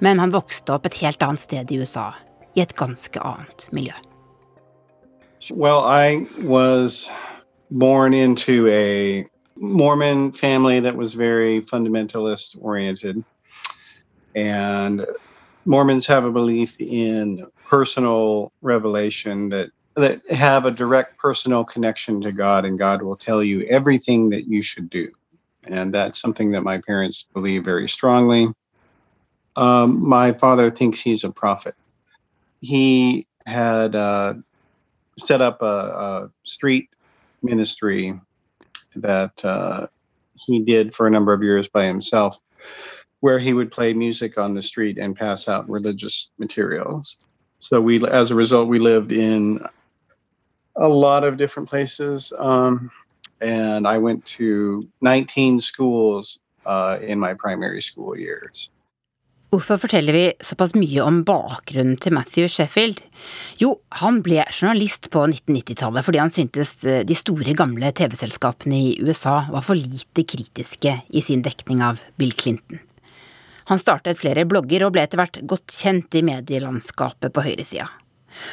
men 0.00 0.18
han 0.18 0.32
vokste 0.32 0.74
opp 0.74 0.86
et 0.86 0.98
helt 1.00 1.22
annet 1.22 1.40
sted 1.40 1.72
i 1.72 1.78
USA, 1.80 2.12
i 2.54 2.60
et 2.60 2.74
ganske 2.76 3.20
annet 3.24 3.68
miljø. 3.72 3.94
Well, 5.50 5.84
I 5.84 6.26
was 6.42 7.08
born 7.70 8.12
into 8.12 8.66
a 8.68 9.26
Mormon 9.56 10.32
family 10.32 10.80
that 10.80 10.96
was 10.96 11.14
very 11.14 11.60
fundamentalist 11.60 12.56
oriented. 12.60 13.24
And 14.34 15.06
Mormons 15.64 16.06
have 16.06 16.24
a 16.24 16.30
belief 16.30 16.80
in 16.80 17.46
personal 17.64 18.52
revelation 18.62 19.48
that 19.50 19.70
that 19.98 20.24
have 20.30 20.64
a 20.64 20.70
direct 20.70 21.18
personal 21.18 21.64
connection 21.64 22.20
to 22.20 22.30
God 22.30 22.64
and 22.64 22.78
God 22.78 23.02
will 23.02 23.16
tell 23.16 23.42
you 23.42 23.62
everything 23.62 24.30
that 24.30 24.46
you 24.46 24.62
should 24.62 24.88
do. 24.88 25.10
And 25.66 25.92
that's 25.92 26.20
something 26.20 26.52
that 26.52 26.62
my 26.62 26.78
parents 26.78 27.28
believe 27.34 27.64
very 27.64 27.88
strongly. 27.88 28.48
Um, 29.56 30.08
my 30.08 30.32
father 30.34 30.70
thinks 30.70 31.00
he's 31.00 31.24
a 31.24 31.30
prophet. 31.30 31.74
He 32.60 33.26
had 33.44 33.96
uh, 33.96 34.34
set 35.18 35.40
up 35.40 35.62
a, 35.62 35.66
a, 35.66 36.30
street 36.44 36.90
ministry 37.42 38.18
that 38.94 39.44
uh, 39.44 39.88
he 40.46 40.60
did 40.60 40.94
for 40.94 41.08
a 41.08 41.10
number 41.10 41.32
of 41.32 41.42
years 41.42 41.68
by 41.68 41.84
himself, 41.86 42.38
where 43.18 43.40
he 43.40 43.52
would 43.52 43.72
play 43.72 43.94
music 43.94 44.38
on 44.38 44.54
the 44.54 44.62
street 44.62 44.96
and 44.96 45.16
pass 45.16 45.48
out 45.48 45.68
religious 45.68 46.30
materials. 46.38 47.16
So 47.58 47.80
we, 47.80 48.06
as 48.06 48.30
a 48.30 48.36
result, 48.36 48.68
we 48.68 48.78
lived 48.78 49.10
in 49.10 49.60
a 50.78 50.88
lot 50.88 51.24
of 51.24 51.36
different 51.36 51.68
places. 51.68 52.32
Um, 52.38 52.90
and 53.40 53.86
I 53.86 53.98
went 53.98 54.24
to 54.38 54.86
19 55.00 55.60
schools 55.60 56.40
uh, 56.66 56.98
in 57.02 57.18
my 57.18 57.34
primary 57.34 57.82
school 57.82 58.16
years. 58.16 58.70
Hvorfor 59.48 59.78
forteller 59.80 60.12
vi 60.12 60.24
såpass 60.44 60.74
mye 60.76 61.00
om 61.00 61.22
bakgrunnen 61.24 61.96
til 61.96 62.12
Matthew 62.12 62.50
Sheffield? 62.52 62.98
Jo, 63.56 63.78
han 63.96 64.18
ble 64.20 64.42
journalist 64.52 65.08
på 65.08 65.22
1990-tallet 65.24 66.04
fordi 66.04 66.20
han 66.20 66.32
syntes 66.34 66.74
eh, 66.84 67.00
de 67.08 67.16
store, 67.16 67.54
gamle 67.56 67.88
TV-selskapene 67.96 68.76
i 68.76 68.90
USA 69.00 69.38
var 69.48 69.64
for 69.64 69.80
lite 69.80 70.26
kritiske 70.28 70.92
i 71.08 71.22
sin 71.24 71.40
dekning 71.46 71.80
av 71.86 72.02
Bill 72.20 72.36
Clinton. 72.36 72.82
Han 73.72 73.80
startet 73.80 74.20
flere 74.20 74.44
blogger 74.48 74.84
og 74.84 74.92
ble 74.92 75.06
etter 75.08 75.22
hvert 75.22 75.40
godt 75.48 75.72
kjent 75.72 76.20
i 76.20 76.24
medielandskapet 76.28 77.32
på 77.32 77.46
høyresida. 77.48 77.88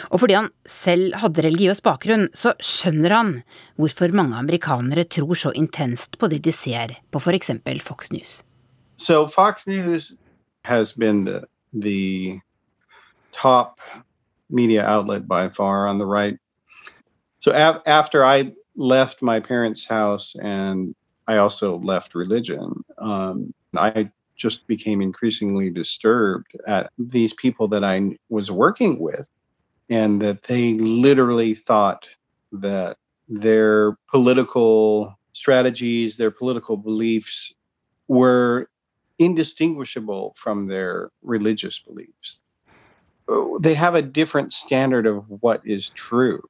Og 0.09 0.19
fordi 0.19 0.37
han 0.37 0.49
selv 0.69 1.15
hadde 1.21 1.43
religiøs 1.45 1.81
bakgrunn, 1.85 2.27
så 2.33 2.53
skjønner 2.59 3.15
han 3.15 3.31
hvorfor 3.75 4.13
mange 4.15 4.37
amerikanere 4.37 5.03
tror 5.03 5.33
så 5.33 5.51
intenst 5.55 6.19
på 6.19 6.29
det 6.31 6.43
de 6.45 6.53
ser 6.55 6.95
på 7.11 7.19
f.eks. 7.19 7.51
Fox 7.81 8.11
News. 8.11 8.43
So 8.97 9.27
Fox 9.27 9.67
News 9.67 10.13
has 10.63 10.93
been 10.93 11.25
the, 11.25 11.41
the 11.73 12.41
top 13.33 13.81
media 14.49 14.83
outlet 14.87 15.27
by 15.27 15.49
far 15.49 15.87
on 15.87 15.99
the 15.99 16.05
right. 16.05 16.39
So 17.39 17.51
af- 17.51 17.81
after 17.85 18.23
I 18.23 18.51
left 18.75 19.21
my 19.21 19.39
parents' 19.39 19.85
house 19.85 20.35
and 20.35 20.95
I 21.27 21.37
also 21.37 21.77
left 21.77 22.15
religion, 22.15 22.83
um, 22.97 23.53
I 23.77 24.09
just 24.35 24.67
became 24.67 25.01
increasingly 25.01 25.69
disturbed 25.69 26.51
at 26.67 26.91
these 26.97 27.33
people 27.33 27.67
that 27.69 27.83
I 27.83 28.17
was 28.29 28.51
working 28.51 28.99
with 28.99 29.29
and 29.89 30.21
that 30.21 30.43
they 30.43 30.73
literally 30.75 31.53
thought 31.53 32.09
that 32.51 32.97
their 33.27 33.97
political 34.09 35.17
strategies, 35.33 36.17
their 36.17 36.31
political 36.31 36.77
beliefs 36.77 37.53
were 38.07 38.69
indistinguishable 39.19 40.33
from 40.35 40.67
their 40.67 41.09
religious 41.21 41.79
beliefs. 41.79 42.41
They 43.59 43.73
have 43.73 43.95
a 43.95 44.01
different 44.01 44.53
standard 44.53 45.07
of 45.07 45.25
what 45.41 45.61
is 45.65 45.89
true. 45.89 46.43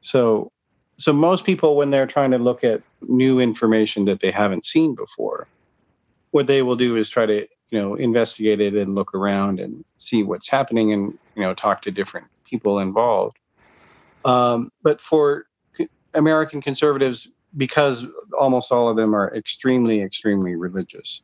So 0.00 0.50
so 0.98 1.12
most 1.12 1.44
people 1.44 1.76
when 1.76 1.90
they're 1.90 2.06
trying 2.06 2.30
to 2.30 2.38
look 2.38 2.62
at 2.62 2.82
new 3.08 3.40
information 3.40 4.04
that 4.04 4.20
they 4.20 4.30
haven't 4.30 4.64
seen 4.64 4.94
before, 4.94 5.48
what 6.30 6.46
they 6.46 6.62
will 6.62 6.76
do 6.76 6.96
is 6.96 7.10
try 7.10 7.26
to, 7.26 7.48
you 7.70 7.80
know, 7.80 7.94
investigate 7.94 8.60
it 8.60 8.74
and 8.74 8.94
look 8.94 9.14
around 9.14 9.58
and 9.58 9.84
see 9.96 10.22
what's 10.22 10.48
happening 10.48 10.92
and, 10.92 11.18
you 11.34 11.42
know, 11.42 11.54
talk 11.54 11.82
to 11.82 11.90
different 11.90 12.26
people 12.44 12.78
involved. 12.78 13.38
Um, 14.24 14.70
but 14.82 15.00
for 15.00 15.46
American 16.14 16.60
conservatives, 16.60 17.28
because 17.56 18.06
almost 18.38 18.72
all 18.72 18.88
of 18.88 18.96
them 18.96 19.14
are 19.14 19.34
extremely, 19.34 20.02
extremely 20.02 20.54
religious, 20.54 21.22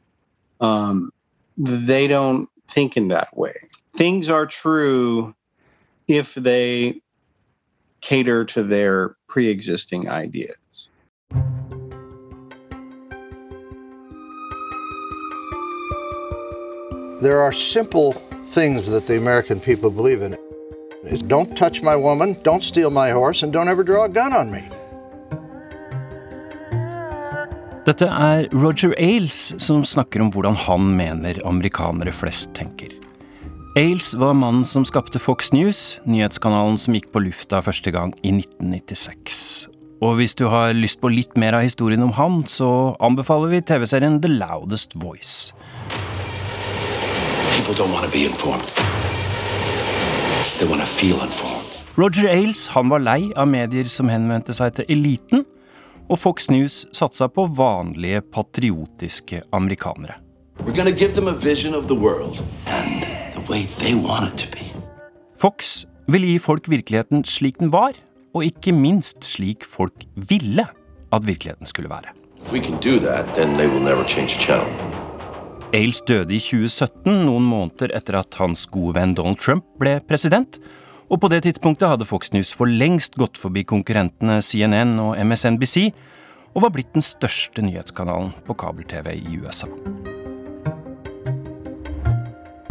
um, 0.60 1.10
they 1.56 2.06
don't 2.06 2.48
think 2.68 2.96
in 2.96 3.08
that 3.08 3.36
way. 3.36 3.54
Things 3.94 4.28
are 4.28 4.46
true 4.46 5.34
if 6.06 6.34
they 6.34 7.00
cater 8.00 8.44
to 8.44 8.62
their 8.62 9.16
pre 9.28 9.48
existing 9.48 10.08
ideas. 10.08 10.88
There 17.20 17.40
are 17.40 17.52
simple 17.52 18.12
things 18.54 18.86
that 18.88 19.06
the 19.06 19.16
American 19.16 19.60
people 19.60 19.90
believe 19.90 20.22
in. 20.22 20.36
It's 21.04 21.22
don't 21.22 21.56
touch 21.56 21.82
my 21.82 21.96
woman, 21.96 22.34
don't 22.42 22.64
steal 22.64 22.90
my 22.90 23.10
horse, 23.10 23.42
and 23.42 23.52
don't 23.52 23.68
ever 23.68 23.84
draw 23.84 24.04
a 24.04 24.08
gun 24.08 24.32
on 24.32 24.50
me. 24.50 24.62
Dette 27.88 28.04
er 28.04 28.48
Roger 28.52 28.92
Ailes 29.00 29.54
som 29.64 29.84
snakker 29.84 30.20
om 30.20 30.32
hvordan 30.34 30.58
han 30.66 30.90
mener 30.98 31.38
amerikanere 31.48 32.12
flest 32.12 32.50
tenker. 32.58 32.92
Ailes 33.78 34.10
var 34.18 34.34
mannen 34.36 34.66
som 34.68 34.84
skapte 34.84 35.20
Fox 35.22 35.52
News, 35.54 36.00
nyhetskanalen 36.04 36.76
som 36.82 36.96
gikk 36.96 37.08
på 37.14 37.22
lufta 37.24 37.62
første 37.64 37.92
gang 37.94 38.12
i 38.20 38.34
1996. 38.34 39.68
Og 40.04 40.18
hvis 40.18 40.36
du 40.38 40.44
har 40.52 40.76
lyst 40.76 41.00
på 41.00 41.10
litt 41.10 41.38
mer 41.40 41.56
av 41.58 41.64
historien 41.64 42.04
om 42.04 42.12
han, 42.18 42.42
så 42.46 42.92
anbefaler 43.00 43.54
vi 43.54 43.64
TV-serien 43.70 44.20
The 44.22 44.30
Loudest 44.36 44.98
Voice. 44.98 45.54
People 47.58 47.74
don't 47.74 47.92
want 47.92 48.04
to 48.06 48.12
be 48.18 48.24
informed. 48.24 48.68
They 50.58 50.66
want 50.68 50.80
to 50.80 50.86
feel 50.86 51.18
informed. 51.22 51.66
Roger 51.96 52.28
Ailes 52.28 52.68
han 52.68 52.88
var 52.88 52.98
lei 53.02 53.32
av 53.34 53.48
medier 53.50 53.88
som 53.90 54.08
henvendte 54.12 54.54
seg 54.54 54.76
til 54.76 54.86
eliten, 54.94 55.42
og 56.06 56.20
Fox 56.22 56.46
News 56.52 56.84
satsa 56.94 57.26
på 57.26 57.48
vanlige, 57.58 58.20
patriotiske 58.22 59.42
amerikanere. 59.52 60.20
We're 60.62 60.76
going 60.76 60.86
to 60.86 60.94
give 60.94 61.16
them 61.18 61.26
a 61.26 61.34
vision 61.34 61.74
of 61.74 61.88
the 61.90 61.98
world 61.98 62.38
and 62.66 63.02
the 63.34 63.42
way 63.50 63.66
they 63.82 63.94
want 63.94 64.30
it 64.30 64.38
to 64.44 64.48
be. 64.54 64.70
Fox 65.34 65.84
ville 66.06 66.30
gi 66.30 66.38
folk 66.38 66.70
virkeligheten 66.70 67.24
slik 67.24 67.58
den 67.58 67.72
var, 67.74 67.98
og 68.34 68.46
ikke 68.46 68.72
minst 68.72 69.24
slik 69.24 69.66
folk 69.66 70.06
ville 70.14 70.68
at 71.12 71.26
virkeligheten 71.26 71.66
skulle 71.66 71.90
være. 71.90 72.14
If 72.44 72.52
we 72.52 72.62
can 72.62 72.78
do 72.78 73.00
that, 73.02 73.26
then 73.34 73.58
they 73.58 73.66
will 73.66 73.82
never 73.82 74.06
change 74.06 74.38
the 74.38 74.40
channel. 74.46 75.07
Ailes 75.76 75.98
døde 76.08 76.32
i 76.32 76.38
2017, 76.40 77.26
noen 77.26 77.44
måneder 77.44 77.92
etter 77.96 78.16
at 78.16 78.38
hans 78.40 78.62
gode 78.72 78.94
venn 78.96 79.10
Donald 79.12 79.36
Trump 79.44 79.66
ble 79.76 79.98
president. 80.08 80.56
Og 81.12 81.20
på 81.20 81.28
det 81.28 81.42
tidspunktet 81.44 81.90
hadde 81.90 82.06
Fox 82.08 82.32
News 82.32 82.54
for 82.56 82.68
lengst 82.68 83.18
gått 83.20 83.36
forbi 83.36 83.66
konkurrentene 83.68 84.38
CNN 84.44 84.94
og 85.02 85.18
MSNBC, 85.20 85.90
og 86.56 86.64
var 86.64 86.72
blitt 86.72 86.94
den 86.96 87.04
største 87.04 87.60
nyhetskanalen 87.64 88.32
på 88.46 88.56
kabel-TV 88.56 89.12
i 89.18 89.36
USA. 89.42 89.68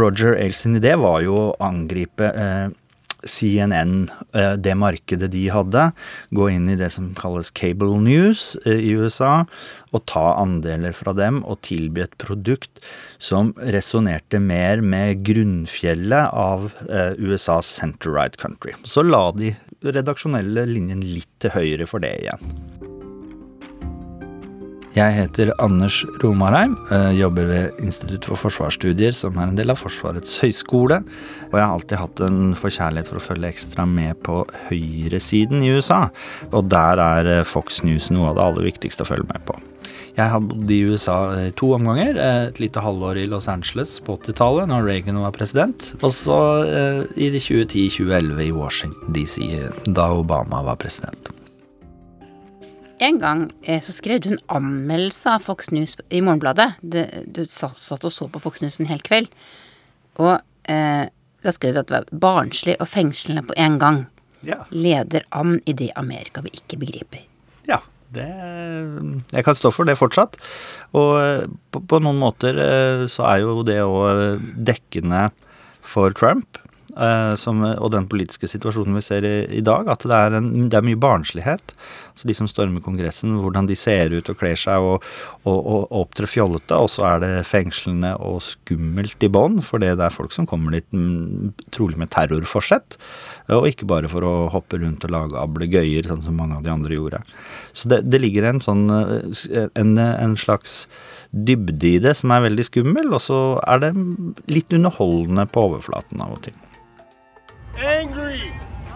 Roger 0.01 0.33
Ailes 0.33 0.65
sin 0.65 0.77
idé 0.81 0.95
var 0.97 1.21
jo 1.25 1.37
å 1.37 1.55
angripe 1.69 2.33
eh, 2.33 2.73
CNN, 3.29 4.09
eh, 4.33 4.55
det 4.57 4.75
markedet 4.79 5.29
de 5.33 5.45
hadde, 5.53 5.89
gå 6.35 6.49
inn 6.53 6.69
i 6.71 6.77
det 6.79 6.89
som 6.95 7.11
kalles 7.17 7.51
cable 7.57 7.99
news 8.03 8.55
eh, 8.65 8.79
i 8.89 8.95
USA, 8.97 9.45
og 9.95 10.05
ta 10.09 10.25
andeler 10.39 10.95
fra 10.95 11.13
dem 11.17 11.43
og 11.47 11.61
tilby 11.67 12.05
et 12.05 12.17
produkt 12.21 12.81
som 13.19 13.53
resonnerte 13.75 14.41
mer 14.43 14.81
med 14.81 15.23
grunnfjellet 15.27 16.33
av 16.33 16.69
eh, 16.87 17.13
USAs 17.19 17.69
center-right 17.79 18.37
country. 18.41 18.75
Så 18.83 19.05
la 19.05 19.29
de 19.37 19.55
redaksjonelle 19.85 20.67
linjen 20.69 21.03
litt 21.05 21.31
til 21.43 21.53
høyre 21.55 21.89
for 21.89 22.03
det 22.03 22.15
igjen. 22.23 22.86
Jeg 24.95 25.13
heter 25.13 25.51
Anders 25.61 25.99
Romarheim, 26.23 26.73
jobber 27.13 27.45
ved 27.45 27.81
Institutt 27.83 28.25
for 28.25 28.39
forsvarsstudier, 28.47 29.13
som 29.13 29.35
er 29.37 29.51
en 29.51 29.59
del 29.59 29.69
av 29.69 29.77
Forsvarets 29.77 30.39
høgskole. 30.41 31.03
Og 31.51 31.53
jeg 31.53 31.61
har 31.61 31.75
alltid 31.75 32.01
hatt 32.01 32.23
en 32.25 32.55
forkjærlighet 32.57 33.11
for 33.11 33.19
å 33.19 33.25
følge 33.27 33.51
ekstra 33.51 33.85
med 33.85 34.17
på 34.25 34.39
høyresiden 34.71 35.61
i 35.61 35.69
USA. 35.75 36.07
Og 36.49 36.71
der 36.73 37.03
er 37.03 37.45
Fox 37.45 37.83
News 37.85 38.09
noe 38.09 38.31
av 38.31 38.39
det 38.39 38.45
aller 38.47 38.69
viktigste 38.71 39.05
å 39.05 39.11
følge 39.11 39.29
med 39.29 39.45
på. 39.45 39.59
Jeg 40.17 40.33
har 40.33 40.41
bodd 40.41 40.73
i 40.73 40.81
USA 40.89 41.19
to 41.61 41.75
omganger. 41.77 42.17
Et 42.17 42.57
lite 42.63 42.81
halvår 42.81 43.21
i 43.21 43.29
Los 43.29 43.45
Angeles 43.53 43.99
på 44.01 44.17
80-tallet, 44.17 44.65
når 44.73 44.87
Reagan 44.89 45.21
var 45.21 45.37
president. 45.37 45.91
Og 46.01 46.09
så 46.09 46.41
i 47.13 47.29
2010-2011 47.37 48.47
i 48.47 48.53
Washington 48.55 49.13
DC, 49.13 49.45
da 49.93 50.09
Obama 50.17 50.65
var 50.65 50.81
president. 50.81 51.29
En 52.99 53.19
gang 53.21 53.43
eh, 53.61 53.81
så 53.83 53.93
skrev 53.93 54.21
du 54.23 54.31
en 54.31 54.43
anmeldelse 54.49 55.29
av 55.37 55.45
Fox 55.45 55.69
News 55.73 55.95
i 56.09 56.21
Morgenbladet. 56.25 56.79
Du 56.81 57.43
satt 57.45 58.05
og 58.07 58.13
så 58.13 58.27
på 58.31 58.41
Fox 58.41 58.63
News 58.63 58.79
en 58.81 58.89
hel 58.89 59.03
kveld. 59.05 59.29
Og 60.17 60.39
eh, 60.71 61.05
da 61.45 61.53
skrev 61.53 61.75
du 61.75 61.81
at 61.83 61.91
det 61.91 61.99
var 61.99 62.23
barnslig 62.25 62.77
og 62.81 62.89
fengslende 62.89 63.45
på 63.45 63.57
en 63.61 63.77
gang. 63.81 64.03
Ja. 64.47 64.63
Leder 64.73 65.27
an 65.35 65.59
i 65.69 65.75
det 65.77 65.91
Amerika 65.99 66.41
vi 66.45 66.53
ikke 66.57 66.79
begriper. 66.81 67.21
Ja, 67.69 67.81
det 68.13 68.25
Jeg 68.25 69.45
kan 69.45 69.57
stå 69.57 69.71
for 69.73 69.85
det 69.85 69.97
fortsatt. 69.99 70.37
Og 70.97 71.53
på, 71.73 71.81
på 71.81 72.01
noen 72.01 72.21
måter 72.21 72.57
så 73.11 73.27
er 73.29 73.43
jo 73.45 73.61
det 73.67 73.81
òg 73.85 74.41
dekkende 74.57 75.27
for 75.85 76.13
Trump. 76.17 76.57
Som, 77.37 77.61
og 77.61 77.91
den 77.93 78.07
politiske 78.09 78.47
situasjonen 78.49 78.95
vi 78.97 79.03
ser 79.05 79.25
i, 79.27 79.35
i 79.59 79.61
dag, 79.61 79.85
at 79.91 80.01
det 80.07 80.15
er, 80.17 80.37
en, 80.39 80.47
det 80.71 80.79
er 80.79 80.85
mye 80.85 80.97
barnslighet. 80.97 81.73
Så 82.17 82.25
de 82.25 82.33
som 82.33 82.49
stormer 82.49 82.81
Kongressen, 82.81 83.35
hvordan 83.43 83.67
de 83.69 83.75
ser 83.77 84.15
ut 84.15 84.31
og 84.31 84.39
kler 84.39 84.57
seg 84.57 84.81
og, 84.81 85.05
og, 85.43 85.59
og 85.59 85.93
opptrer 85.99 86.29
fjollete. 86.31 86.73
Og 86.73 86.89
så 86.89 87.05
er 87.11 87.21
det 87.21 87.31
fengslende 87.45 88.15
og 88.17 88.39
skummelt 88.45 89.21
i 89.21 89.29
bånn, 89.29 89.59
for 89.65 89.83
det 89.83 89.93
er 89.93 90.15
folk 90.15 90.33
som 90.33 90.49
kommer 90.49 90.73
dit 90.73 90.89
trolig 91.75 92.01
med 92.01 92.09
terrorforsett. 92.15 92.97
Og 93.53 93.69
ikke 93.69 93.89
bare 93.89 94.09
for 94.09 94.25
å 94.25 94.33
hoppe 94.53 94.81
rundt 94.81 95.05
og 95.05 95.13
lage 95.13 95.37
ablegøyer, 95.43 96.09
sånn 96.09 96.25
som 96.25 96.41
mange 96.41 96.57
av 96.57 96.65
de 96.65 96.73
andre 96.73 96.97
gjorde. 96.97 97.21
Så 97.77 97.93
det, 97.93 98.01
det 98.09 98.23
ligger 98.25 98.49
en 98.49 98.63
sånn 98.63 98.87
en, 98.89 99.93
en 100.01 100.37
slags 100.39 100.87
dybde 101.31 101.93
i 101.93 101.99
det 102.01 102.15
som 102.17 102.33
er 102.33 102.47
veldig 102.47 102.65
skummel, 102.67 103.11
og 103.13 103.21
så 103.23 103.41
er 103.67 103.83
det 103.83 103.93
litt 104.51 104.73
underholdende 104.73 105.47
på 105.51 105.69
overflaten 105.69 106.23
av 106.23 106.37
og 106.37 106.47
til. 106.47 106.57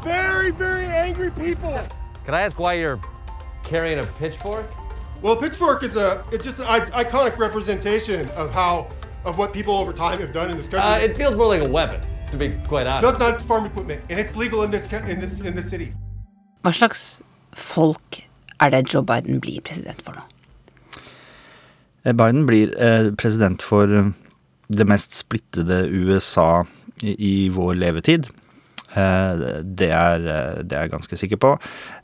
Angry! 0.06 0.52
Very, 0.52 0.52
very 0.52 0.86
angry 0.86 1.32
people! 1.32 1.80
Can 2.26 2.34
I 2.34 2.42
ask 2.42 2.58
why 2.60 2.74
you're 2.74 3.00
carrying 3.64 4.00
a 4.00 4.04
pitchfork? 4.20 4.66
Well, 5.22 5.34
a 5.34 5.42
pitchfork 5.42 5.84
is 5.84 5.96
a 5.96 6.24
it's 6.32 6.44
just 6.44 6.60
an 6.60 6.66
iconic 6.66 7.38
representation 7.38 8.30
of 8.30 8.52
how 8.54 8.88
of 9.26 9.38
what 9.38 9.54
people 9.54 9.76
over 9.76 9.94
time 9.94 10.20
have 10.20 10.34
done 10.34 10.50
in 10.50 10.58
this 10.58 10.68
country. 10.68 10.80
Uh, 10.80 10.98
it 10.98 11.16
feels 11.16 11.36
more 11.36 11.48
like 11.48 11.62
a 11.62 11.70
weapon, 11.70 12.02
to 12.32 12.38
be 12.38 12.50
quite 12.68 12.88
honest. 12.88 13.20
That's 13.20 13.20
not 13.20 13.42
farm 13.42 13.66
equipment, 13.66 14.02
and 14.10 14.20
it's 14.20 14.36
legal 14.36 14.64
in 14.64 14.72
this 14.72 14.92
in 14.92 15.20
this 15.20 15.40
in 15.40 15.56
this 15.56 15.70
city. 15.70 15.94
Hva 16.64 16.74
slags 16.74 17.22
folk 17.54 18.22
er 18.62 18.70
det 18.70 18.90
Joe 18.90 19.04
Biden 19.04 19.40
blir 19.42 19.62
president 19.62 20.02
for 20.02 20.14
nå? 20.18 20.26
Biden 22.04 22.48
blir 22.48 22.74
eh, 22.82 23.12
president 23.14 23.62
for 23.62 23.86
det 24.68 24.88
mest 24.88 25.14
splittede 25.14 25.86
USA 25.90 26.64
i, 27.02 27.14
i 27.14 27.50
vår 27.50 27.74
levetid. 27.76 28.30
Det 28.92 29.88
er, 29.88 30.26
det 30.68 30.76
er 30.76 30.86
jeg 30.86 30.92
ganske 30.92 31.20
sikker 31.20 31.40
på. 31.40 31.52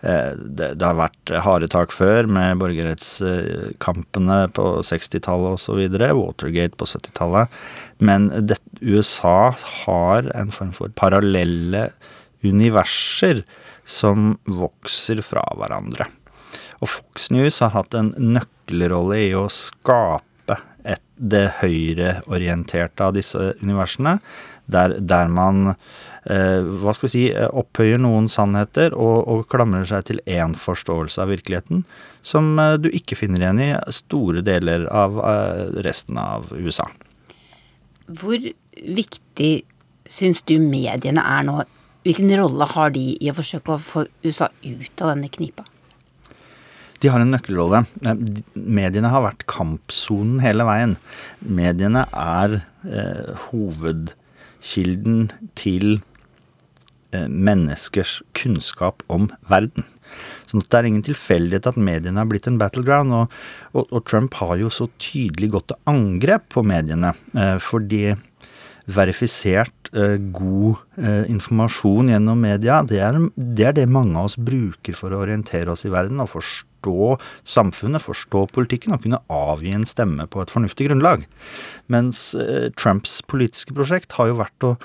Det, 0.01 0.69
det 0.79 0.85
har 0.85 0.95
vært 0.95 1.33
harde 1.43 1.67
tak 1.71 1.91
før 1.91 2.29
med 2.31 2.61
borgerrettskampene 2.61 4.37
på 4.55 4.67
60-tallet 4.87 5.57
osv. 5.57 5.81
Watergate 5.91 6.79
på 6.79 6.87
70-tallet. 6.87 7.57
Men 7.99 8.29
det, 8.47 8.59
USA 8.79 9.53
har 9.83 10.31
en 10.37 10.53
form 10.55 10.71
for 10.77 10.93
parallelle 10.95 11.89
universer 12.45 13.43
som 13.87 14.35
vokser 14.45 15.21
fra 15.25 15.43
hverandre. 15.57 16.07
Og 16.83 16.91
Fox 16.91 17.31
News 17.33 17.61
har 17.63 17.73
hatt 17.73 17.95
en 17.97 18.13
nøkkelrolle 18.19 19.21
i 19.25 19.31
å 19.37 19.47
skape 19.51 20.59
et, 20.87 21.01
det 21.15 21.47
høyreorienterte 21.61 23.07
av 23.07 23.15
disse 23.17 23.53
universene, 23.63 24.17
der, 24.69 24.97
der 24.99 25.31
man 25.31 25.71
eh, 25.71 25.75
hva 26.27 26.93
skal 26.95 27.07
vi 27.07 27.11
si, 27.13 27.23
opphøyer 27.31 28.01
noen 28.03 28.25
sannheter 28.31 28.95
og, 28.97 29.27
og 29.31 29.45
klamrer 29.51 29.87
seg 29.87 30.09
til 30.09 30.21
én 30.27 30.55
forståelse 30.59 31.21
av 31.23 31.31
virkeligheten, 31.31 31.85
som 32.27 32.57
eh, 32.59 32.75
du 32.81 32.89
ikke 32.91 33.17
finner 33.19 33.45
igjen 33.45 33.63
i 33.63 33.69
store 33.95 34.43
deler 34.45 34.87
av 34.91 35.21
eh, 35.23 35.63
resten 35.87 36.19
av 36.21 36.51
USA. 36.55 36.89
Hvor 38.07 38.37
viktig 38.39 39.53
syns 40.07 40.43
du 40.47 40.57
mediene 40.63 41.23
er 41.23 41.47
nå? 41.47 41.61
Hvilken 42.07 42.31
rolle 42.39 42.67
har 42.71 42.93
de 42.95 43.09
i 43.19 43.31
å 43.31 43.35
forsøke 43.35 43.75
å 43.75 43.81
få 43.83 44.05
USA 44.23 44.47
ut 44.63 45.03
av 45.03 45.11
denne 45.11 45.31
knipa? 45.31 45.65
De 47.03 47.11
har 47.13 47.21
en 47.21 47.29
nøkkelrolle. 47.29 47.83
Mediene 48.55 49.11
har 49.13 49.25
vært 49.25 49.45
kampsonen 49.49 50.39
hele 50.41 50.65
veien. 50.65 50.95
Mediene 51.45 52.07
er 52.09 52.61
eh, 52.87 53.35
hovedkilden 53.49 55.27
til 55.59 55.99
eh, 55.99 56.06
menneskers 57.13 58.21
kunnskap 58.37 59.03
om 59.07 59.29
verden. 59.47 59.85
Så 60.47 60.61
det 60.61 60.77
er 60.77 60.87
ingen 60.87 61.03
tilfeldighet 61.05 61.67
at 61.69 61.79
mediene 61.79 62.21
har 62.21 62.29
blitt 62.29 62.47
en 62.49 62.59
battleground. 62.61 63.13
Og, 63.13 63.37
og, 63.73 63.83
og, 63.91 64.01
Trump 64.07 64.37
har 64.39 64.55
jo 64.61 64.71
så 64.73 64.87
tydelig 65.01 65.51
gått 65.55 65.69
til 65.73 65.81
angrep 65.91 66.47
på 66.55 66.63
mediene. 66.67 67.13
Eh, 67.35 67.57
fordi 67.63 68.15
verifisert 68.87 69.89
eh, 69.91 70.15
god 70.31 70.77
eh, 71.01 71.25
informasjon 71.27 72.13
gjennom 72.13 72.39
media, 72.39 72.79
det 72.87 73.01
er, 73.03 73.19
det 73.35 73.65
er, 73.67 73.75
det 73.75 73.89
mange 73.91 74.15
av 74.15 74.29
oss 74.29 74.37
bruker 74.39 74.95
for 74.95 75.11
å 75.11 75.25
orientere 75.25 75.73
oss 75.73 75.83
i 75.83 75.91
verden 75.91 76.23
og 76.23 76.31
forstå 76.31 77.17
samfunnet, 77.43 78.05
forstå 78.05 78.45
politikken 78.55 78.95
og 78.95 79.03
kunne 79.03 79.19
avgi 79.27 79.75
en 79.75 79.83
stemme 79.87 80.29
på 80.31 80.39
et 80.39 80.53
fornuftig 80.53 80.87
grunnlag. 80.87 81.27
Mens 81.91 82.29
eh, 82.39 82.69
Trumps 82.79 83.19
politiske 83.27 83.75
prosjekt 83.75 84.15
har 84.15 84.31
jo 84.31 84.39
vært 84.39 84.69
å 84.69 84.77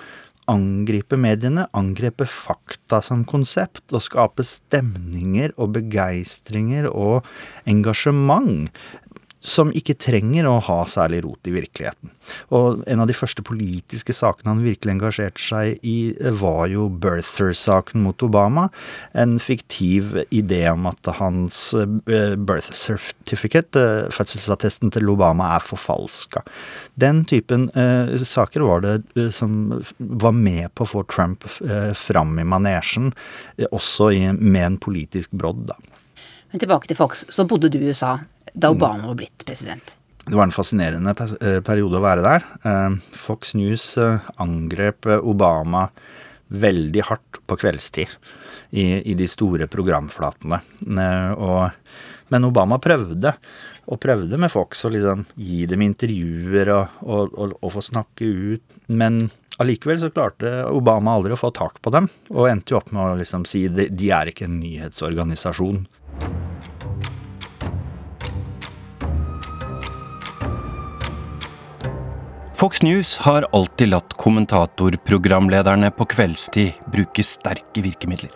angripe 0.52 1.16
mediene, 1.20 1.66
angripe 1.76 2.26
fakta 2.28 3.00
som 3.04 3.24
konsept, 3.28 3.84
og 3.92 4.04
skape 4.04 4.44
stemninger 4.46 5.54
og 5.56 5.74
begeistringer 5.78 6.90
og 6.92 7.26
engasjement 7.68 8.68
som 9.42 9.72
ikke 9.74 9.98
trenger 9.98 10.46
å 10.46 10.58
ha 10.62 10.78
særlig 10.86 11.22
rot 11.26 11.48
i 11.50 11.54
virkeligheten. 11.54 12.12
Og 12.54 12.84
en 12.86 13.02
av 13.02 13.08
de 13.10 13.16
første 13.16 13.42
politiske 13.44 14.14
sakene 14.14 14.52
han 14.52 14.62
virkelig 14.62 14.94
engasjerte 14.94 15.42
seg 15.42 15.82
i, 15.82 16.14
var 16.38 16.68
jo 16.70 16.86
birther-saken 17.02 18.04
mot 18.04 18.22
Obama. 18.22 18.68
En 19.18 19.36
fiktiv 19.42 20.14
idé 20.30 20.62
om 20.70 20.86
at 20.90 21.10
hans 21.18 21.72
eh, 21.74 22.36
birth 22.38 22.70
certificate, 22.78 23.78
eh, 23.78 24.10
fødselsattesten 24.14 24.94
til 24.94 25.10
Obama, 25.10 25.56
er 25.56 25.66
forfalska. 25.66 26.44
Den 26.94 27.24
typen 27.28 27.68
eh, 27.74 28.14
saker 28.22 28.66
var 28.68 28.86
det 28.86 28.96
eh, 29.18 29.30
som 29.34 29.82
var 29.98 30.36
med 30.38 30.70
på 30.76 30.86
å 30.86 30.92
få 30.94 31.06
Trump 31.10 31.48
eh, 31.66 31.90
fram 31.98 32.38
i 32.38 32.46
manesjen, 32.46 33.10
eh, 33.58 33.66
også 33.70 34.12
i, 34.14 34.28
med 34.38 34.68
en 34.68 34.78
politisk 34.82 35.34
brodd, 35.34 35.66
da. 35.72 35.80
Men 36.52 36.60
tilbake 36.60 36.90
til 36.90 36.98
Fox. 36.98 37.24
Så 37.32 37.46
bodde 37.48 37.70
du 37.72 37.78
i 37.80 37.88
USA 37.88 38.18
da 38.52 38.70
Obama 38.70 39.06
var 39.06 39.20
blitt 39.20 39.44
president. 39.46 39.96
Det 40.24 40.36
var 40.36 40.46
en 40.46 40.54
fascinerende 40.54 41.14
eh, 41.40 41.58
periode 41.66 41.98
å 41.98 42.04
være 42.04 42.22
der. 42.22 42.44
Eh, 42.62 42.98
Fox 43.18 43.56
News 43.58 43.96
eh, 43.98 44.22
angrep 44.42 45.08
Obama 45.18 45.88
veldig 46.52 47.02
hardt 47.08 47.40
på 47.48 47.56
kveldstid 47.58 48.12
i, 48.70 48.84
i 49.08 49.14
de 49.18 49.26
store 49.28 49.66
programflatene. 49.72 50.58
Og, 51.40 51.86
men 52.28 52.44
Obama 52.44 52.76
prøvde, 52.80 53.32
og 53.88 54.00
prøvde 54.00 54.36
med 54.36 54.52
Fox 54.52 54.84
å 54.84 54.90
liksom 54.92 55.24
gi 55.40 55.64
dem 55.70 55.84
intervjuer 55.86 56.70
og, 56.76 56.98
og, 57.08 57.56
og, 57.56 57.70
få 57.72 57.82
snakke 57.88 58.28
ut. 58.28 58.76
Men 58.92 59.22
allikevel 59.64 60.02
så 60.04 60.12
klarte 60.12 60.52
Obama 60.68 61.16
aldri 61.16 61.32
å 61.32 61.40
få 61.40 61.54
tak 61.56 61.80
på 61.80 61.92
dem, 61.94 62.10
og 62.36 62.50
endte 62.50 62.76
jo 62.76 62.82
opp 62.82 62.92
med 62.92 63.02
å 63.02 63.18
liksom 63.22 63.48
si 63.48 63.64
de, 63.72 63.88
de 63.88 64.12
er 64.12 64.28
ikke 64.28 64.44
en 64.50 64.60
nyhetsorganisasjon. 64.60 65.86
Fox 72.62 72.82
News 72.82 73.16
har 73.16 73.46
alltid 73.52 73.88
latt 73.88 74.12
kommentatorprogramlederne 74.14 75.88
på 75.90 76.04
kveldstid 76.06 76.84
bruke 76.94 77.24
sterke 77.26 77.82
virkemidler. 77.82 78.30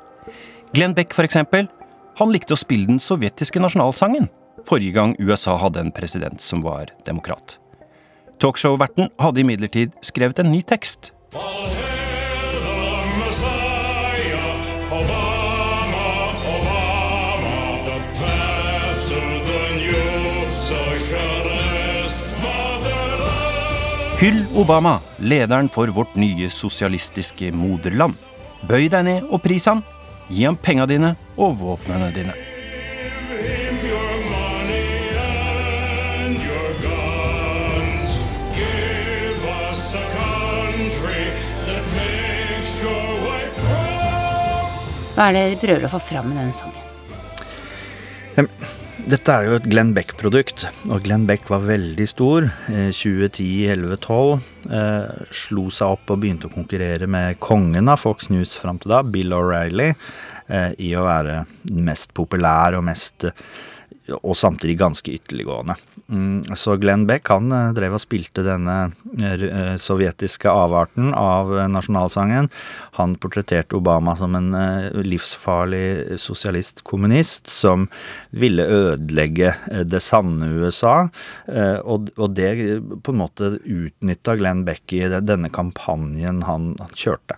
Glenn 0.74 0.96
Beck, 0.96 1.14
eksempel, 1.22 1.68
han 2.18 2.32
likte 2.34 2.56
å 2.56 2.58
spille 2.58 2.88
den 2.90 2.98
sovjetiske 2.98 3.62
nasjonalsangen 3.62 4.26
forrige 4.66 4.96
gang 4.98 5.14
USA 5.22 5.54
hadde 5.62 5.84
en 5.84 5.94
president 5.94 6.42
som 6.42 6.66
var 6.66 6.90
demokrat. 7.06 7.60
Talkshow-verten 8.42 9.12
hadde 9.22 9.44
imidlertid 9.44 9.94
skrevet 10.02 10.42
en 10.42 10.50
ny 10.50 10.64
tekst. 10.66 11.12
Hyll 24.16 24.46
Obama, 24.54 25.00
lederen 25.16 25.68
for 25.68 25.88
vårt 25.88 26.14
nye 26.16 26.46
sosialistiske 26.50 27.50
moderland. 27.52 28.14
Bøy 28.64 28.86
deg 28.88 29.02
ned 29.04 29.26
og 29.28 29.42
pris 29.44 29.66
han. 29.68 29.82
Gi 30.32 30.46
ham 30.48 30.56
penga 30.56 30.86
dine 30.88 31.10
og 31.36 31.58
våpnene 31.60 32.08
dine. 32.14 32.32
Hva 45.12 45.28
er 45.28 45.36
det 45.36 45.44
de 45.52 45.60
prøver 45.60 45.84
å 45.84 45.92
få 45.92 46.00
fram 46.08 46.32
med 46.32 46.40
denne 46.40 46.56
sangen? 46.56 46.82
Dette 49.06 49.30
er 49.30 49.44
jo 49.46 49.54
et 49.54 49.66
Glenn 49.70 49.92
Beck-produkt, 49.94 50.64
og 50.90 51.04
Glenn 51.04 51.28
Beck 51.28 51.44
var 51.46 51.60
veldig 51.62 52.06
stor. 52.10 52.48
2010, 52.66 53.44
11, 53.70 54.00
12. 54.02 54.32
Eh, 54.66 55.20
slo 55.30 55.68
seg 55.70 55.92
opp 55.94 56.10
og 56.10 56.24
begynte 56.24 56.48
å 56.48 56.54
konkurrere 56.56 57.06
med 57.06 57.38
kongen 57.38 57.86
av 57.86 58.00
Fox 58.02 58.32
News 58.34 58.56
fram 58.58 58.80
til 58.82 58.90
da, 58.90 59.04
Bill 59.06 59.30
O'Reilly, 59.36 59.92
eh, 60.50 60.72
i 60.82 60.90
å 60.98 61.06
være 61.06 61.44
mest 61.86 62.16
populær 62.18 62.80
og 62.80 62.82
mest 62.88 63.28
og 64.14 64.36
samtidig 64.38 64.76
ganske 64.78 65.14
ytterliggående. 65.16 65.74
Mm, 66.06 66.54
så 66.54 66.76
Glenn 66.78 67.06
Beck 67.08 67.26
han 67.32 67.50
eh, 67.50 67.72
drev 67.74 67.96
og 67.96 68.02
spilte 68.02 68.44
denne 68.46 68.76
eh, 69.18 69.74
sovjetiske 69.82 70.50
avarten 70.50 71.10
av 71.18 71.50
eh, 71.56 71.66
nasjonalsangen. 71.72 72.50
Han 72.96 73.16
portretterte 73.20 73.76
Obama 73.78 74.16
som 74.18 74.34
en 74.38 74.50
livsfarlig 75.04 76.18
sosialist-kommunist 76.20 77.50
som 77.52 77.88
ville 78.36 78.64
ødelegge 78.64 79.54
det 79.84 80.00
sanne 80.04 80.48
USA. 80.56 81.08
Og 81.84 82.28
det 82.36 82.50
på 83.04 83.14
en 83.14 83.20
måte 83.20 83.52
utnytta 83.60 84.36
Glenn 84.40 84.64
Beck 84.66 84.94
i 84.96 85.04
denne 85.20 85.50
kampanjen 85.52 86.42
han 86.46 86.72
kjørte. 86.96 87.36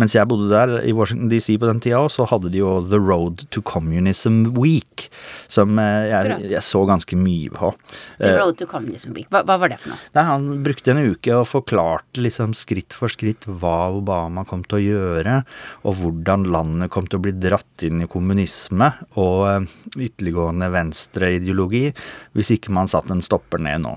Mens 0.00 0.14
jeg 0.16 0.28
bodde 0.30 0.50
der 0.52 0.76
i 0.86 0.94
Washington 0.96 1.30
DC 1.32 1.56
på 1.60 1.68
den 1.68 1.82
tida 1.82 2.00
òg, 2.04 2.10
så 2.14 2.26
hadde 2.30 2.52
de 2.52 2.62
jo 2.62 2.78
The 2.86 3.00
Road 3.00 3.46
to 3.54 3.62
Communism 3.66 4.42
Week, 4.56 5.08
som 5.50 5.78
jeg, 5.80 6.36
jeg 6.50 6.64
så 6.66 6.84
ganske 6.88 7.18
mye 7.18 7.50
på. 7.54 7.72
The 8.20 8.34
Road 8.38 8.58
to 8.60 8.68
Communism 8.70 9.14
Week, 9.16 9.28
hva, 9.32 9.42
hva, 9.48 9.58
var 9.60 9.72
det 9.72 9.80
for 9.82 9.94
noe? 9.94 10.00
Nei, 10.16 10.26
Han 10.30 10.48
brukte 10.64 10.94
en 10.94 11.02
uke 11.12 11.34
og 11.36 11.48
forklarte 11.50 12.22
liksom 12.22 12.54
skritt 12.58 12.96
for 12.96 13.12
skritt 13.12 13.46
hva 13.48 13.90
Obama 13.96 14.44
kom 14.48 14.64
til 14.66 14.78
å 14.78 14.82
gjøre, 14.84 14.99
og 15.00 15.96
hvordan 16.00 16.46
landet 16.52 16.92
kom 16.92 17.08
til 17.08 17.20
å 17.20 17.24
bli 17.24 17.34
dratt 17.38 17.86
inn 17.86 18.04
i 18.04 18.10
kommunisme 18.10 18.90
og 19.20 19.38
uh, 19.46 19.78
ytterliggående 19.96 20.70
venstreideologi 20.74 21.88
hvis 22.36 22.54
ikke 22.56 22.74
man 22.76 22.90
satte 22.90 23.14
en 23.14 23.24
stopper 23.24 23.62
ned 23.62 23.84
nå. 23.86 23.96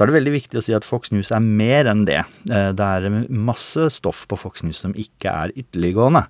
Så 0.00 0.04
er 0.04 0.08
det 0.08 0.14
veldig 0.16 0.32
viktig 0.32 0.56
å 0.56 0.62
si 0.64 0.72
at 0.72 0.86
Fox 0.86 1.10
News 1.12 1.28
er 1.34 1.42
mer 1.44 1.84
enn 1.90 2.06
det. 2.08 2.22
Eh, 2.48 2.70
det 2.72 2.86
er 2.86 3.18
masse 3.28 3.90
stoff 3.92 4.22
på 4.30 4.38
Fox 4.40 4.64
News 4.64 4.80
som 4.80 4.94
ikke 4.96 5.28
er 5.28 5.52
ytterliggående. 5.52 6.22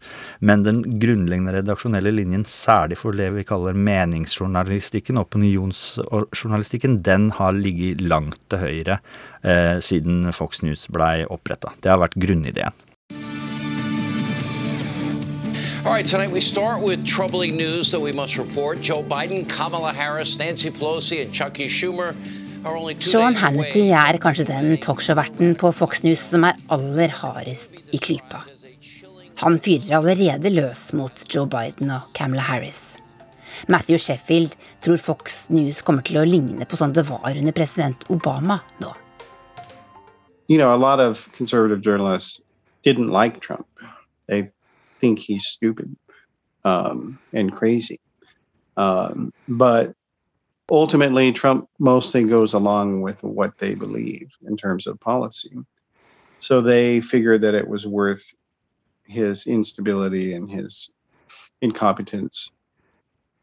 Men 0.43 0.65
den 0.67 0.81
grunnleggende 0.99 1.55
redaksjonelle 1.55 2.11
linjen, 2.17 2.43
særlig 2.51 2.99
for 2.99 3.15
det 3.15 3.29
vi 3.37 3.47
kaller 3.47 3.79
meningsjournalistikken, 3.79 5.23
opinionsjournalistikken, 5.23 6.99
den 7.07 7.31
har 7.39 7.55
ligget 7.55 8.03
langt 8.03 8.41
til 8.51 8.65
høyre 8.65 8.99
eh, 9.47 9.77
siden 9.79 10.33
Fox 10.35 10.65
News 10.67 10.89
blei 10.91 11.21
oppretta. 11.31 11.71
Det 11.79 11.95
har 11.95 12.03
vært 12.03 12.19
grunnideen. 12.19 12.90
All 15.85 15.93
right, 15.93 16.07
tonight 16.07 16.31
we 16.31 16.41
start 16.41 16.83
with 16.83 17.07
troubling 17.07 17.57
news 17.57 17.91
that 17.93 18.01
we 18.01 18.13
must 18.13 18.37
report. 18.37 18.81
Joe 18.83 19.03
Biden, 19.03 19.49
Kamala 19.49 19.93
Harris, 19.93 20.39
Nancy 20.39 20.71
Pelosi, 20.71 21.23
and 21.23 21.33
Chucky 21.33 21.69
Schumer 21.69 22.15
Sean 23.01 23.35
Hannity 23.35 23.87
er 23.89 24.19
kanskje 24.21 24.45
den 24.45 24.75
talkshow-verten 24.77 25.55
på 25.57 25.71
Fox 25.73 26.03
News 26.05 26.21
som 26.21 26.45
er 26.45 26.59
aller 26.69 27.09
hardest 27.09 27.79
i 27.89 27.97
klypa. 27.97 28.43
Han 29.41 29.57
fyrer 29.65 29.95
allerede 29.97 30.53
løs 30.53 30.91
mot 30.93 31.25
Joe 31.33 31.49
Biden 31.49 31.89
og 31.95 32.13
Camilla 32.13 32.45
Harris. 32.45 32.99
Matthew 33.67 33.97
Sheffield 33.97 34.59
tror 34.85 35.01
Fox 35.01 35.47
News 35.49 35.81
kommer 35.81 36.05
til 36.05 36.21
å 36.21 36.27
ligne 36.29 36.69
på 36.69 36.77
sånn 36.77 36.93
det 36.93 37.07
var 37.09 37.33
under 37.33 37.57
president 37.57 38.05
Obama 38.13 38.61
nå. 38.85 38.93
You 40.49 40.59
know, 40.59 40.75
a 40.75 40.77
lot 40.77 41.01
of 41.01 41.31
conservative 41.33 41.81
journalists 41.81 42.43
didn't 42.85 43.09
like 43.09 43.41
Trump. 43.41 43.70
Think 45.01 45.19
he's 45.19 45.47
stupid 45.47 45.97
um, 46.65 47.19
and 47.33 47.53
crazy. 47.53 47.99
Um, 48.77 49.33
but 49.49 49.95
ultimately, 50.71 51.33
Trump 51.33 51.69
mostly 51.79 52.25
goes 52.25 52.53
along 52.53 53.01
with 53.01 53.23
what 53.25 53.57
they 53.59 53.75
believe 53.75 54.37
in 54.47 54.57
terms 54.57 54.87
of 54.87 55.01
policy. 55.01 55.57
So 56.39 56.61
they 56.61 57.01
figured 57.01 57.43
that 57.43 57.55
it 57.55 57.67
was 57.67 57.87
worth 57.87 58.35
his 59.05 59.47
instability 59.47 60.35
and 60.35 60.51
his 60.51 60.93
incompetence. 61.61 62.51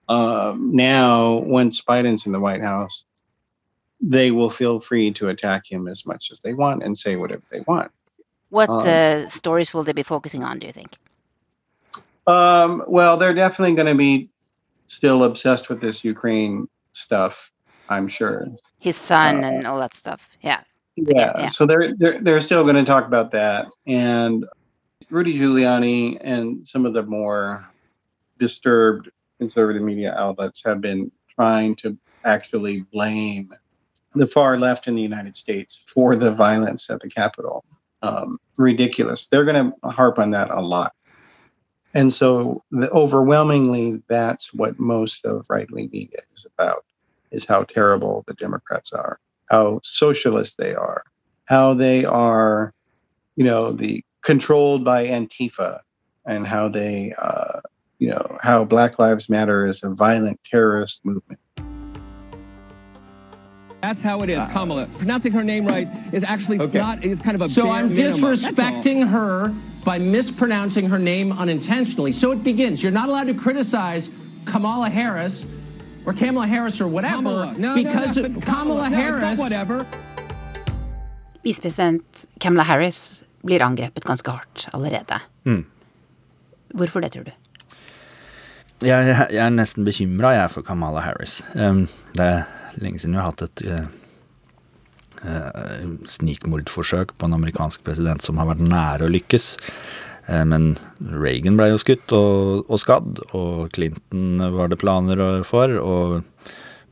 Um, 0.10 0.72
now, 0.74 1.38
once 1.38 1.82
Biden's 1.82 2.26
in 2.26 2.32
the 2.32 2.40
White 2.40 2.64
House, 2.64 3.06
they 4.00 4.32
will 4.32 4.50
feel 4.50 4.80
free 4.80 5.12
to 5.12 5.30
attack 5.30 5.70
him 5.70 5.88
as 5.88 6.06
much 6.06 6.30
as 6.32 6.40
they 6.40 6.54
want 6.54 6.84
and 6.84 6.98
say 6.98 7.16
whatever 7.16 7.44
they 7.52 7.62
want. 7.62 7.92
What 8.50 8.70
um, 8.70 8.82
uh, 8.88 9.30
stories 9.30 9.74
will 9.74 9.84
they 9.84 9.94
be 9.94 10.04
focusing 10.04 10.44
on, 10.44 10.60
do 10.60 10.68
you 10.68 10.74
think? 10.74 10.96
Um, 12.28 12.84
well, 12.88 13.18
they're 13.18 13.34
definitely 13.34 13.76
going 13.76 13.88
to 13.88 13.96
be 13.96 14.30
still 14.86 15.24
obsessed 15.24 15.70
with 15.70 15.82
this 15.82 16.04
Ukraine 16.04 16.68
stuff, 16.92 17.52
I'm 17.90 18.08
sure. 18.08 18.48
His 18.80 18.98
son 18.98 19.44
uh, 19.44 19.48
and 19.48 19.68
all 19.68 19.80
that 19.80 19.94
stuff. 19.94 20.30
Yeah. 20.42 20.62
Yeah, 21.00 21.46
so 21.46 21.68
they're 21.68 21.96
they're 21.96 22.20
they're 22.24 22.42
still 22.42 22.64
going 22.64 22.76
to 22.76 22.84
talk 22.84 23.06
about 23.06 23.30
that, 23.30 23.68
and 23.86 24.48
Rudy 25.12 25.32
Giuliani 25.32 26.18
and 26.22 26.68
some 26.68 26.88
of 26.88 26.94
the 26.94 27.04
more 27.04 27.70
disturbed 28.40 29.12
conservative 29.38 29.84
media 29.84 30.16
outlets 30.18 30.64
have 30.66 30.82
been 30.82 31.12
trying 31.30 31.76
to 31.76 31.96
actually 32.26 32.82
blame 32.92 33.54
the 34.16 34.26
far 34.26 34.58
left 34.58 34.88
in 34.88 34.96
the 34.96 35.02
United 35.02 35.36
States 35.36 35.78
for 35.86 36.16
the 36.16 36.32
violence 36.32 36.90
at 36.90 37.00
the 37.00 37.10
Capitol. 37.10 37.64
Um, 38.02 38.40
ridiculous. 38.58 39.28
They're 39.28 39.46
going 39.46 39.72
to 39.72 39.90
harp 39.90 40.18
on 40.18 40.32
that 40.32 40.50
a 40.52 40.62
lot. 40.62 40.94
And 41.94 42.14
so, 42.14 42.64
the, 42.72 42.90
overwhelmingly, 42.92 44.02
that's 44.08 44.54
what 44.54 44.80
most 44.80 45.26
of 45.26 45.46
right 45.50 45.70
wing 45.72 45.90
media 45.92 46.20
is 46.36 46.46
about: 46.46 46.84
is 47.32 47.46
how 47.46 47.64
terrible 47.64 48.24
the 48.28 48.34
Democrats 48.36 48.94
are, 48.94 49.20
how 49.50 49.80
socialist 49.84 50.58
they 50.58 50.76
are, 50.76 51.04
how 51.46 51.74
they 51.74 52.06
are, 52.06 52.74
you 53.36 53.46
know, 53.46 53.72
the 53.72 54.04
controlled 54.22 54.84
by 54.84 55.08
Antifa, 55.08 55.80
and 56.26 56.46
how 56.46 56.68
they, 56.68 57.14
uh, 57.18 57.62
you 58.00 58.10
know, 58.10 58.38
how 58.42 58.66
Black 58.66 59.00
Lives 59.00 59.30
Matter 59.30 59.66
is 59.66 59.84
a 59.84 59.90
violent 59.90 60.40
terrorist 60.44 61.06
movement. 61.06 61.40
That's 63.88 64.02
how 64.10 64.18
it 64.24 64.30
is, 64.30 64.44
Kamala. 64.56 64.84
Pronouncing 64.98 65.32
her 65.40 65.44
name 65.54 65.64
right 65.74 65.88
is 66.18 66.24
actually 66.34 66.60
Okay. 66.66 66.80
not. 66.86 66.96
It's 67.06 67.22
kind 67.28 67.36
of 67.40 67.42
a. 67.42 67.48
So 67.50 67.64
bare 67.64 67.74
I'm 67.78 67.88
minimum. 67.90 68.20
disrespecting 68.20 69.00
her 69.16 69.32
by 69.90 69.98
mispronouncing 70.18 70.86
her 70.94 71.00
name 71.00 71.28
unintentionally. 71.44 72.12
So 72.22 72.26
it 72.36 72.42
begins. 72.52 72.76
You're 72.84 72.98
not 73.02 73.08
allowed 73.12 73.28
to 73.34 73.38
criticize 73.46 74.04
Kamala 74.52 74.90
Harris 75.00 75.36
or 76.06 76.12
Kamala 76.22 76.48
Harris 76.56 76.76
or 76.84 76.88
whatever 76.98 77.16
Kamala. 77.16 77.54
No, 77.58 77.76
no, 77.76 77.76
because 77.84 78.18
no, 78.18 78.26
of 78.26 78.34
but 78.34 78.44
Kamala 78.46 78.90
Kamala. 78.90 78.90
No, 78.90 78.96
it's 78.98 78.98
not 78.98 79.02
Harris. 79.04 79.40
whatever. 79.46 79.78
Visepresident 81.46 82.26
Kamala 82.44 82.64
Harris 82.64 83.24
blir 83.46 83.62
angrepet 83.64 84.04
ganske 84.04 84.32
hardt 84.32 84.68
allerede. 84.74 85.20
Mm. 85.46 85.64
Hvorfor 86.76 87.00
det, 87.00 87.12
tror 87.12 87.24
du? 87.24 87.32
Jeg, 88.82 89.08
jeg, 89.08 89.28
jeg 89.32 89.46
er 89.46 89.50
nesten 89.50 89.86
bekymra, 89.88 90.30
jeg, 90.36 90.52
for 90.52 90.62
Kamala 90.62 91.00
Harris. 91.00 91.40
Um, 91.56 91.88
det 92.18 92.44
lenge 92.84 93.02
siden 93.02 93.18
vi 93.18 93.22
har 93.22 93.32
hatt 93.32 93.46
et 93.46 93.64
uh, 93.68 93.86
uh, 95.24 95.88
snikmordforsøk 96.18 97.16
på 97.18 97.28
en 97.30 97.38
amerikansk 97.38 97.86
president 97.88 98.26
som 98.26 98.42
har 98.42 98.52
vært 98.52 98.66
nære 98.68 99.08
å 99.08 99.14
lykkes. 99.14 99.50
Uh, 100.30 100.44
men 100.48 100.74
Reagan 101.00 101.60
ble 101.60 101.72
jo 101.74 101.82
skutt 101.82 102.16
og, 102.16 102.66
og 102.68 102.82
skadd, 102.84 103.24
og 103.38 103.68
Clinton 103.78 104.42
var 104.58 104.72
det 104.74 104.82
planer 104.84 105.24
for, 105.48 105.78
og 105.82 106.22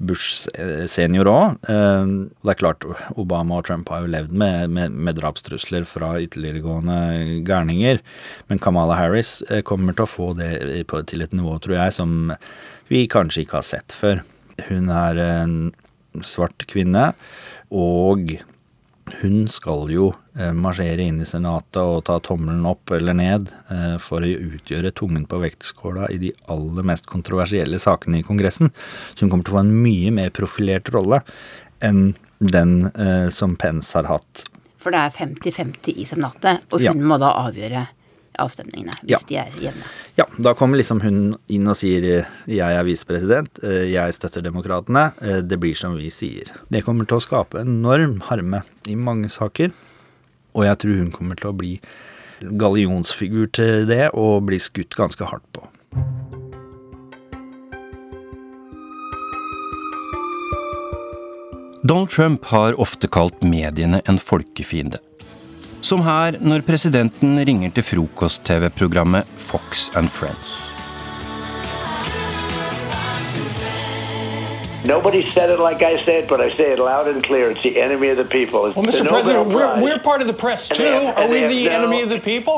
Bush 0.04 0.50
eh, 0.60 0.86
senior 0.92 1.30
òg. 1.32 1.56
Det 1.64 2.52
er 2.52 2.60
klart, 2.60 2.84
Obama 3.16 3.60
og 3.60 3.68
Trump 3.68 3.90
har 3.94 4.04
jo 4.04 4.12
levd 4.12 4.36
med, 4.36 4.74
med, 4.76 4.92
med 4.92 5.18
drapstrusler 5.20 5.88
fra 5.88 6.16
ytterliggående 6.24 7.42
gærninger. 7.48 8.02
Men 8.50 8.62
Kamala 8.62 8.98
Harris 9.00 9.40
eh, 9.50 9.64
kommer 9.64 9.96
til 9.96 10.08
å 10.08 10.12
få 10.12 10.32
det 10.38 10.52
til 11.12 11.26
et 11.26 11.36
nivå, 11.36 11.58
tror 11.64 11.80
jeg, 11.80 11.96
som 11.96 12.34
vi 12.92 13.06
kanskje 13.12 13.46
ikke 13.46 13.62
har 13.62 13.68
sett 13.68 13.96
før. 13.96 14.24
Hun 14.70 14.90
er 14.90 15.20
en 15.20 15.56
svart 16.24 16.64
kvinne, 16.72 17.10
og 17.76 18.38
hun 19.22 19.44
skal 19.54 19.92
jo 19.94 20.08
eh, 20.40 20.54
marsjere 20.56 21.04
inn 21.06 21.20
i 21.22 21.28
Senatet 21.30 21.78
og 21.78 22.06
ta 22.08 22.16
tommelen 22.26 22.66
opp 22.66 22.90
eller 22.96 23.14
ned 23.18 23.52
eh, 23.70 23.98
for 24.02 24.26
å 24.26 24.32
utgjøre 24.32 24.94
tungen 24.98 25.28
på 25.30 25.42
vektskåla 25.44 26.08
i 26.16 26.18
de 26.24 26.32
aller 26.52 26.88
mest 26.88 27.06
kontroversielle 27.12 27.78
sakene 27.82 28.24
i 28.24 28.26
Kongressen. 28.26 28.72
Så 29.14 29.26
hun 29.26 29.30
kommer 29.34 29.46
til 29.46 29.54
å 29.54 29.60
få 29.60 29.64
en 29.66 29.76
mye 29.84 30.14
mer 30.16 30.34
profilert 30.34 30.90
rolle 30.96 31.22
enn 31.86 32.16
den 32.40 32.88
eh, 32.96 33.28
som 33.30 33.54
Pence 33.60 33.94
har 34.00 34.10
hatt. 34.10 34.46
For 34.82 34.94
det 34.94 35.04
er 35.04 35.14
50-50 35.18 36.02
i 36.02 36.08
Senatet, 36.10 36.66
og 36.72 36.82
hun 36.82 36.86
Ja. 36.86 36.94
må 36.94 37.20
da 37.22 37.32
avgjøre 37.46 37.88
avstemningene 38.40 38.94
hvis 39.04 39.12
Ja. 39.12 39.20
de 39.28 39.38
er 39.38 39.52
jevne. 39.62 39.84
Ja, 40.18 40.26
da 40.42 40.54
kommer 40.54 40.78
liksom 40.78 41.02
hun 41.02 41.36
inn 41.50 41.68
og 41.68 41.76
sier 41.76 42.26
'jeg 42.48 42.60
er 42.80 42.84
visepresident, 42.84 43.50
eh, 43.64 43.92
jeg 43.92 44.14
støtter 44.14 44.42
demokratene', 44.42 45.14
eh, 45.22 45.42
det 45.42 45.60
blir 45.60 45.76
som 45.76 45.96
vi 45.96 46.10
sier. 46.10 46.46
Det 46.70 46.84
kommer 46.84 47.06
til 47.08 47.18
å 47.18 47.22
skape 47.22 47.60
enorm 47.60 48.22
harme 48.22 48.64
i 48.88 48.96
mange 48.96 49.30
saker, 49.30 49.72
og 50.56 50.64
jeg 50.64 50.78
tror 50.80 50.98
hun 50.98 51.12
kommer 51.12 51.36
til 51.36 51.52
å 51.52 51.58
bli 51.58 51.80
gallionsfigur 52.42 53.52
til 53.52 53.86
det 53.86 54.12
og 54.14 54.46
bli 54.46 54.58
skutt 54.58 54.96
ganske 54.96 55.26
hardt 55.26 55.44
på. 55.54 55.68
Donald 61.86 62.10
Trump 62.10 62.46
har 62.46 62.74
ofte 62.82 63.08
kalt 63.08 63.44
mediene 63.46 64.00
en 64.10 64.18
folkefiende. 64.18 64.98
Som 65.86 66.02
her 66.02 66.38
når 66.42 66.64
presidenten 66.66 67.36
ringer 67.46 67.70
til 67.76 67.84
frokost-TV-programmet 67.86 69.28
Fox 69.38 69.90
and 69.96 70.10
Friends. 70.10 70.72
Nobody 74.86 75.22
said 75.34 75.50
it 75.52 75.60
like 75.60 75.82
I 75.84 75.98
say 76.06 76.22
it, 76.24 76.28
but 76.30 76.40
I 76.42 76.50
say 76.58 76.72
it 76.74 76.80
loud 76.80 77.08
and 77.08 77.24
clear. 77.24 77.52
It's 77.52 77.62
the 77.62 77.80
enemy 77.82 78.10
of 78.10 78.18
the 78.18 78.24
people. 78.26 78.66
It's 78.66 78.76
Well, 78.76 78.86
Mr. 78.86 79.08
President, 79.08 79.48
we're, 79.50 79.82
we're 79.82 80.00
part 80.00 80.22
of 80.22 80.28
the 80.28 80.34
press 80.46 80.70
too. 80.70 80.84
have- 80.84 81.18
Are 81.18 81.28
we 81.30 81.40
the 81.42 81.66
no- 81.66 81.72
enemy 81.78 82.02
of 82.02 82.10
the 82.10 82.20
people? 82.20 82.58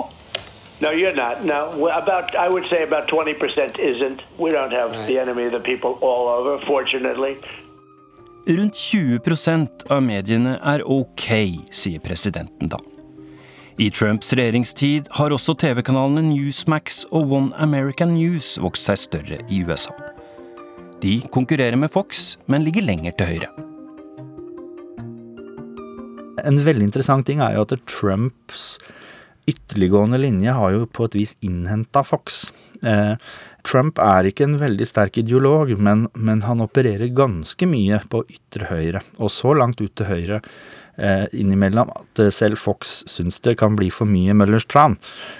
No, 0.80 0.92
you're 0.92 1.16
not. 1.16 1.44
No, 1.44 1.88
about 1.88 2.36
I 2.36 2.48
would 2.50 2.66
say 2.70 2.84
about 2.84 3.08
twenty 3.08 3.34
percent 3.34 3.80
isn't. 3.80 4.22
We 4.38 4.52
don't 4.52 4.72
have 4.72 4.92
the 5.08 5.18
enemy 5.20 5.44
of 5.46 5.52
the 5.52 5.60
people 5.72 5.92
all 6.02 6.28
over, 6.38 6.54
fortunately. 6.66 7.34
Rundt 8.48 8.76
20% 8.76 9.84
av 9.90 10.04
mediene 10.04 10.60
er 10.64 10.82
ok, 10.86 11.26
sier 11.72 12.00
presidenten 12.00 12.70
da. 12.70 12.78
I 13.78 13.92
Trumps 13.94 14.32
regjeringstid 14.34 15.06
har 15.20 15.30
også 15.30 15.54
TV-kanalene 15.62 16.24
Newsmax 16.32 17.04
og 17.14 17.30
One 17.30 17.52
American 17.62 18.16
News 18.16 18.56
vokst 18.58 18.88
seg 18.90 18.98
større 18.98 19.38
i 19.54 19.60
USA. 19.68 19.94
De 21.04 21.20
konkurrerer 21.30 21.78
med 21.78 21.92
Fox, 21.94 22.40
men 22.50 22.66
ligger 22.66 22.88
lenger 22.88 23.14
til 23.20 23.30
høyre. 23.36 23.52
En 26.50 26.58
veldig 26.66 26.88
interessant 26.88 27.28
ting 27.30 27.44
er 27.46 27.54
jo 27.54 27.68
at 27.68 27.76
Trumps 27.86 28.66
ytterliggående 29.46 30.24
linje 30.26 30.58
har 30.58 30.74
jo 30.74 30.90
på 30.90 31.06
et 31.06 31.20
vis 31.20 31.36
innhenta 31.46 32.02
Fox. 32.02 32.48
Eh, 32.82 33.14
Trump 33.62 34.02
er 34.02 34.26
ikke 34.26 34.48
en 34.48 34.58
veldig 34.58 34.90
sterk 34.90 35.22
ideolog, 35.22 35.76
men, 35.78 36.08
men 36.18 36.42
han 36.50 36.66
opererer 36.66 37.14
ganske 37.14 37.70
mye 37.70 38.02
på 38.10 38.26
ytre 38.26 38.74
høyre, 38.74 39.06
og 39.22 39.30
så 39.38 39.54
langt 39.54 39.86
ut 39.86 39.94
til 39.94 40.10
høyre 40.10 40.42
eh, 40.98 41.26
innimellom 41.34 41.92
at 41.96 42.22
eh, 42.24 42.32
selv 42.34 42.60
Fox 42.62 43.02
syns 43.10 43.40
det 43.46 43.58
kan 43.62 43.78
bli 43.80 43.90
for 43.94 44.10
mye 44.10 44.36
Møllers 44.38 44.68
tran. 44.70 44.98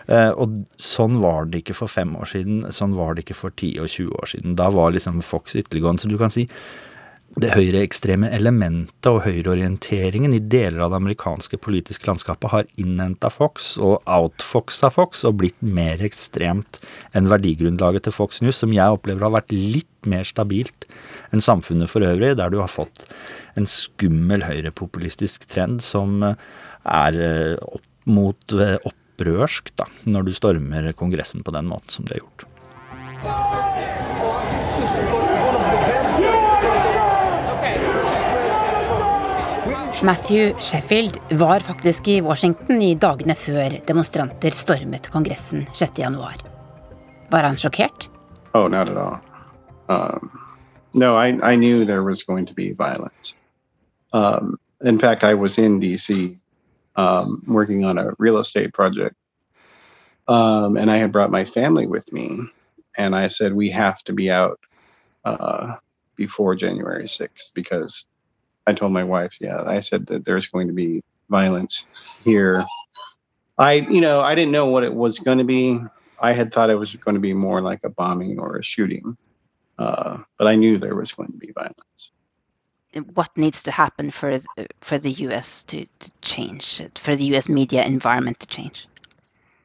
Eh, 0.08 0.30
og 0.32 0.62
sånn 0.82 1.20
var 1.24 1.50
det 1.52 1.64
ikke 1.64 1.78
for 1.82 1.92
fem 1.92 2.16
år 2.18 2.32
siden, 2.34 2.66
sånn 2.74 2.98
var 2.98 3.16
det 3.16 3.26
ikke 3.26 3.40
for 3.42 3.56
10 3.56 3.84
og 3.84 3.92
20 3.92 4.20
år 4.22 4.34
siden. 4.34 4.58
Da 4.60 4.70
var 4.74 4.94
liksom 4.96 5.22
Fox 5.26 5.58
ytterliggående. 5.58 6.06
Så 6.06 6.12
du 6.12 6.20
kan 6.22 6.34
si 6.34 6.48
det 7.38 7.52
høyreekstreme 7.54 8.32
elementet 8.34 9.08
og 9.10 9.20
høyreorienteringen 9.28 10.34
i 10.34 10.42
deler 10.42 10.82
av 10.82 10.94
det 10.94 11.00
amerikanske 11.02 11.60
politiske 11.62 12.10
landskapet 12.10 12.50
har 12.50 12.70
innhenta 12.82 13.30
Fox 13.34 13.76
og 13.78 14.00
outfoxa 14.10 14.90
Fox 14.94 15.22
og 15.28 15.38
blitt 15.44 15.60
mer 15.62 16.02
ekstremt 16.06 16.80
enn 17.14 17.30
verdigrunnlaget 17.30 18.08
til 18.08 18.16
Fox 18.16 18.42
News, 18.42 18.58
som 18.58 18.74
jeg 18.74 18.98
opplever 18.98 19.28
har 19.28 19.36
vært 19.38 19.54
litt 19.54 20.10
mer 20.10 20.26
stabilt 20.26 20.88
enn 21.30 21.44
samfunnet 21.44 21.92
for 21.92 22.06
øvrig, 22.08 22.34
der 22.40 22.50
du 22.54 22.58
har 22.64 22.74
fått 22.74 23.06
en 23.58 23.70
skummel 23.70 24.48
høyrepopulistisk 24.48 25.46
trend 25.52 25.86
som 25.86 26.24
er 26.24 27.22
eh, 27.22 27.54
opp 27.62 27.86
mot 28.08 28.54
eh, 28.56 28.78
opprørsk, 28.88 29.74
da, 29.76 29.90
når 30.08 30.30
du 30.30 30.34
stormer 30.38 30.94
Kongressen 30.98 31.44
på 31.44 31.54
den 31.54 31.68
måten 31.70 31.92
som 31.92 32.08
de 32.08 32.16
har 32.16 32.24
gjort. 32.24 33.97
Matthew 40.04 40.54
Sheffield 40.60 41.18
var 41.32 41.60
faktisk 41.60 42.08
i 42.08 42.22
Washington 42.22 42.82
i 42.82 42.94
dagene 42.96 43.34
før 43.36 43.80
demonstranter 43.88 44.54
stormet 44.54 45.08
Kongressen 45.10 45.64
6.1. 45.74 46.44
Var 47.32 47.44
han 47.44 47.58
sjokkert? 47.58 48.06
Oh, 48.54 48.68
not 48.68 48.90
at 48.90 48.98
all. 48.98 49.18
Um, 49.90 50.30
no, 50.94 51.16
I, 51.18 51.56
knew 51.56 51.86
there 51.86 52.04
was 52.04 52.24
going 52.24 52.46
to 52.46 52.54
be 52.54 52.74
violence. 52.74 53.36
Um, 54.14 54.60
in 54.86 55.00
fact, 55.00 55.24
I 55.24 55.34
was 55.34 55.58
in 55.58 55.80
DC 55.80 56.38
um, 56.96 57.42
working 57.48 57.84
on 57.84 57.98
a 57.98 58.14
real 58.20 58.38
estate 58.38 58.74
project. 58.74 59.16
Um, 60.28 60.78
and 60.78 60.92
I 60.92 60.98
had 60.98 61.12
brought 61.12 61.32
my 61.32 61.46
family 61.46 61.88
with 61.88 62.14
me. 62.14 62.30
And 62.98 63.16
I 63.16 63.30
said, 63.30 63.54
we 63.54 63.70
have 63.72 64.04
to 64.04 64.14
be 64.14 64.30
out 64.30 64.60
uh, 65.26 65.76
before 66.16 66.56
January 66.56 67.06
6th 67.06 67.54
because 67.56 68.06
I 68.68 68.74
told 68.74 68.92
my 68.92 69.04
wife, 69.04 69.38
yeah, 69.40 69.64
I 69.66 69.80
said 69.80 70.08
that 70.08 70.26
there's 70.26 70.48
going 70.48 70.68
to 70.68 70.74
be 70.74 71.02
violence 71.30 71.88
here. 72.24 72.66
I, 73.58 73.74
you 73.74 74.02
know, 74.02 74.20
I 74.20 74.36
didn't 74.36 74.52
know 74.52 74.66
what 74.66 74.84
it 74.84 74.94
was 74.94 75.20
going 75.20 75.38
to 75.38 75.46
be. 75.46 75.80
I 76.20 76.34
had 76.34 76.54
thought 76.54 76.70
it 76.70 76.76
was 76.76 76.94
going 76.96 77.16
to 77.16 77.22
be 77.22 77.34
more 77.34 77.62
like 77.62 77.84
a 77.86 77.90
bombing 77.90 78.40
or 78.40 78.58
a 78.58 78.64
shooting, 78.64 79.16
uh, 79.80 80.18
but 80.38 80.48
I 80.48 80.56
knew 80.56 80.78
there 80.78 80.96
was 80.96 81.14
going 81.14 81.32
to 81.32 81.38
be 81.38 81.52
violence. 81.54 82.12
what 83.14 83.36
needs 83.38 83.64
to 83.64 83.72
happen 83.72 84.12
for 84.12 84.40
for 84.82 84.98
the 84.98 85.12
U.S. 85.12 85.64
to, 85.66 85.86
to 85.86 86.12
change, 86.22 86.82
for 86.96 87.16
the 87.16 87.26
U.S. 87.26 87.48
media 87.48 87.86
environment 87.86 88.40
to 88.42 88.48
change? 88.48 88.88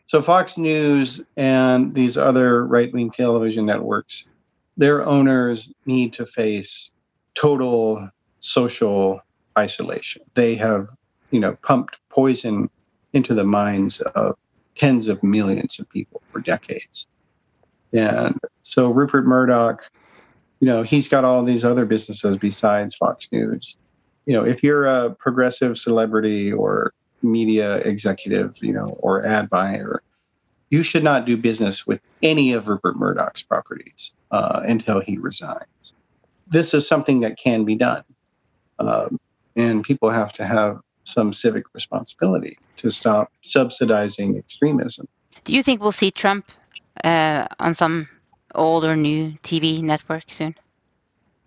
So 0.07 0.23
Fox 0.23 0.59
News 0.59 1.23
and 1.37 1.95
these 1.95 2.17
other 2.17 2.67
right-wing 2.67 3.11
television 3.11 3.67
networks, 3.67 4.29
their 4.77 5.05
owners 5.07 5.73
need 5.87 6.13
to 6.13 6.27
face 6.27 6.93
total 7.35 8.11
social 8.43 9.21
isolation. 9.59 10.23
They 10.35 10.55
have, 10.57 10.89
you 11.31 11.41
know, 11.41 11.57
pumped 11.63 11.99
poison 12.11 12.69
into 13.13 13.35
the 13.35 13.45
minds 13.45 14.01
of 14.01 14.37
tens 14.75 15.09
of 15.09 15.23
millions 15.23 15.79
of 15.79 15.89
people 15.89 16.21
for 16.31 16.41
decades. 16.41 17.07
And 17.93 18.39
so 18.63 18.91
Rupert 18.91 19.27
Murdoch, 19.27 19.91
you 20.61 20.67
know, 20.67 20.83
he's 20.83 21.09
got 21.09 21.25
all 21.25 21.43
these 21.45 21.65
other 21.65 21.85
businesses 21.85 22.37
besides 22.39 22.95
Fox 22.95 23.31
News. 23.33 23.77
You 24.27 24.35
know, 24.35 24.45
if 24.45 24.63
you're 24.63 24.87
a 24.87 25.11
progressive 25.11 25.77
celebrity 25.79 26.53
or 26.53 26.93
media 27.23 27.77
executive, 27.79 28.59
you 28.63 28.73
know, 28.73 28.89
or 29.01 29.25
ad 29.27 29.51
buyer, 29.51 30.03
you 30.71 30.83
should 30.83 31.05
not 31.05 31.27
do 31.27 31.37
business 31.37 31.87
with 31.87 32.01
any 32.23 32.53
of 32.53 32.69
Rupert 32.69 32.97
Murdoch's 32.97 33.43
properties 33.43 34.15
uh, 34.31 34.63
until 34.65 35.01
he 35.01 35.19
resigns. 35.19 35.93
This 36.49 36.73
is 36.73 36.89
something 36.89 37.21
that 37.21 37.37
can 37.39 37.65
be 37.65 37.75
done. 37.75 38.03
Um, 38.79 39.19
and 39.57 39.85
people 39.85 40.11
have 40.11 40.33
to 40.35 40.45
have 40.45 40.81
some 41.05 41.33
civic 41.33 41.65
responsibility 41.75 42.57
to 42.77 42.91
stop 42.91 43.31
subsidizing 43.43 44.39
extremism. 44.39 45.07
Do 45.45 45.53
you 45.53 45.63
think 45.63 45.81
we'll 45.81 45.93
see 45.93 46.11
Trump 46.11 46.51
uh, 47.05 47.47
on 47.59 47.75
some 47.75 48.09
old 48.55 48.85
or 48.85 48.97
new 48.97 49.33
TV 49.43 49.83
network 49.83 50.25
soon? 50.29 50.55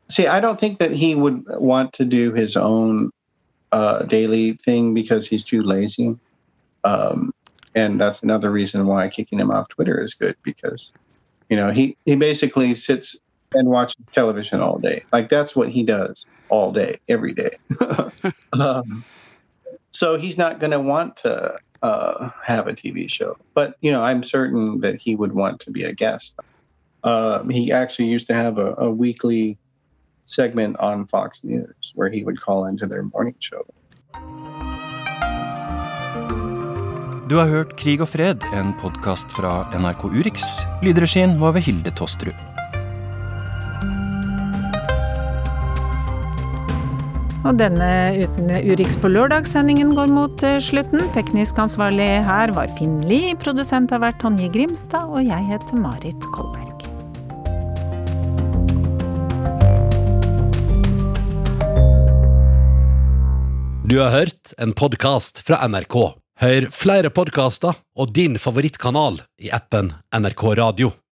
See, 0.07 0.27
I 0.27 0.39
don't 0.39 0.59
think 0.59 0.79
that 0.79 0.91
he 0.91 1.15
would 1.15 1.43
want 1.47 1.93
to 1.93 2.05
do 2.05 2.31
his 2.33 2.55
own 2.55 3.11
uh, 3.71 4.03
daily 4.03 4.53
thing 4.53 4.93
because 4.93 5.27
he's 5.27 5.43
too 5.43 5.63
lazy. 5.63 6.17
Um, 6.83 7.33
and 7.73 7.99
that's 7.99 8.21
another 8.21 8.51
reason 8.51 8.85
why 8.85 9.09
kicking 9.09 9.39
him 9.39 9.51
off 9.51 9.69
Twitter 9.69 9.99
is 9.99 10.13
good 10.13 10.35
because, 10.43 10.93
you 11.49 11.57
know, 11.57 11.71
he, 11.71 11.97
he 12.05 12.15
basically 12.15 12.75
sits 12.75 13.17
and 13.55 13.69
watches 13.69 13.95
television 14.13 14.61
all 14.61 14.77
day. 14.77 15.01
Like 15.11 15.29
that's 15.29 15.55
what 15.55 15.69
he 15.69 15.83
does 15.83 16.27
all 16.49 16.71
day, 16.71 16.99
every 17.09 17.33
day. 17.33 17.51
um, 18.53 19.03
so 19.91 20.17
he's 20.17 20.37
not 20.37 20.59
going 20.59 20.71
to 20.71 20.79
want 20.79 21.17
to 21.17 21.57
uh, 21.81 22.29
have 22.43 22.67
a 22.67 22.73
TV 22.73 23.09
show. 23.09 23.37
But 23.53 23.75
you 23.81 23.91
know, 23.91 24.01
I'm 24.01 24.23
certain 24.23 24.81
that 24.81 25.01
he 25.01 25.15
would 25.15 25.33
want 25.33 25.59
to 25.61 25.71
be 25.71 25.83
a 25.83 25.93
guest. 25.93 26.39
Uh, 27.03 27.43
he 27.49 27.71
actually 27.71 28.07
used 28.07 28.27
to 28.27 28.33
have 28.33 28.57
a, 28.57 28.73
a 28.77 28.89
weekly 28.89 29.57
segment 30.25 30.77
on 30.79 31.07
Fox 31.07 31.43
News 31.43 31.93
where 31.95 32.09
he 32.09 32.23
would 32.23 32.41
call 32.41 32.65
into 32.65 32.87
their 32.87 33.03
morning 33.03 33.35
show. 33.39 33.63
Du 37.29 37.35
har 37.35 37.47
hørt 37.49 37.71
Krig 37.77 38.01
og 38.01 38.09
fred, 38.09 38.43
en 38.53 38.73
podkast 38.77 39.31
fra 39.33 39.63
NRK 39.73 40.03
Urix. 40.05 40.59
Lydregien 40.85 41.39
var 41.41 41.55
ved 41.57 41.65
Hilde 41.65 41.89
Tosterud. 41.97 42.64
Og 47.45 47.59
denne 47.59 47.87
uten 48.17 48.49
Urix 48.65 48.95
på 48.97 49.09
lørdag-sendingen 49.13 49.91
går 49.93 50.09
mot 50.09 50.43
eh, 50.45 50.57
slutten. 50.57 51.03
Teknisk 51.13 51.59
ansvarlig 51.61 52.07
her 52.25 52.53
var 52.57 52.71
Finn 52.79 53.03
Lie, 53.05 53.35
produsent 53.37 53.93
har 53.93 54.01
vært 54.01 54.17
Tonje 54.23 54.49
Grimstad, 54.49 55.05
og 55.13 55.21
jeg 55.21 55.45
heter 55.51 55.77
Marit 55.77 56.25
Kolberg. 56.33 56.71
Du 63.85 63.99
har 64.01 64.09
hørt 64.09 64.55
en 64.57 64.73
podkast 64.73 65.45
fra 65.45 65.61
NRK. 65.69 65.99
Hør 66.41 66.71
flere 66.73 67.13
podkaster 67.13 67.77
og 67.93 68.17
din 68.17 68.41
favorittkanal 68.41 69.21
i 69.45 69.53
appen 69.53 69.93
NRK 70.17 70.47
Radio. 70.57 70.95